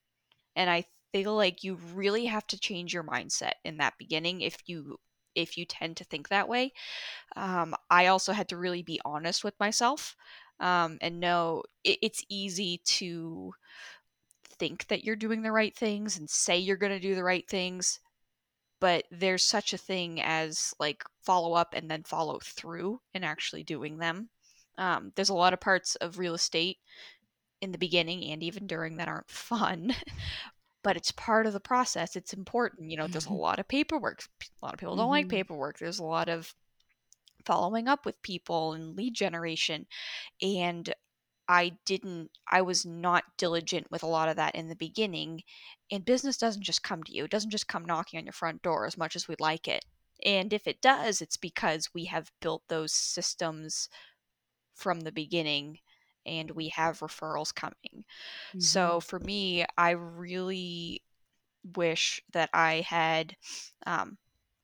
And 0.56 0.68
I 0.68 0.84
feel 1.12 1.34
like 1.34 1.64
you 1.64 1.78
really 1.94 2.26
have 2.26 2.46
to 2.48 2.58
change 2.58 2.94
your 2.94 3.04
mindset 3.04 3.54
in 3.64 3.78
that 3.78 3.94
beginning 3.98 4.40
if 4.40 4.56
you 4.66 4.98
if 5.34 5.56
you 5.56 5.64
tend 5.64 5.96
to 5.96 6.04
think 6.04 6.28
that 6.28 6.48
way. 6.48 6.72
Um, 7.36 7.74
I 7.88 8.06
also 8.06 8.32
had 8.32 8.48
to 8.48 8.56
really 8.56 8.82
be 8.82 9.00
honest 9.04 9.44
with 9.44 9.54
myself 9.60 10.16
um, 10.60 10.98
and 11.00 11.20
know 11.20 11.62
it, 11.84 11.98
it's 12.02 12.24
easy 12.28 12.80
to 12.84 13.52
think 14.58 14.86
that 14.88 15.04
you're 15.04 15.16
doing 15.16 15.42
the 15.42 15.52
right 15.52 15.74
things 15.74 16.18
and 16.18 16.28
say 16.28 16.58
you're 16.58 16.76
going 16.76 16.92
to 16.92 17.00
do 17.00 17.14
the 17.14 17.24
right 17.24 17.48
things 17.48 18.00
but 18.78 19.04
there's 19.10 19.44
such 19.44 19.72
a 19.72 19.78
thing 19.78 20.20
as 20.22 20.74
like 20.78 21.02
follow 21.22 21.54
up 21.54 21.74
and 21.74 21.90
then 21.90 22.02
follow 22.02 22.38
through 22.42 23.00
and 23.14 23.24
actually 23.24 23.62
doing 23.62 23.98
them 23.98 24.28
um, 24.78 25.12
there's 25.16 25.28
a 25.30 25.34
lot 25.34 25.52
of 25.52 25.60
parts 25.60 25.94
of 25.96 26.18
real 26.18 26.34
estate 26.34 26.78
in 27.62 27.72
the 27.72 27.78
beginning 27.78 28.24
and 28.30 28.42
even 28.42 28.66
during 28.66 28.96
that 28.96 29.08
aren't 29.08 29.30
fun 29.30 29.94
but 30.82 30.96
it's 30.96 31.12
part 31.12 31.46
of 31.46 31.52
the 31.52 31.60
process 31.60 32.16
it's 32.16 32.32
important 32.32 32.90
you 32.90 32.96
know 32.96 33.06
there's 33.08 33.26
a 33.26 33.32
lot 33.32 33.58
of 33.58 33.68
paperwork 33.68 34.22
a 34.42 34.64
lot 34.64 34.74
of 34.74 34.80
people 34.80 34.96
don't 34.96 35.10
like 35.10 35.26
Mhm. 35.26 35.30
paperwork 35.30 35.78
there's 35.78 35.98
a 35.98 36.04
lot 36.04 36.28
of 36.28 36.54
following 37.46 37.88
up 37.88 38.04
with 38.04 38.20
people 38.22 38.72
and 38.74 38.96
lead 38.96 39.14
generation 39.14 39.86
and 40.42 40.94
I 41.48 41.72
didn't 41.86 42.30
I 42.48 42.62
was 42.62 42.86
not 42.86 43.24
diligent 43.36 43.90
with 43.90 44.02
a 44.02 44.06
lot 44.08 44.28
of 44.28 44.36
that 44.36 44.54
in 44.54 44.68
the 44.68 44.76
beginning 44.76 45.42
and 45.90 46.04
business 46.04 46.36
doesn't 46.38 46.62
just 46.62 46.82
come 46.82 47.02
to 47.04 47.12
you 47.14 47.24
it 47.24 47.30
doesn't 47.30 47.50
just 47.50 47.68
come 47.68 47.84
knocking 47.84 48.18
on 48.18 48.26
your 48.26 48.32
front 48.32 48.62
door 48.62 48.86
as 48.86 48.98
much 48.98 49.16
as 49.16 49.28
we'd 49.28 49.40
like 49.40 49.68
it 49.68 49.84
and 50.24 50.52
if 50.52 50.66
it 50.66 50.80
does 50.82 51.20
it's 51.22 51.36
because 51.36 51.90
we 51.94 52.06
have 52.06 52.32
built 52.40 52.62
those 52.68 52.92
systems 52.92 53.88
from 54.74 55.00
the 55.00 55.12
beginning 55.12 55.78
and 56.26 56.50
we 56.50 56.68
have 56.68 57.00
referrals 57.00 57.54
coming 57.54 58.04
so 58.58 59.00
for 59.00 59.18
me 59.20 59.64
I 59.78 59.90
really 59.92 61.02
wish 61.76 62.22
that 62.32 62.50
I 62.52 62.84
had 62.86 63.36
um, 63.86 64.18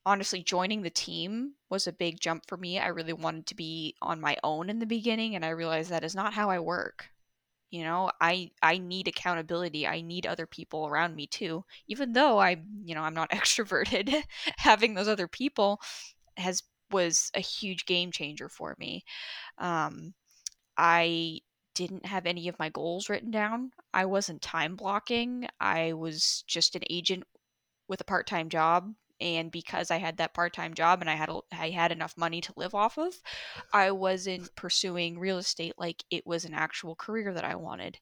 honestly 0.05 0.41
joining 0.41 0.81
the 0.81 0.89
team 0.89 1.53
was 1.69 1.87
a 1.87 1.93
big 1.93 2.19
jump 2.19 2.43
for 2.47 2.57
me. 2.57 2.79
I 2.79 2.87
really 2.87 3.13
wanted 3.13 3.45
to 3.47 3.55
be 3.55 3.95
on 4.01 4.21
my 4.21 4.37
own 4.43 4.69
in 4.69 4.79
the 4.79 4.85
beginning 4.85 5.35
and 5.35 5.45
I 5.45 5.49
realized 5.49 5.89
that 5.89 6.03
is 6.03 6.15
not 6.15 6.33
how 6.33 6.49
I 6.49 6.59
work. 6.59 7.09
You 7.69 7.83
know, 7.83 8.11
I 8.21 8.51
I 8.61 8.77
need 8.77 9.09
accountability. 9.09 9.85
I 9.85 9.99
need 10.01 10.25
other 10.25 10.47
people 10.47 10.87
around 10.87 11.15
me 11.15 11.27
too. 11.27 11.65
Even 11.87 12.13
though 12.13 12.39
I, 12.39 12.61
you 12.85 12.95
know, 12.95 13.01
I'm 13.01 13.13
not 13.13 13.31
extroverted, 13.31 14.23
having 14.57 14.93
those 14.93 15.09
other 15.09 15.27
people 15.27 15.81
has 16.37 16.63
was 16.91 17.31
a 17.35 17.41
huge 17.41 17.85
game 17.85 18.11
changer 18.11 18.49
for 18.49 18.75
me. 18.79 19.03
Um 19.57 20.13
I 20.77 21.41
didn't 21.77 22.05
have 22.07 22.25
any 22.25 22.49
of 22.49 22.59
my 22.59 22.69
goals 22.69 23.09
written 23.09 23.31
down. 23.31 23.71
I 23.93 24.05
wasn't 24.05 24.41
time 24.41 24.75
blocking. 24.75 25.47
I 25.59 25.93
was 25.93 26.43
just 26.47 26.75
an 26.75 26.83
agent 26.89 27.23
with 27.87 28.01
a 28.01 28.05
part-time 28.05 28.49
job 28.49 28.93
and 29.21 29.51
because 29.51 29.91
I 29.91 29.97
had 29.97 30.17
that 30.17 30.33
part-time 30.35 30.73
job 30.75 31.01
and 31.01 31.09
I 31.09 31.15
had 31.15 31.29
a, 31.29 31.39
I 31.51 31.69
had 31.71 31.91
enough 31.91 32.15
money 32.17 32.41
to 32.41 32.53
live 32.57 32.75
off 32.75 32.97
of, 32.99 33.13
I 33.73 33.91
wasn't 33.91 34.55
pursuing 34.55 35.19
real 35.19 35.37
estate 35.39 35.75
like 35.77 36.03
it 36.11 36.27
was 36.27 36.45
an 36.45 36.53
actual 36.53 36.95
career 36.95 37.33
that 37.33 37.45
I 37.45 37.55
wanted. 37.55 37.99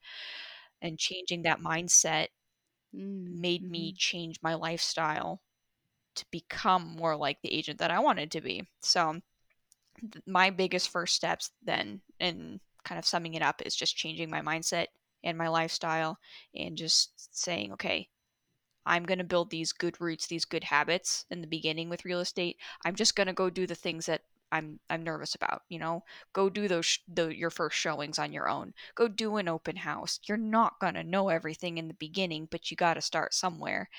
And 0.81 0.99
changing 0.99 1.43
that 1.43 1.59
mindset 1.61 2.27
Mm, 2.95 3.39
made 3.41 3.63
me 3.69 3.93
mhm. 3.93 3.97
change 3.97 4.37
my 4.41 4.55
lifestyle 4.55 5.41
to 6.15 6.25
become 6.31 6.95
more 6.97 7.15
like 7.17 7.41
the 7.41 7.53
agent 7.53 7.79
that 7.79 7.91
I 7.91 7.99
wanted 7.99 8.31
to 8.31 8.41
be. 8.41 8.67
So 8.81 9.21
th- 10.11 10.23
my 10.27 10.49
biggest 10.49 10.89
first 10.89 11.15
steps 11.15 11.51
then 11.63 12.01
and 12.19 12.59
kind 12.85 12.99
of 12.99 13.05
summing 13.05 13.33
it 13.33 13.41
up 13.41 13.61
is 13.65 13.75
just 13.75 13.97
changing 13.97 14.29
my 14.29 14.41
mindset 14.41 14.87
and 15.23 15.37
my 15.37 15.47
lifestyle 15.47 16.19
and 16.55 16.77
just 16.77 17.35
saying, 17.35 17.73
okay, 17.73 18.07
I'm 18.85 19.03
going 19.03 19.17
to 19.17 19.23
build 19.23 19.49
these 19.49 19.73
good 19.73 19.99
roots, 19.99 20.27
these 20.27 20.45
good 20.45 20.63
habits 20.63 21.25
in 21.31 21.41
the 21.41 21.47
beginning 21.47 21.89
with 21.89 22.05
real 22.05 22.19
estate. 22.19 22.57
I'm 22.85 22.95
just 22.95 23.15
going 23.15 23.27
to 23.27 23.33
go 23.33 23.49
do 23.49 23.65
the 23.65 23.75
things 23.75 24.05
that 24.05 24.21
I'm 24.51 24.79
I'm 24.89 25.03
nervous 25.03 25.33
about, 25.35 25.63
you 25.69 25.79
know. 25.79 26.03
Go 26.31 26.49
do 26.49 26.67
those 26.67 26.85
sh- 26.85 26.99
the, 27.07 27.35
your 27.35 27.49
first 27.49 27.77
showings 27.77 28.19
on 28.19 28.31
your 28.31 28.47
own. 28.47 28.73
Go 28.93 29.07
do 29.07 29.37
an 29.37 29.47
open 29.49 29.75
house. 29.75 30.19
You're 30.27 30.37
not 30.37 30.79
going 30.79 30.93
to 30.93 31.03
know 31.03 31.29
everything 31.29 31.77
in 31.77 31.87
the 31.87 31.95
beginning, 31.95 32.47
but 32.51 32.69
you 32.69 32.77
got 32.77 32.93
to 32.93 33.01
start 33.01 33.33
somewhere. 33.33 33.89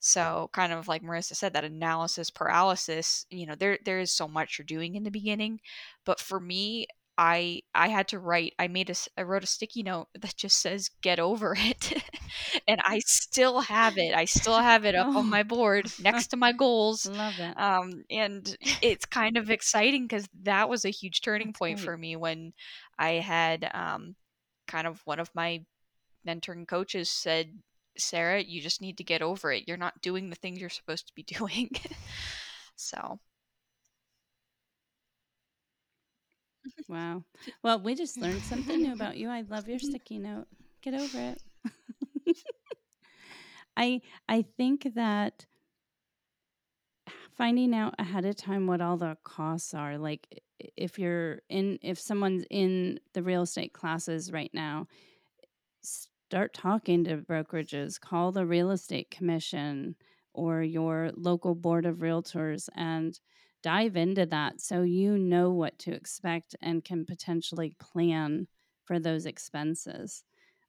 So, 0.00 0.50
kind 0.52 0.72
of 0.72 0.88
like 0.88 1.02
Marissa 1.02 1.34
said 1.34 1.54
that 1.54 1.64
analysis 1.64 2.30
paralysis, 2.30 3.26
you 3.30 3.46
know, 3.46 3.54
there 3.54 3.78
there 3.84 3.98
is 3.98 4.12
so 4.12 4.28
much 4.28 4.58
you're 4.58 4.66
doing 4.66 4.94
in 4.94 5.04
the 5.04 5.10
beginning, 5.10 5.60
but 6.04 6.20
for 6.20 6.38
me 6.38 6.86
I 7.16 7.60
I 7.74 7.88
had 7.88 8.08
to 8.08 8.18
write 8.18 8.54
I 8.58 8.66
made 8.68 8.90
a 8.90 8.94
I 9.16 9.22
wrote 9.22 9.44
a 9.44 9.46
sticky 9.46 9.82
note 9.84 10.08
that 10.20 10.36
just 10.36 10.60
says 10.60 10.90
get 11.02 11.20
over 11.20 11.54
it. 11.56 12.02
and 12.68 12.80
I 12.82 12.98
still 13.06 13.60
have 13.60 13.96
it. 13.98 14.14
I 14.14 14.24
still 14.24 14.58
have 14.58 14.84
it 14.84 14.94
up 14.96 15.06
on 15.08 15.16
Oh. 15.16 15.22
my 15.22 15.44
board 15.44 15.86
next 16.00 16.28
to 16.28 16.36
my 16.36 16.52
goals. 16.64 17.06
Love 17.06 17.34
it. 17.38 17.58
Um, 17.60 18.02
and 18.10 18.56
it's 18.82 19.04
kind 19.06 19.36
of 19.36 19.48
exciting 19.50 20.04
because 20.08 20.28
that 20.42 20.68
was 20.68 20.84
a 20.84 20.90
huge 20.90 21.20
turning 21.20 21.48
That's 21.48 21.58
point 21.58 21.76
great. 21.78 21.84
for 21.84 21.96
me 21.96 22.16
when 22.16 22.52
I 22.98 23.12
had 23.14 23.70
um, 23.72 24.16
kind 24.66 24.86
of 24.88 25.00
one 25.04 25.20
of 25.20 25.30
my 25.34 25.62
mentoring 26.26 26.66
coaches 26.66 27.10
said, 27.10 27.50
Sarah, 27.96 28.42
you 28.42 28.60
just 28.60 28.80
need 28.80 28.98
to 28.98 29.04
get 29.04 29.22
over 29.22 29.52
it. 29.52 29.64
You're 29.68 29.76
not 29.76 30.00
doing 30.02 30.30
the 30.30 30.36
things 30.36 30.58
you're 30.58 30.68
supposed 30.70 31.06
to 31.06 31.14
be 31.14 31.22
doing. 31.38 31.70
so, 32.76 33.20
Wow. 36.88 37.24
Well, 37.62 37.80
we 37.80 37.94
just 37.94 38.16
learned 38.16 38.44
something 38.44 38.80
new 38.80 38.92
about 38.92 39.16
you. 39.16 39.28
I 39.28 39.42
love 39.42 39.68
your 39.68 39.78
sticky 39.80 40.18
note. 40.18 40.46
Get 40.82 40.94
over 40.94 41.18
it. 41.18 41.42
I 43.76 44.00
I 44.28 44.42
think 44.56 44.94
that 44.94 45.46
finding 47.36 47.74
out 47.74 47.94
ahead 47.98 48.24
of 48.24 48.36
time 48.36 48.66
what 48.66 48.80
all 48.80 48.96
the 48.96 49.16
costs 49.24 49.74
are, 49.74 49.98
like 49.98 50.42
if 50.76 50.98
you're 50.98 51.40
in 51.48 51.78
if 51.82 51.98
someone's 51.98 52.44
in 52.50 52.98
the 53.12 53.22
real 53.22 53.42
estate 53.42 53.72
classes 53.72 54.32
right 54.32 54.50
now, 54.52 54.86
start 55.82 56.54
talking 56.54 57.04
to 57.04 57.18
brokerages, 57.18 58.00
call 58.00 58.32
the 58.32 58.46
real 58.46 58.70
estate 58.70 59.10
commission 59.10 59.96
or 60.32 60.62
your 60.62 61.10
local 61.16 61.54
board 61.54 61.86
of 61.86 61.98
realtors 61.98 62.68
and 62.74 63.20
dive 63.64 63.96
into 63.96 64.26
that 64.26 64.60
so 64.60 64.82
you 64.82 65.16
know 65.16 65.50
what 65.50 65.78
to 65.78 65.90
expect 65.90 66.54
and 66.60 66.84
can 66.84 67.06
potentially 67.06 67.74
plan 67.80 68.46
for 68.84 68.98
those 69.00 69.24
expenses. 69.24 70.22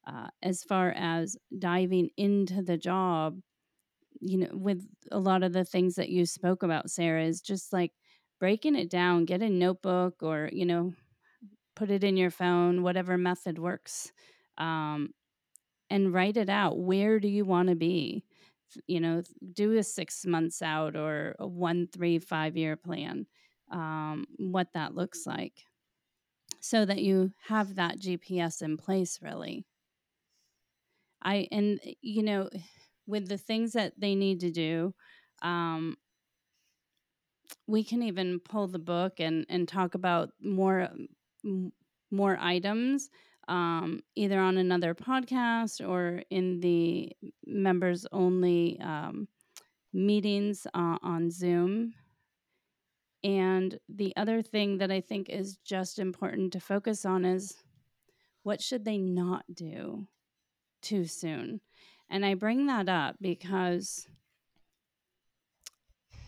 Uh, 0.08 0.28
as 0.41 0.64
far 0.64 0.91
as 0.96 1.36
diving 1.60 2.10
into 2.16 2.62
the 2.62 2.78
job, 2.78 3.38
you 4.22 4.38
know, 4.38 4.50
with 4.54 4.88
a 5.12 5.20
lot 5.20 5.43
of 5.43 5.52
the 5.52 5.66
things 5.66 5.96
that 5.96 6.10
you 6.10 6.26
spoke 6.26 6.64
about, 6.64 6.89
Sarah, 6.89 7.26
is 7.26 7.41
just 7.41 7.74
like 7.74 7.91
breaking 8.39 8.76
it 8.76 8.89
down, 8.89 9.26
get 9.26 9.41
a 9.41 9.50
notebook 9.50 10.24
or, 10.24 10.50
you 10.54 10.66
know, 10.66 10.93
put 11.76 11.91
it 11.91 12.04
in 12.04 12.16
your 12.16 12.32
phone, 12.32 12.82
whatever 12.82 13.18
method 13.18 13.60
works. 13.60 14.14
Um, 14.58 15.10
and 15.89 16.14
write 16.14 16.38
it 16.38 16.50
out. 16.50 16.80
Where 16.80 17.20
do 17.20 17.28
you 17.28 17.46
want 17.46 17.70
to 17.70 17.76
be? 17.76 18.24
You 18.88 18.99
know, 18.99 19.24
do 19.53 19.78
a 19.78 19.84
six 19.84 20.26
months 20.26 20.61
out 20.61 20.95
or 20.95 21.36
a 21.39 21.47
one, 21.47 21.88
three, 21.88 22.20
five 22.20 22.57
year 22.57 22.76
plan, 22.76 23.28
um, 23.72 24.26
what 24.38 24.74
that 24.74 24.95
looks 24.95 25.26
like 25.26 25.66
so 26.59 26.84
that 26.86 27.01
you 27.01 27.34
have 27.43 27.76
that 27.76 27.97
GPS 27.99 28.61
in 28.61 28.76
place, 28.78 29.22
really. 29.22 29.66
I, 31.22 31.47
and, 31.51 31.80
you 32.01 32.24
know, 32.24 32.49
with 33.07 33.28
the 33.28 33.38
things 33.38 33.74
that 33.74 33.99
they 33.99 34.16
need 34.16 34.39
to 34.41 34.51
do, 34.51 34.93
um, 35.41 35.97
we 37.68 37.84
can 37.84 38.03
even 38.03 38.39
pull 38.39 38.68
the 38.68 38.80
book 38.80 39.20
and, 39.20 39.45
and 39.49 39.68
talk 39.68 39.95
about 39.95 40.32
more 40.41 40.89
more 42.11 42.38
items 42.39 43.09
um, 43.48 44.02
either 44.16 44.39
on 44.39 44.58
another 44.58 44.93
podcast 44.96 45.88
or 45.88 46.24
in 46.30 46.60
the 46.60 47.12
members 47.46 48.06
only 48.12 48.80
um, 48.82 49.28
meetings 49.93 50.68
uh, 50.74 50.98
on 51.02 51.30
Zoom. 51.32 51.93
And 53.24 53.80
the 53.89 54.14
other 54.18 54.41
thing 54.41 54.78
that 54.78 54.91
I 54.91 55.02
think 55.02 55.30
is 55.30 55.58
just 55.66 55.98
important 56.00 56.54
to 56.54 56.60
focus 56.60 57.06
on 57.06 57.26
is 57.26 57.56
what 58.43 58.62
should 58.62 58.86
they 58.86 58.98
not 58.98 59.43
do 59.52 60.08
too 60.82 61.06
soon? 61.06 61.62
And 62.10 62.24
I 62.24 62.36
bring 62.36 62.68
that 62.68 62.88
up 62.88 63.16
because 63.20 64.08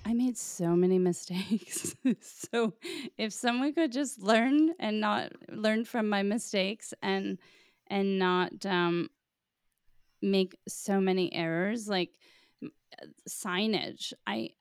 I 0.08 0.14
made 0.14 0.38
so 0.38 0.70
many 0.70 1.00
mistakes. 1.10 1.94
so 2.22 2.74
if 3.18 3.34
someone 3.34 3.74
could 3.74 3.92
just 3.92 4.22
learn 4.22 4.70
and 4.80 5.02
not 5.02 5.34
learn 5.50 5.84
from 5.84 6.08
my 6.08 6.24
mistakes 6.24 6.94
and 7.02 7.38
and 7.88 8.18
not 8.18 8.66
um, 8.66 9.10
make 10.22 10.58
so 10.68 11.02
many 11.02 11.34
errors 11.34 11.90
like 11.90 12.12
signage, 13.28 14.14
I 14.26 14.52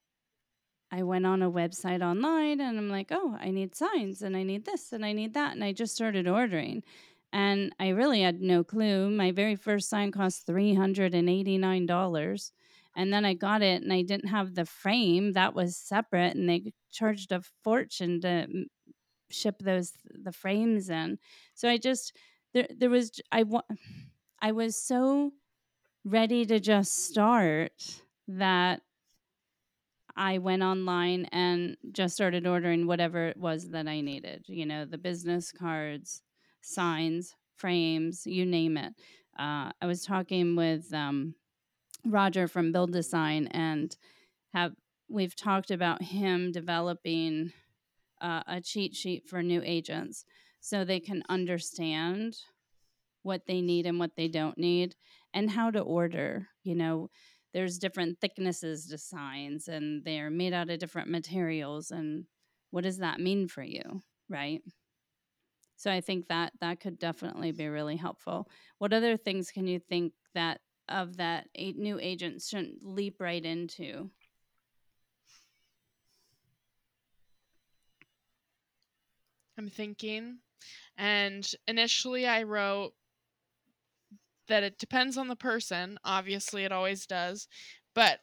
I 0.90 1.04
went 1.04 1.26
on 1.26 1.42
a 1.42 1.50
website 1.50 2.02
online 2.02 2.60
and 2.60 2.76
I'm 2.76 2.88
like, 2.88 3.08
oh, 3.12 3.36
I 3.40 3.50
need 3.50 3.76
signs 3.76 4.22
and 4.22 4.36
I 4.36 4.42
need 4.42 4.64
this 4.64 4.92
and 4.92 5.04
I 5.04 5.12
need 5.12 5.34
that. 5.34 5.52
And 5.52 5.62
I 5.62 5.72
just 5.72 5.94
started 5.94 6.26
ordering. 6.26 6.82
And 7.32 7.72
I 7.78 7.88
really 7.88 8.22
had 8.22 8.40
no 8.40 8.64
clue. 8.64 9.10
My 9.10 9.30
very 9.30 9.56
first 9.56 9.88
sign 9.88 10.10
cost 10.10 10.46
$389. 10.46 12.50
And 12.96 13.12
then 13.12 13.24
I 13.26 13.34
got 13.34 13.62
it 13.62 13.82
and 13.82 13.92
I 13.92 14.02
didn't 14.02 14.30
have 14.30 14.56
the 14.56 14.66
frame 14.66 15.34
that 15.34 15.54
was 15.54 15.76
separate 15.76 16.36
and 16.36 16.48
they 16.48 16.72
charged 16.92 17.32
a 17.32 17.42
fortune 17.62 18.22
to 18.22 18.48
ship 19.30 19.56
those 19.60 19.92
the 20.04 20.32
frames 20.32 20.90
in. 20.90 21.18
So 21.54 21.68
I 21.68 21.78
just 21.78 22.16
there 22.54 22.68
there 22.74 22.90
was 22.90 23.20
I 23.32 23.44
I 24.42 24.52
was 24.52 24.76
so 24.76 25.32
ready 26.04 26.46
to 26.46 26.60
just 26.60 27.06
start 27.06 28.02
that 28.28 28.82
I 30.16 30.38
went 30.38 30.62
online 30.62 31.26
and 31.26 31.76
just 31.92 32.14
started 32.14 32.46
ordering 32.46 32.86
whatever 32.86 33.26
it 33.28 33.36
was 33.36 33.70
that 33.70 33.86
I 33.86 34.00
needed. 34.00 34.44
You 34.48 34.64
know, 34.64 34.84
the 34.84 34.98
business 34.98 35.52
cards, 35.52 36.22
signs, 36.62 37.34
frames, 37.56 38.26
you 38.26 38.46
name 38.46 38.76
it. 38.78 38.94
Uh, 39.38 39.72
I 39.80 39.86
was 39.86 40.02
talking 40.04 40.56
with 40.56 40.92
um, 40.94 41.34
Roger 42.06 42.48
from 42.48 42.72
Build 42.72 42.92
Design 42.92 43.48
and 43.48 43.96
have 44.54 44.72
we've 45.08 45.36
talked 45.36 45.70
about 45.70 46.02
him 46.02 46.52
developing 46.52 47.52
uh, 48.20 48.42
a 48.46 48.60
cheat 48.60 48.94
sheet 48.94 49.28
for 49.28 49.42
new 49.42 49.62
agents 49.64 50.24
so 50.60 50.84
they 50.84 51.00
can 51.00 51.22
understand 51.28 52.36
what 53.22 53.42
they 53.46 53.60
need 53.60 53.86
and 53.86 53.98
what 53.98 54.16
they 54.16 54.28
don't 54.28 54.58
need 54.58 54.94
and 55.34 55.50
how 55.50 55.70
to 55.70 55.80
order. 55.80 56.48
You 56.62 56.74
know, 56.74 57.10
there's 57.52 57.78
different 57.78 58.20
thicknesses 58.20 58.86
to 58.88 58.98
signs 58.98 59.68
and 59.68 60.04
they're 60.04 60.30
made 60.30 60.52
out 60.52 60.70
of 60.70 60.78
different 60.78 61.10
materials 61.10 61.90
and 61.90 62.24
what 62.70 62.84
does 62.84 62.98
that 62.98 63.20
mean 63.20 63.48
for 63.48 63.62
you, 63.62 64.02
right? 64.28 64.60
So 65.76 65.90
I 65.90 66.00
think 66.00 66.28
that 66.28 66.52
that 66.60 66.80
could 66.80 66.98
definitely 66.98 67.52
be 67.52 67.68
really 67.68 67.96
helpful. 67.96 68.48
What 68.78 68.92
other 68.92 69.16
things 69.16 69.50
can 69.50 69.66
you 69.66 69.78
think 69.78 70.12
that 70.34 70.60
of 70.88 71.16
that 71.16 71.48
new 71.56 71.98
agents 72.00 72.48
shouldn't 72.48 72.84
leap 72.84 73.20
right 73.20 73.44
into? 73.44 74.10
I'm 79.58 79.68
thinking. 79.68 80.38
And 80.96 81.50
initially 81.66 82.26
I 82.26 82.42
wrote 82.42 82.92
that 84.48 84.62
it 84.62 84.78
depends 84.78 85.16
on 85.16 85.28
the 85.28 85.36
person. 85.36 85.98
Obviously, 86.04 86.64
it 86.64 86.72
always 86.72 87.06
does. 87.06 87.48
But 87.94 88.20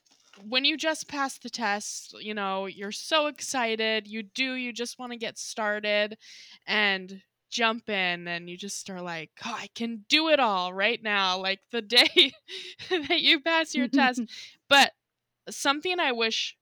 when 0.48 0.66
you 0.66 0.78
just 0.78 1.08
pass 1.08 1.38
the 1.38 1.50
test, 1.50 2.16
you 2.20 2.34
know, 2.34 2.66
you're 2.66 2.92
so 2.92 3.28
excited. 3.28 4.08
You 4.08 4.24
do, 4.24 4.54
you 4.54 4.74
just 4.74 4.98
want 4.98 5.12
to 5.12 5.18
get 5.18 5.38
started 5.38 6.18
and 6.66 7.22
jump 7.54 7.90
in 7.90 8.28
and 8.28 8.50
you 8.50 8.58
just 8.58 8.90
are 8.90 9.02
like, 9.02 9.32
oh, 9.46 9.56
I 9.56 9.68
can 9.76 10.06
do 10.10 10.30
it 10.30 10.40
all 10.40 10.74
right 10.74 11.02
now, 11.02 11.38
like 11.38 11.60
the 11.72 11.82
day 11.82 12.34
that 12.90 13.22
you 13.22 13.40
pass 13.40 13.76
your 13.76 13.88
test. 13.88 14.22
But 14.70 14.92
something 15.52 16.00
I 16.00 16.14
wish 16.14 16.58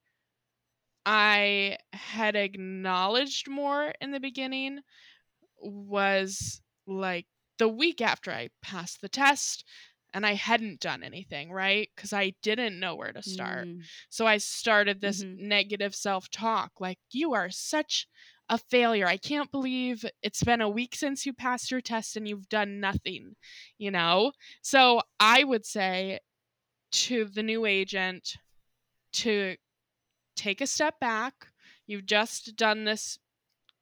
I 1.05 1.77
had 1.93 2.35
acknowledged 2.35 3.47
more 3.47 3.93
in 4.01 4.11
the 4.11 4.19
beginning 4.19 4.79
was 5.57 6.61
like 6.85 7.25
the 7.57 7.69
week 7.69 8.01
after 8.01 8.31
I 8.31 8.49
passed 8.61 8.99
the 8.99 9.07
test 9.07 9.63
and 10.13 10.25
I 10.25 10.33
hadn't 10.33 10.81
done 10.81 11.03
anything, 11.03 11.51
right? 11.51 11.89
Because 11.95 12.11
I 12.11 12.33
didn't 12.43 12.79
know 12.79 12.95
where 12.95 13.13
to 13.13 13.23
start. 13.23 13.67
Mm. 13.67 13.81
So 14.09 14.27
I 14.27 14.37
started 14.39 14.99
this 14.99 15.23
mm-hmm. 15.23 15.47
negative 15.47 15.95
self 15.95 16.29
talk 16.29 16.71
like, 16.81 16.99
you 17.11 17.33
are 17.33 17.49
such 17.49 18.07
a 18.51 18.57
failure. 18.57 19.07
I 19.07 19.15
can't 19.15 19.49
believe 19.49 20.05
it's 20.21 20.43
been 20.43 20.59
a 20.59 20.69
week 20.69 20.93
since 20.93 21.25
you 21.25 21.31
passed 21.31 21.71
your 21.71 21.79
test 21.79 22.17
and 22.17 22.27
you've 22.27 22.49
done 22.49 22.81
nothing, 22.81 23.35
you 23.77 23.89
know? 23.89 24.33
So 24.61 25.01
I 25.21 25.45
would 25.45 25.65
say 25.65 26.19
to 26.91 27.25
the 27.25 27.43
new 27.43 27.65
agent 27.65 28.35
to 29.13 29.55
take 30.35 30.59
a 30.59 30.67
step 30.67 30.99
back. 30.99 31.33
You've 31.87 32.05
just 32.05 32.57
done 32.57 32.83
this 32.83 33.17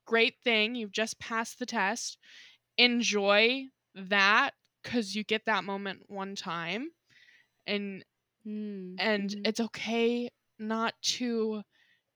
great 0.05 0.35
thing, 0.43 0.75
you've 0.75 0.91
just 0.91 1.19
passed 1.19 1.57
the 1.57 1.65
test. 1.65 2.19
Enjoy 2.77 3.65
that 3.95 4.51
because 4.83 5.15
you 5.15 5.23
get 5.23 5.45
that 5.45 5.63
moment 5.63 6.01
one 6.07 6.35
time 6.35 6.89
and 7.65 8.05
mm, 8.47 8.95
and 8.99 9.29
mm-hmm. 9.31 9.41
it's 9.45 9.59
okay 9.59 10.29
not 10.59 10.93
to 11.01 11.63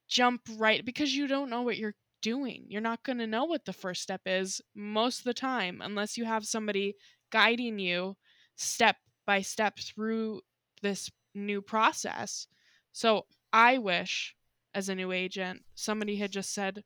jump 0.08 0.41
right 0.58 0.86
because 0.86 1.16
you 1.16 1.28
don't 1.28 1.49
know 1.49 1.64
what 1.64 1.78
you're 1.78 1.95
doing. 2.24 2.66
You're 2.68 2.82
not 2.82 3.04
going 3.04 3.20
to 3.20 3.28
know 3.28 3.44
what 3.44 3.66
the 3.66 3.74
first 3.74 4.02
step 4.02 4.22
is 4.26 4.62
most 4.74 5.20
of 5.20 5.26
the 5.26 5.34
time 5.36 5.82
unless 5.84 6.18
you 6.18 6.26
have 6.26 6.46
somebody 6.46 6.96
guiding 7.32 7.78
you 7.78 8.16
step 8.56 8.96
by 9.28 9.42
step 9.42 9.78
through 9.78 10.42
this 10.82 11.12
new 11.36 11.62
process. 11.62 12.48
So 12.92 13.26
i 13.52 13.78
wish 13.78 14.36
as 14.74 14.90
a 14.90 14.96
new 14.96 15.12
agent 15.12 15.62
somebody 15.76 16.16
had 16.16 16.32
just 16.32 16.52
said 16.52 16.84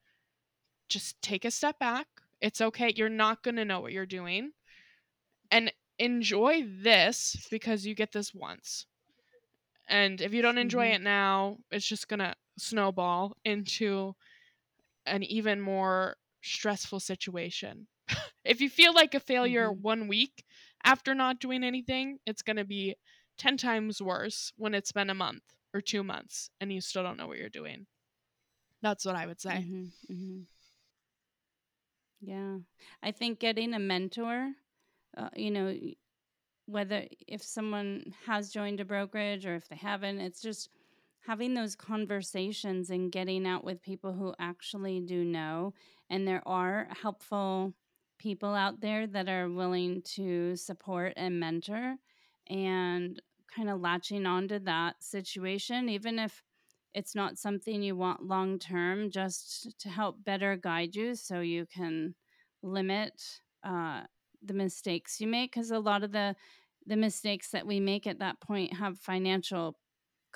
just 0.90 1.22
take 1.22 1.46
a 1.46 1.52
step 1.52 1.80
back. 1.80 2.08
It's 2.42 2.62
okay. 2.62 2.94
You're 2.96 3.10
not 3.10 3.44
going 3.44 3.56
to 3.56 3.66
know 3.66 3.80
what 3.82 3.92
you're 3.92 4.06
doing. 4.06 4.52
And 5.52 5.72
enjoy 6.00 6.66
this 6.82 7.48
because 7.50 7.86
you 7.86 7.96
get 7.96 8.12
this 8.12 8.34
once. 8.34 8.86
And 9.90 10.22
if 10.22 10.34
you 10.34 10.42
don't 10.42 10.58
enjoy 10.58 10.88
mm-hmm. 10.88 10.96
it 10.96 11.02
now, 11.02 11.58
it's 11.72 11.88
just 11.88 12.08
going 12.08 12.20
to 12.20 12.36
snowball 12.58 13.36
into 13.46 14.16
an 15.08 15.24
even 15.24 15.62
more 15.62 16.18
stressful 16.44 17.00
situation. 17.00 17.88
if 18.46 18.62
you 18.62 18.70
feel 18.70 18.94
like 18.94 19.14
a 19.14 19.20
failure 19.20 19.70
mm-hmm. 19.70 19.82
one 19.82 20.08
week 20.08 20.44
after 20.84 21.16
not 21.16 21.40
doing 21.40 21.64
anything, 21.64 22.20
it's 22.26 22.42
going 22.42 22.58
to 22.58 22.66
be 22.66 22.96
10 23.38 23.58
times 23.58 24.02
worse 24.02 24.54
when 24.58 24.74
it's 24.74 24.92
been 24.92 25.10
a 25.10 25.16
month 25.16 25.44
or 25.74 25.82
two 25.82 26.04
months 26.04 26.50
and 26.62 26.72
you 26.72 26.82
still 26.82 27.04
don't 27.04 27.18
know 27.18 27.28
what 27.28 27.38
you're 27.38 27.50
doing. 27.50 27.86
That's 28.82 29.06
what 29.06 29.16
I 29.16 29.26
would 29.26 29.42
say. 29.42 29.50
Mm-hmm, 29.50 30.14
mm-hmm. 30.14 30.40
Yeah. 32.22 32.58
I 33.04 33.12
think 33.12 33.40
getting 33.40 33.74
a 33.74 33.80
mentor 33.80 34.52
uh, 35.18 35.30
you 35.36 35.52
know, 35.52 35.76
whether 36.68 37.06
if 37.28 37.42
someone 37.42 38.14
has 38.26 38.52
joined 38.52 38.80
a 38.80 38.86
brokerage 38.86 39.46
or 39.46 39.56
if 39.56 39.68
they 39.68 39.76
haven't, 39.76 40.20
it's 40.20 40.42
just 40.42 40.70
having 41.28 41.54
those 41.54 41.76
conversations 41.76 42.90
and 42.90 43.12
getting 43.12 43.46
out 43.46 43.66
with 43.66 43.82
people 43.82 44.14
who 44.14 44.34
actually 44.40 45.02
do 45.02 45.26
know. 45.26 45.74
And 46.10 46.26
there 46.26 46.42
are 46.48 46.88
helpful 47.02 47.74
people 48.18 48.56
out 48.56 48.80
there 48.80 49.06
that 49.06 49.28
are 49.28 49.50
willing 49.50 50.02
to 50.02 50.56
support 50.56 51.14
and 51.18 51.38
mentor 51.38 51.98
and 52.50 53.22
kind 53.54 53.70
of 53.70 53.82
latching 53.82 54.26
onto 54.26 54.58
that 54.60 54.96
situation, 55.04 55.90
even 55.90 56.18
if 56.18 56.42
it's 56.94 57.14
not 57.14 57.38
something 57.38 57.84
you 57.84 57.98
want 57.98 58.26
long 58.26 58.58
term, 58.58 59.12
just 59.12 59.78
to 59.80 59.90
help 59.90 60.24
better 60.24 60.56
guide 60.56 60.96
you 60.96 61.14
so 61.14 61.42
you 61.42 61.66
can 61.66 62.16
limit 62.64 63.22
uh, 63.66 64.04
the 64.42 64.54
mistakes 64.54 65.20
you 65.20 65.28
make 65.28 65.52
because 65.52 65.72
a 65.72 65.80
lot 65.80 66.04
of 66.04 66.12
the 66.12 66.36
the 66.86 66.96
mistakes 66.96 67.50
that 67.52 67.68
we 67.68 67.82
make 67.82 68.08
at 68.08 68.20
that 68.20 68.40
point 68.40 68.74
have 68.74 68.98
financial 68.98 69.78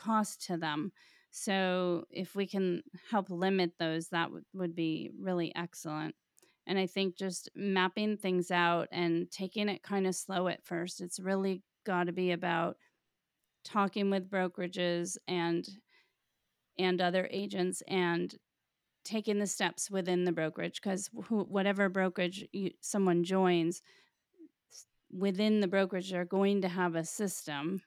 cost 0.01 0.45
to 0.47 0.57
them. 0.57 0.91
So 1.31 2.05
if 2.09 2.35
we 2.35 2.45
can 2.45 2.83
help 3.09 3.29
limit 3.29 3.73
those, 3.79 4.09
that 4.09 4.25
w- 4.25 4.43
would 4.53 4.75
be 4.75 5.11
really 5.19 5.53
excellent. 5.55 6.15
And 6.67 6.77
I 6.77 6.87
think 6.87 7.17
just 7.17 7.49
mapping 7.55 8.17
things 8.17 8.51
out 8.51 8.87
and 8.91 9.29
taking 9.31 9.69
it 9.69 9.83
kind 9.83 10.07
of 10.07 10.15
slow 10.15 10.47
at 10.47 10.63
first. 10.63 11.01
It's 11.01 11.19
really 11.19 11.63
got 11.85 12.05
to 12.05 12.11
be 12.11 12.31
about 12.31 12.77
talking 13.63 14.09
with 14.09 14.29
brokerages 14.29 15.17
and 15.27 15.67
and 16.77 17.01
other 17.01 17.27
agents 17.31 17.83
and 17.87 18.35
taking 19.03 19.39
the 19.39 19.47
steps 19.47 19.89
within 19.89 20.25
the 20.25 20.31
brokerage 20.31 20.81
because 20.81 21.09
whatever 21.29 21.89
brokerage 21.89 22.45
you, 22.51 22.71
someone 22.81 23.23
joins 23.23 23.81
within 25.11 25.59
the 25.59 25.67
brokerage 25.67 26.11
they're 26.11 26.25
going 26.25 26.61
to 26.61 26.69
have 26.69 26.95
a 26.95 27.03
system 27.03 27.81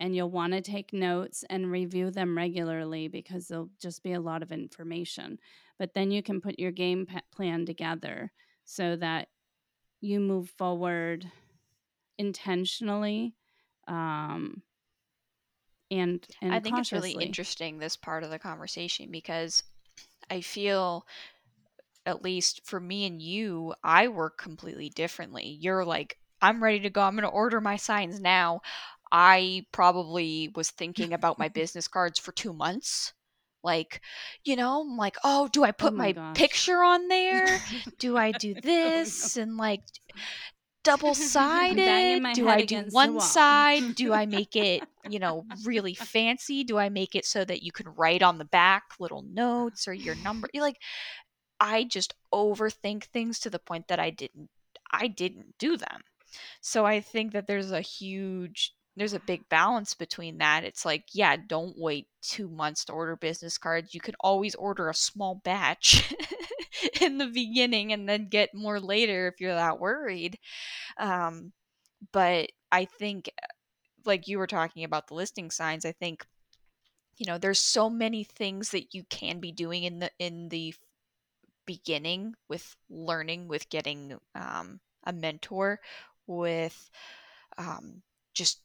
and 0.00 0.16
you'll 0.16 0.30
want 0.30 0.52
to 0.52 0.60
take 0.60 0.92
notes 0.92 1.44
and 1.48 1.70
review 1.70 2.10
them 2.10 2.36
regularly 2.36 3.06
because 3.06 3.46
there'll 3.46 3.70
just 3.80 4.02
be 4.02 4.14
a 4.14 4.20
lot 4.20 4.42
of 4.42 4.50
information 4.50 5.38
but 5.78 5.94
then 5.94 6.10
you 6.10 6.22
can 6.22 6.40
put 6.40 6.58
your 6.58 6.72
game 6.72 7.06
plan 7.32 7.64
together 7.64 8.32
so 8.64 8.96
that 8.96 9.28
you 10.00 10.18
move 10.18 10.50
forward 10.56 11.30
intentionally 12.18 13.34
um, 13.86 14.62
and, 15.90 16.24
and 16.40 16.52
I 16.54 16.60
think 16.60 16.76
cautiously. 16.76 17.10
it's 17.10 17.16
really 17.16 17.26
interesting 17.26 17.78
this 17.78 17.96
part 17.96 18.22
of 18.22 18.30
the 18.30 18.38
conversation 18.38 19.10
because 19.10 19.62
I 20.30 20.40
feel 20.40 21.04
at 22.06 22.22
least 22.22 22.62
for 22.64 22.80
me 22.80 23.06
and 23.06 23.20
you, 23.20 23.74
I 23.82 24.08
work 24.08 24.38
completely 24.38 24.88
differently. 24.88 25.58
You're 25.60 25.84
like, 25.84 26.16
I'm 26.40 26.62
ready 26.62 26.80
to 26.80 26.90
go. 26.90 27.02
I'm 27.02 27.12
going 27.12 27.24
to 27.24 27.28
order 27.28 27.60
my 27.60 27.76
signs 27.76 28.20
now. 28.20 28.60
I 29.12 29.66
probably 29.72 30.50
was 30.54 30.70
thinking 30.78 31.12
about 31.12 31.38
my 31.38 31.48
business 31.48 31.88
cards 31.88 32.18
for 32.18 32.32
2 32.32 32.52
months. 32.52 33.12
Like, 33.62 34.00
you 34.44 34.56
know, 34.56 34.80
I'm 34.80 34.96
like, 34.96 35.16
"Oh, 35.22 35.48
do 35.48 35.64
I 35.64 35.72
put 35.72 35.92
oh 35.92 35.96
my, 35.96 36.14
my 36.14 36.32
picture 36.32 36.82
on 36.82 37.08
there? 37.08 37.60
do 37.98 38.16
I 38.16 38.32
do 38.32 38.54
this?" 38.54 39.36
And 39.36 39.56
like 39.58 39.82
double 40.82 41.14
sided? 41.14 42.22
Do 42.34 42.48
I 42.48 42.64
do 42.64 42.84
one 42.90 43.20
side? 43.20 43.94
do 43.94 44.12
I 44.14 44.26
make 44.26 44.56
it, 44.56 44.82
you 45.08 45.18
know, 45.18 45.44
really 45.64 45.94
fancy? 45.94 46.64
Do 46.64 46.78
I 46.78 46.88
make 46.88 47.14
it 47.14 47.26
so 47.26 47.44
that 47.44 47.62
you 47.62 47.72
can 47.72 47.88
write 47.88 48.22
on 48.22 48.38
the 48.38 48.44
back 48.46 48.84
little 48.98 49.22
notes 49.22 49.86
or 49.86 49.92
your 49.92 50.14
number? 50.14 50.48
Like, 50.54 50.76
I 51.60 51.84
just 51.84 52.14
overthink 52.32 53.04
things 53.04 53.38
to 53.40 53.50
the 53.50 53.58
point 53.58 53.88
that 53.88 54.00
I 54.00 54.10
didn't 54.10 54.50
I 54.92 55.06
didn't 55.06 55.54
do 55.58 55.76
them. 55.76 56.00
So 56.60 56.86
I 56.86 57.00
think 57.00 57.32
that 57.32 57.46
there's 57.46 57.72
a 57.72 57.80
huge 57.80 58.74
there's 59.00 59.14
a 59.14 59.20
big 59.20 59.48
balance 59.48 59.94
between 59.94 60.38
that. 60.38 60.62
It's 60.64 60.84
like, 60.84 61.06
yeah, 61.14 61.36
don't 61.48 61.74
wait 61.78 62.06
2 62.20 62.48
months 62.48 62.84
to 62.84 62.92
order 62.92 63.16
business 63.16 63.56
cards. 63.58 63.94
You 63.94 64.00
can 64.00 64.14
always 64.20 64.54
order 64.54 64.90
a 64.90 64.94
small 64.94 65.36
batch 65.36 66.14
in 67.00 67.18
the 67.18 67.28
beginning 67.28 67.94
and 67.94 68.06
then 68.08 68.28
get 68.28 68.54
more 68.54 68.78
later 68.78 69.28
if 69.28 69.40
you're 69.40 69.54
that 69.54 69.80
worried. 69.80 70.38
Um, 70.98 71.52
but 72.12 72.50
I 72.72 72.86
think, 72.86 73.30
uh, 73.42 73.46
like 74.04 74.28
you 74.28 74.38
were 74.38 74.46
talking 74.46 74.84
about 74.84 75.08
the 75.08 75.14
listing 75.14 75.50
signs, 75.50 75.84
I 75.86 75.92
think 75.92 76.26
you 77.18 77.26
know 77.26 77.38
there's 77.38 77.60
so 77.60 77.90
many 77.90 78.24
things 78.24 78.70
that 78.70 78.94
you 78.94 79.04
can 79.10 79.40
be 79.40 79.52
doing 79.52 79.84
in 79.84 79.98
the 80.00 80.10
in 80.18 80.48
the 80.48 80.74
beginning 81.66 82.34
with 82.48 82.76
learning 82.88 83.48
with 83.48 83.68
getting 83.70 84.18
um, 84.34 84.80
a 85.04 85.12
mentor 85.12 85.80
with 86.26 86.90
um, 87.58 88.02
just 88.34 88.60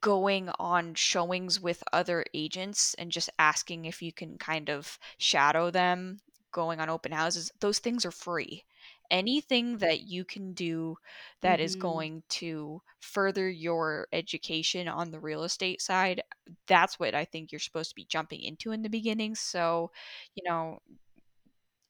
going 0.00 0.50
on 0.58 0.94
showings 0.94 1.60
with 1.60 1.82
other 1.92 2.24
agents 2.34 2.94
and 2.98 3.10
just 3.10 3.30
asking 3.38 3.84
if 3.84 4.02
you 4.02 4.12
can 4.12 4.38
kind 4.38 4.70
of 4.70 4.98
shadow 5.18 5.70
them 5.70 6.18
going 6.52 6.80
on 6.80 6.88
open 6.88 7.12
houses 7.12 7.50
those 7.60 7.78
things 7.78 8.04
are 8.04 8.10
free 8.10 8.64
anything 9.10 9.78
that 9.78 10.02
you 10.02 10.24
can 10.24 10.52
do 10.52 10.96
that 11.42 11.54
mm-hmm. 11.54 11.64
is 11.64 11.76
going 11.76 12.22
to 12.28 12.80
further 13.00 13.48
your 13.48 14.06
education 14.12 14.86
on 14.86 15.10
the 15.10 15.20
real 15.20 15.44
estate 15.44 15.80
side 15.80 16.22
that's 16.66 16.98
what 16.98 17.14
i 17.14 17.24
think 17.24 17.50
you're 17.50 17.58
supposed 17.58 17.90
to 17.90 17.96
be 17.96 18.04
jumping 18.04 18.40
into 18.42 18.72
in 18.72 18.82
the 18.82 18.88
beginning 18.88 19.34
so 19.34 19.90
you 20.34 20.42
know 20.48 20.78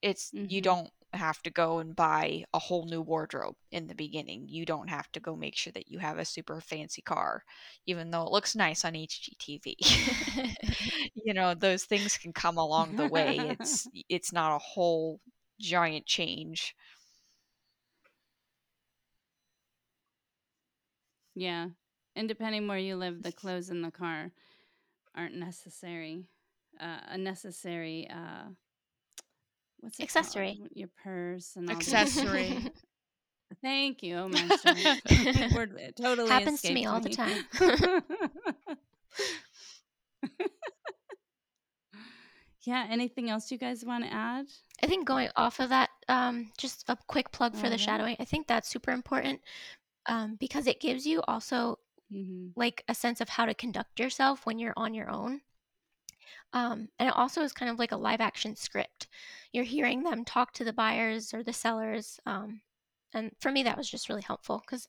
it's 0.03 0.31
mm-hmm. 0.31 0.47
you 0.49 0.61
don't 0.61 0.91
have 1.13 1.43
to 1.43 1.51
go 1.51 1.79
and 1.79 1.95
buy 1.97 2.45
a 2.55 2.59
whole 2.59 2.87
new 2.87 3.01
wardrobe 3.03 3.57
in 3.71 3.87
the 3.87 3.95
beginning. 3.95 4.47
You 4.49 4.65
don't 4.67 4.89
have 4.89 5.11
to 5.13 5.21
go 5.21 5.37
make 5.37 5.57
sure 5.57 5.73
that 5.73 5.89
you 5.89 5.99
have 5.99 6.19
a 6.19 6.25
super 6.25 6.61
fancy 6.61 7.03
car, 7.03 7.45
even 7.87 8.11
though 8.11 8.25
it 8.25 8.33
looks 8.33 8.55
nice 8.57 8.85
on 8.85 8.95
HGTV. 8.95 9.77
you 11.15 11.35
know, 11.35 11.55
those 11.55 11.85
things 11.85 12.17
can 12.17 12.33
come 12.33 12.59
along 12.59 12.97
the 12.97 13.07
way. 13.09 13.37
It's 13.61 13.89
it's 14.09 14.33
not 14.33 14.55
a 14.55 14.59
whole 14.59 15.21
giant 15.61 16.07
change. 16.07 16.75
Yeah. 21.35 21.69
And 22.17 22.29
depending 22.29 22.67
where 22.69 22.79
you 22.79 22.97
live, 22.97 23.23
the 23.23 23.33
clothes 23.33 23.71
in 23.71 23.83
the 23.83 23.91
car 23.91 24.33
aren't 25.15 25.37
necessary. 25.37 26.27
Uh, 26.81 27.01
a 27.09 27.19
necessary 27.19 28.09
uh, 28.11 28.51
what's 29.81 29.99
it 29.99 30.05
accessory? 30.05 30.57
Called? 30.59 30.71
Your 30.75 30.89
purse 31.03 31.57
and 31.57 31.71
accessory. 31.71 32.59
Thank 33.63 34.03
you, 34.03 34.29
Master. 34.29 34.75
Word 35.55 35.93
totally 36.01 36.31
happens 36.31 36.63
to 36.63 36.73
me 36.73 36.87
all 36.87 37.01
the 37.01 37.09
time. 37.09 37.45
yeah. 42.63 42.87
Anything 42.89 43.29
else 43.29 43.51
you 43.51 43.59
guys 43.59 43.85
want 43.85 44.05
to 44.05 44.13
add? 44.13 44.47
I 44.83 44.87
think 44.87 45.07
going 45.07 45.31
off 45.35 45.59
of 45.59 45.71
that, 45.71 45.91
um, 46.09 46.53
just 46.59 46.85
a 46.89 46.97
quick 47.09 47.33
plug 47.33 47.57
for 47.57 47.69
the 47.69 47.77
shadowing. 47.77 48.17
I 48.21 48.25
think 48.25 48.47
that's 48.47 48.69
super 48.69 48.93
important 48.93 49.41
um, 50.07 50.37
because 50.39 50.69
it 50.69 50.81
gives 50.81 51.05
you 51.05 51.21
also 51.27 51.81
mm-hmm. 52.13 52.49
like 52.55 52.85
a 52.89 52.95
sense 52.95 53.21
of 53.21 53.29
how 53.29 53.47
to 53.47 53.55
conduct 53.55 53.99
yourself 53.99 54.47
when 54.47 54.61
you're 54.61 54.75
on 54.77 54.95
your 54.95 55.11
own. 55.11 55.41
Um, 56.53 56.89
and 56.99 57.09
it 57.09 57.17
also 57.17 57.43
is 57.43 57.53
kind 57.53 57.71
of 57.71 57.79
like 57.79 57.93
a 57.93 57.97
live 57.97 58.21
action 58.21 58.57
script. 58.57 59.09
You're 59.53 59.65
hearing 59.65 60.03
them 60.03 60.25
talk 60.25 60.53
to 60.55 60.65
the 60.65 60.73
buyers 60.73 61.33
or 61.33 61.43
the 61.43 61.53
sellers. 61.53 62.19
Um, 62.27 62.61
and 63.13 63.33
for 63.41 63.51
me, 63.51 63.63
that 63.65 63.77
was 63.77 63.91
just 63.91 64.09
really 64.09 64.23
helpful 64.23 64.63
because 64.65 64.89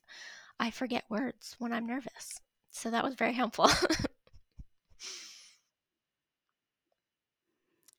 I 0.58 0.70
forget 0.70 1.04
words 1.08 1.56
when 1.58 1.72
I'm 1.72 1.86
nervous. 1.86 2.40
So 2.70 2.90
that 2.90 3.04
was 3.04 3.14
very 3.14 3.32
helpful. 3.32 3.68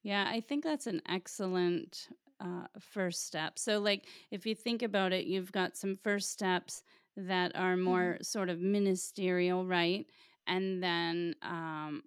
yeah, 0.04 0.28
I 0.30 0.41
think 0.41 0.64
that's 0.64 0.88
an 0.88 1.02
excellent 1.08 2.10
uh, 2.39 2.68
first 2.80 3.26
step. 3.26 3.60
So, 3.60 3.80
like, 3.80 4.08
if 4.32 4.46
you 4.46 4.56
think 4.56 4.82
about 4.82 5.14
it, 5.14 5.26
you've 5.26 5.52
got 5.52 5.78
some 5.78 5.98
first 6.04 6.32
steps 6.32 6.84
that 7.16 7.56
are 7.56 7.76
mm-hmm. 7.76 7.84
more 7.84 8.14
mm-hmm. 8.14 8.24
sort 8.24 8.50
of 8.50 8.60
ministerial, 8.60 9.66
right? 9.66 10.06
And 10.48 10.84
then 10.84 11.36
um, 11.41 12.04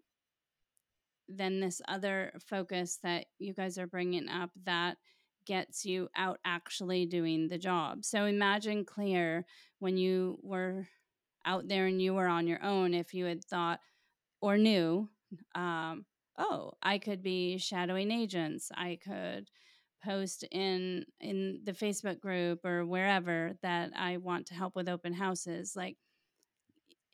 then 1.28 1.60
this 1.60 1.80
other 1.88 2.32
focus 2.48 2.98
that 3.02 3.26
you 3.38 3.52
guys 3.52 3.78
are 3.78 3.86
bringing 3.86 4.28
up 4.28 4.50
that 4.64 4.96
gets 5.46 5.84
you 5.84 6.08
out 6.16 6.38
actually 6.44 7.06
doing 7.06 7.48
the 7.48 7.58
job. 7.58 8.04
So 8.04 8.24
imagine 8.24 8.84
Claire 8.84 9.46
when 9.78 9.96
you 9.96 10.38
were 10.42 10.88
out 11.44 11.68
there 11.68 11.86
and 11.86 12.02
you 12.02 12.14
were 12.14 12.26
on 12.26 12.46
your 12.46 12.62
own, 12.62 12.92
if 12.94 13.14
you 13.14 13.24
had 13.24 13.44
thought 13.44 13.80
or 14.40 14.58
knew, 14.58 15.08
um, 15.54 16.04
oh, 16.36 16.72
I 16.82 16.98
could 16.98 17.22
be 17.22 17.58
shadowing 17.58 18.10
agents, 18.10 18.70
I 18.74 18.98
could 19.02 19.48
post 20.04 20.44
in 20.52 21.04
in 21.20 21.60
the 21.64 21.72
Facebook 21.72 22.20
group 22.20 22.64
or 22.64 22.84
wherever 22.84 23.54
that 23.62 23.90
I 23.96 24.18
want 24.18 24.46
to 24.46 24.54
help 24.54 24.76
with 24.76 24.88
open 24.88 25.12
houses. 25.12 25.74
Like 25.74 25.96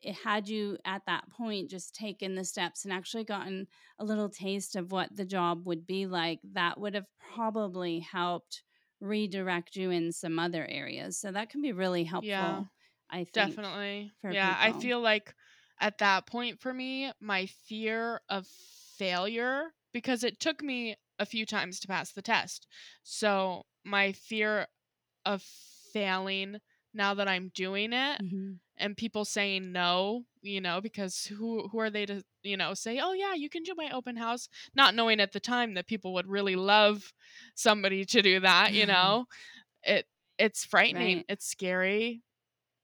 had 0.05 0.47
you 0.47 0.77
at 0.85 1.01
that 1.07 1.29
point 1.29 1.69
just 1.69 1.95
taken 1.95 2.35
the 2.35 2.45
steps 2.45 2.83
and 2.83 2.93
actually 2.93 3.23
gotten 3.23 3.67
a 3.99 4.05
little 4.05 4.29
taste 4.29 4.75
of 4.75 4.91
what 4.91 5.15
the 5.15 5.25
job 5.25 5.65
would 5.65 5.85
be 5.85 6.05
like, 6.05 6.39
that 6.53 6.79
would 6.79 6.95
have 6.95 7.07
probably 7.33 7.99
helped 7.99 8.63
redirect 8.99 9.75
you 9.75 9.91
in 9.91 10.11
some 10.11 10.39
other 10.39 10.65
areas. 10.65 11.17
So 11.17 11.31
that 11.31 11.49
can 11.49 11.61
be 11.61 11.71
really 11.71 12.03
helpful. 12.03 12.29
Yeah, 12.29 12.63
I 13.09 13.17
think. 13.17 13.33
Definitely. 13.33 14.11
yeah, 14.23 14.55
people. 14.55 14.79
I 14.79 14.81
feel 14.81 15.01
like 15.01 15.33
at 15.79 15.97
that 15.99 16.27
point 16.27 16.59
for 16.61 16.73
me, 16.73 17.11
my 17.19 17.47
fear 17.67 18.21
of 18.29 18.47
failure, 18.97 19.73
because 19.93 20.23
it 20.23 20.39
took 20.39 20.63
me 20.63 20.95
a 21.19 21.25
few 21.25 21.45
times 21.45 21.79
to 21.79 21.87
pass 21.87 22.11
the 22.11 22.21
test. 22.21 22.67
So 23.03 23.63
my 23.83 24.13
fear 24.13 24.67
of 25.25 25.43
failing 25.93 26.57
now 26.93 27.13
that 27.13 27.27
I'm 27.27 27.51
doing 27.55 27.93
it 27.93 28.21
mm-hmm. 28.21 28.53
And 28.77 28.97
people 28.97 29.25
saying 29.25 29.71
no, 29.71 30.23
you 30.41 30.61
know, 30.61 30.81
because 30.81 31.25
who 31.25 31.67
who 31.67 31.79
are 31.79 31.89
they 31.89 32.05
to, 32.05 32.23
you 32.43 32.57
know, 32.57 32.73
say, 32.73 32.99
"Oh 33.01 33.13
yeah, 33.13 33.33
you 33.33 33.49
can 33.49 33.63
do 33.63 33.73
my 33.75 33.89
open 33.93 34.15
house," 34.15 34.49
not 34.75 34.95
knowing 34.95 35.19
at 35.19 35.31
the 35.31 35.39
time 35.39 35.75
that 35.75 35.87
people 35.87 36.13
would 36.13 36.27
really 36.27 36.55
love 36.55 37.13
somebody 37.55 38.05
to 38.05 38.21
do 38.21 38.39
that, 38.39 38.73
you 38.73 38.85
know. 38.87 39.25
it 39.83 40.05
it's 40.37 40.65
frightening, 40.65 41.17
right. 41.17 41.25
it's 41.29 41.47
scary. 41.47 42.21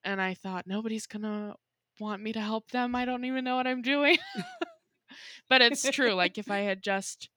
And 0.04 0.22
I 0.22 0.34
thought 0.34 0.68
nobody's 0.68 1.08
going 1.08 1.24
to 1.24 1.56
want 2.00 2.22
me 2.22 2.34
to 2.34 2.40
help 2.40 2.72
them. 2.72 2.96
I 2.96 3.06
don't 3.06 3.26
even 3.26 3.44
know 3.44 3.56
what 3.56 3.68
I'm 3.68 3.82
doing. 3.82 4.18
but 5.50 5.62
it's 5.62 5.82
true. 5.90 6.14
like 6.14 6.38
if 6.38 6.50
I 6.50 6.60
had 6.70 6.82
just 6.82 7.30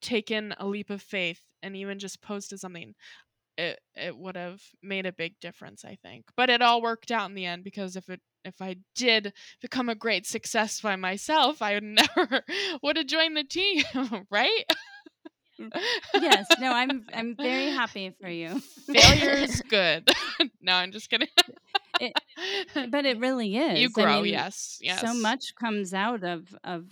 taken 0.00 0.54
a 0.58 0.66
leap 0.66 0.90
of 0.90 1.02
faith 1.02 1.40
and 1.62 1.76
even 1.76 1.98
just 1.98 2.22
posted 2.22 2.60
something, 2.60 2.94
it 3.56 3.78
it 3.94 4.16
would 4.16 4.36
have 4.36 4.60
made 4.82 5.06
a 5.06 5.12
big 5.12 5.38
difference, 5.40 5.84
I 5.84 5.96
think. 6.02 6.24
But 6.36 6.50
it 6.50 6.62
all 6.62 6.82
worked 6.82 7.10
out 7.10 7.28
in 7.28 7.34
the 7.34 7.46
end 7.46 7.64
because 7.64 7.96
if 7.96 8.08
it 8.08 8.20
if 8.44 8.60
I 8.60 8.76
did 8.94 9.32
become 9.62 9.88
a 9.88 9.94
great 9.94 10.26
success 10.26 10.80
by 10.80 10.96
myself, 10.96 11.62
I 11.62 11.74
would 11.74 11.84
never 12.16 12.42
would 12.82 12.96
have 12.96 13.06
joined 13.06 13.36
the 13.36 13.44
team, 13.44 13.84
right? 14.30 14.64
yes, 16.14 16.46
no, 16.60 16.72
I'm 16.72 17.06
I'm 17.14 17.36
very 17.36 17.66
happy 17.66 18.14
for 18.20 18.28
you. 18.28 18.60
Failure 18.86 19.32
is 19.44 19.60
good. 19.68 20.08
no, 20.60 20.72
I'm 20.74 20.92
just 20.92 21.08
kidding. 21.10 21.28
It, 22.00 22.12
but 22.90 23.06
it 23.06 23.18
really 23.18 23.56
is. 23.56 23.78
You 23.80 23.88
grow, 23.90 24.04
I 24.04 24.22
mean, 24.22 24.32
yes, 24.32 24.78
yes. 24.80 25.00
So 25.00 25.14
much 25.14 25.54
comes 25.54 25.94
out 25.94 26.24
of 26.24 26.54
of 26.64 26.86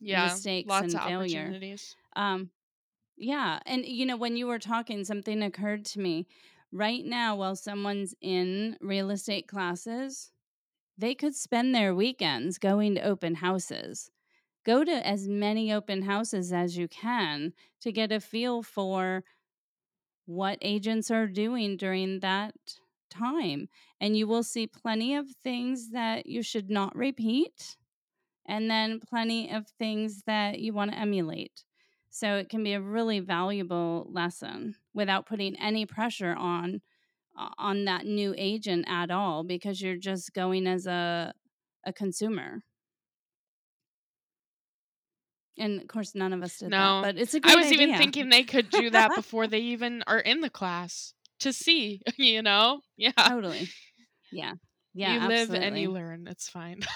yeah, 0.00 0.24
mistakes 0.24 0.68
lots 0.68 0.86
and 0.86 0.94
of 0.96 1.02
failure. 1.02 1.40
opportunities. 1.40 1.94
Um, 2.16 2.50
yeah, 3.18 3.60
and 3.66 3.84
you 3.84 4.06
know, 4.06 4.16
when 4.16 4.36
you 4.36 4.46
were 4.46 4.58
talking, 4.58 5.04
something 5.04 5.42
occurred 5.42 5.84
to 5.86 6.00
me. 6.00 6.26
Right 6.70 7.04
now, 7.04 7.34
while 7.36 7.56
someone's 7.56 8.14
in 8.20 8.76
real 8.80 9.10
estate 9.10 9.48
classes, 9.48 10.30
they 10.98 11.14
could 11.14 11.34
spend 11.36 11.74
their 11.74 11.94
weekends 11.94 12.58
going 12.58 12.94
to 12.96 13.02
open 13.02 13.36
houses. 13.36 14.10
Go 14.64 14.84
to 14.84 15.06
as 15.06 15.28
many 15.28 15.72
open 15.72 16.02
houses 16.02 16.52
as 16.52 16.76
you 16.78 16.88
can 16.88 17.54
to 17.82 17.92
get 17.92 18.12
a 18.12 18.20
feel 18.20 18.62
for 18.62 19.24
what 20.26 20.58
agents 20.60 21.10
are 21.10 21.26
doing 21.26 21.76
during 21.76 22.20
that 22.20 22.54
time. 23.10 23.68
And 24.00 24.16
you 24.16 24.26
will 24.26 24.42
see 24.42 24.66
plenty 24.66 25.14
of 25.14 25.30
things 25.42 25.90
that 25.90 26.26
you 26.26 26.42
should 26.42 26.70
not 26.70 26.94
repeat, 26.94 27.76
and 28.46 28.70
then 28.70 29.00
plenty 29.00 29.50
of 29.52 29.68
things 29.68 30.24
that 30.26 30.60
you 30.60 30.72
want 30.74 30.92
to 30.92 30.98
emulate. 30.98 31.64
So 32.18 32.34
it 32.36 32.48
can 32.48 32.64
be 32.64 32.72
a 32.72 32.80
really 32.80 33.20
valuable 33.20 34.08
lesson 34.10 34.74
without 34.92 35.26
putting 35.26 35.54
any 35.56 35.86
pressure 35.86 36.34
on 36.34 36.80
on 37.56 37.84
that 37.84 38.04
new 38.04 38.34
agent 38.36 38.84
at 38.88 39.12
all 39.12 39.44
because 39.44 39.80
you're 39.80 39.96
just 39.96 40.34
going 40.34 40.66
as 40.66 40.86
a 40.86 41.32
a 41.86 41.92
consumer. 41.92 42.62
And 45.56 45.80
of 45.80 45.86
course, 45.88 46.14
none 46.14 46.32
of 46.32 46.42
us 46.42 46.58
did 46.58 46.70
No. 46.70 47.02
that, 47.02 47.14
but 47.14 47.20
it's 47.22 47.34
a 47.34 47.40
I 47.44 47.54
was 47.54 47.66
idea. 47.66 47.82
even 47.82 47.98
thinking 47.98 48.28
they 48.28 48.42
could 48.44 48.68
do 48.70 48.90
that 48.90 49.14
before 49.14 49.46
they 49.46 49.58
even 49.60 50.02
are 50.06 50.18
in 50.18 50.40
the 50.40 50.50
class 50.50 51.14
to 51.40 51.52
see, 51.52 52.02
you 52.16 52.42
know? 52.42 52.80
Yeah. 52.96 53.12
totally. 53.12 53.68
Yeah. 54.32 54.54
Yeah. 54.92 55.14
you 55.22 55.28
live 55.28 55.40
absolutely. 55.50 55.66
and 55.68 55.78
you 55.78 55.90
learn. 55.92 56.26
It's 56.28 56.48
fine. 56.48 56.80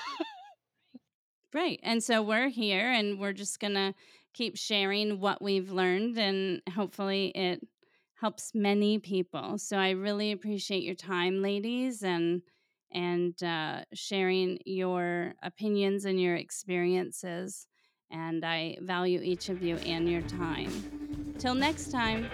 Right. 1.54 1.78
And 1.82 2.02
so 2.02 2.22
we're 2.22 2.48
here 2.48 2.90
and 2.90 3.20
we're 3.20 3.34
just 3.34 3.60
going 3.60 3.74
to 3.74 3.92
keep 4.34 4.56
sharing 4.56 5.20
what 5.20 5.42
we've 5.42 5.70
learned 5.70 6.18
and 6.18 6.62
hopefully 6.74 7.28
it 7.34 7.66
helps 8.14 8.54
many 8.54 8.98
people. 8.98 9.58
So 9.58 9.76
I 9.76 9.90
really 9.90 10.32
appreciate 10.32 10.84
your 10.84 10.94
time, 10.94 11.42
ladies, 11.42 12.02
and 12.02 12.42
and 12.92 13.42
uh, 13.42 13.82
sharing 13.94 14.58
your 14.66 15.34
opinions 15.42 16.04
and 16.04 16.20
your 16.20 16.36
experiences. 16.36 17.66
And 18.10 18.44
I 18.44 18.76
value 18.82 19.20
each 19.22 19.48
of 19.48 19.62
you 19.62 19.76
and 19.78 20.08
your 20.08 20.20
time. 20.22 21.34
Till 21.38 21.54
next 21.54 21.90
time. 21.90 22.28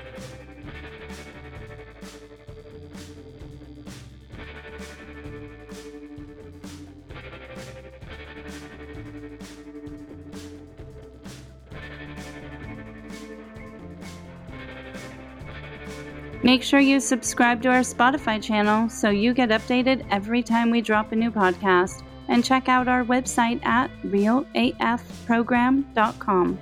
Make 16.48 16.62
sure 16.62 16.80
you 16.80 16.98
subscribe 16.98 17.60
to 17.64 17.68
our 17.68 17.80
Spotify 17.80 18.42
channel 18.42 18.88
so 18.88 19.10
you 19.10 19.34
get 19.34 19.50
updated 19.50 20.06
every 20.10 20.42
time 20.42 20.70
we 20.70 20.80
drop 20.80 21.12
a 21.12 21.14
new 21.14 21.30
podcast. 21.30 22.02
And 22.28 22.42
check 22.42 22.70
out 22.70 22.88
our 22.88 23.04
website 23.04 23.62
at 23.66 23.90
realafprogram.com. 24.02 26.58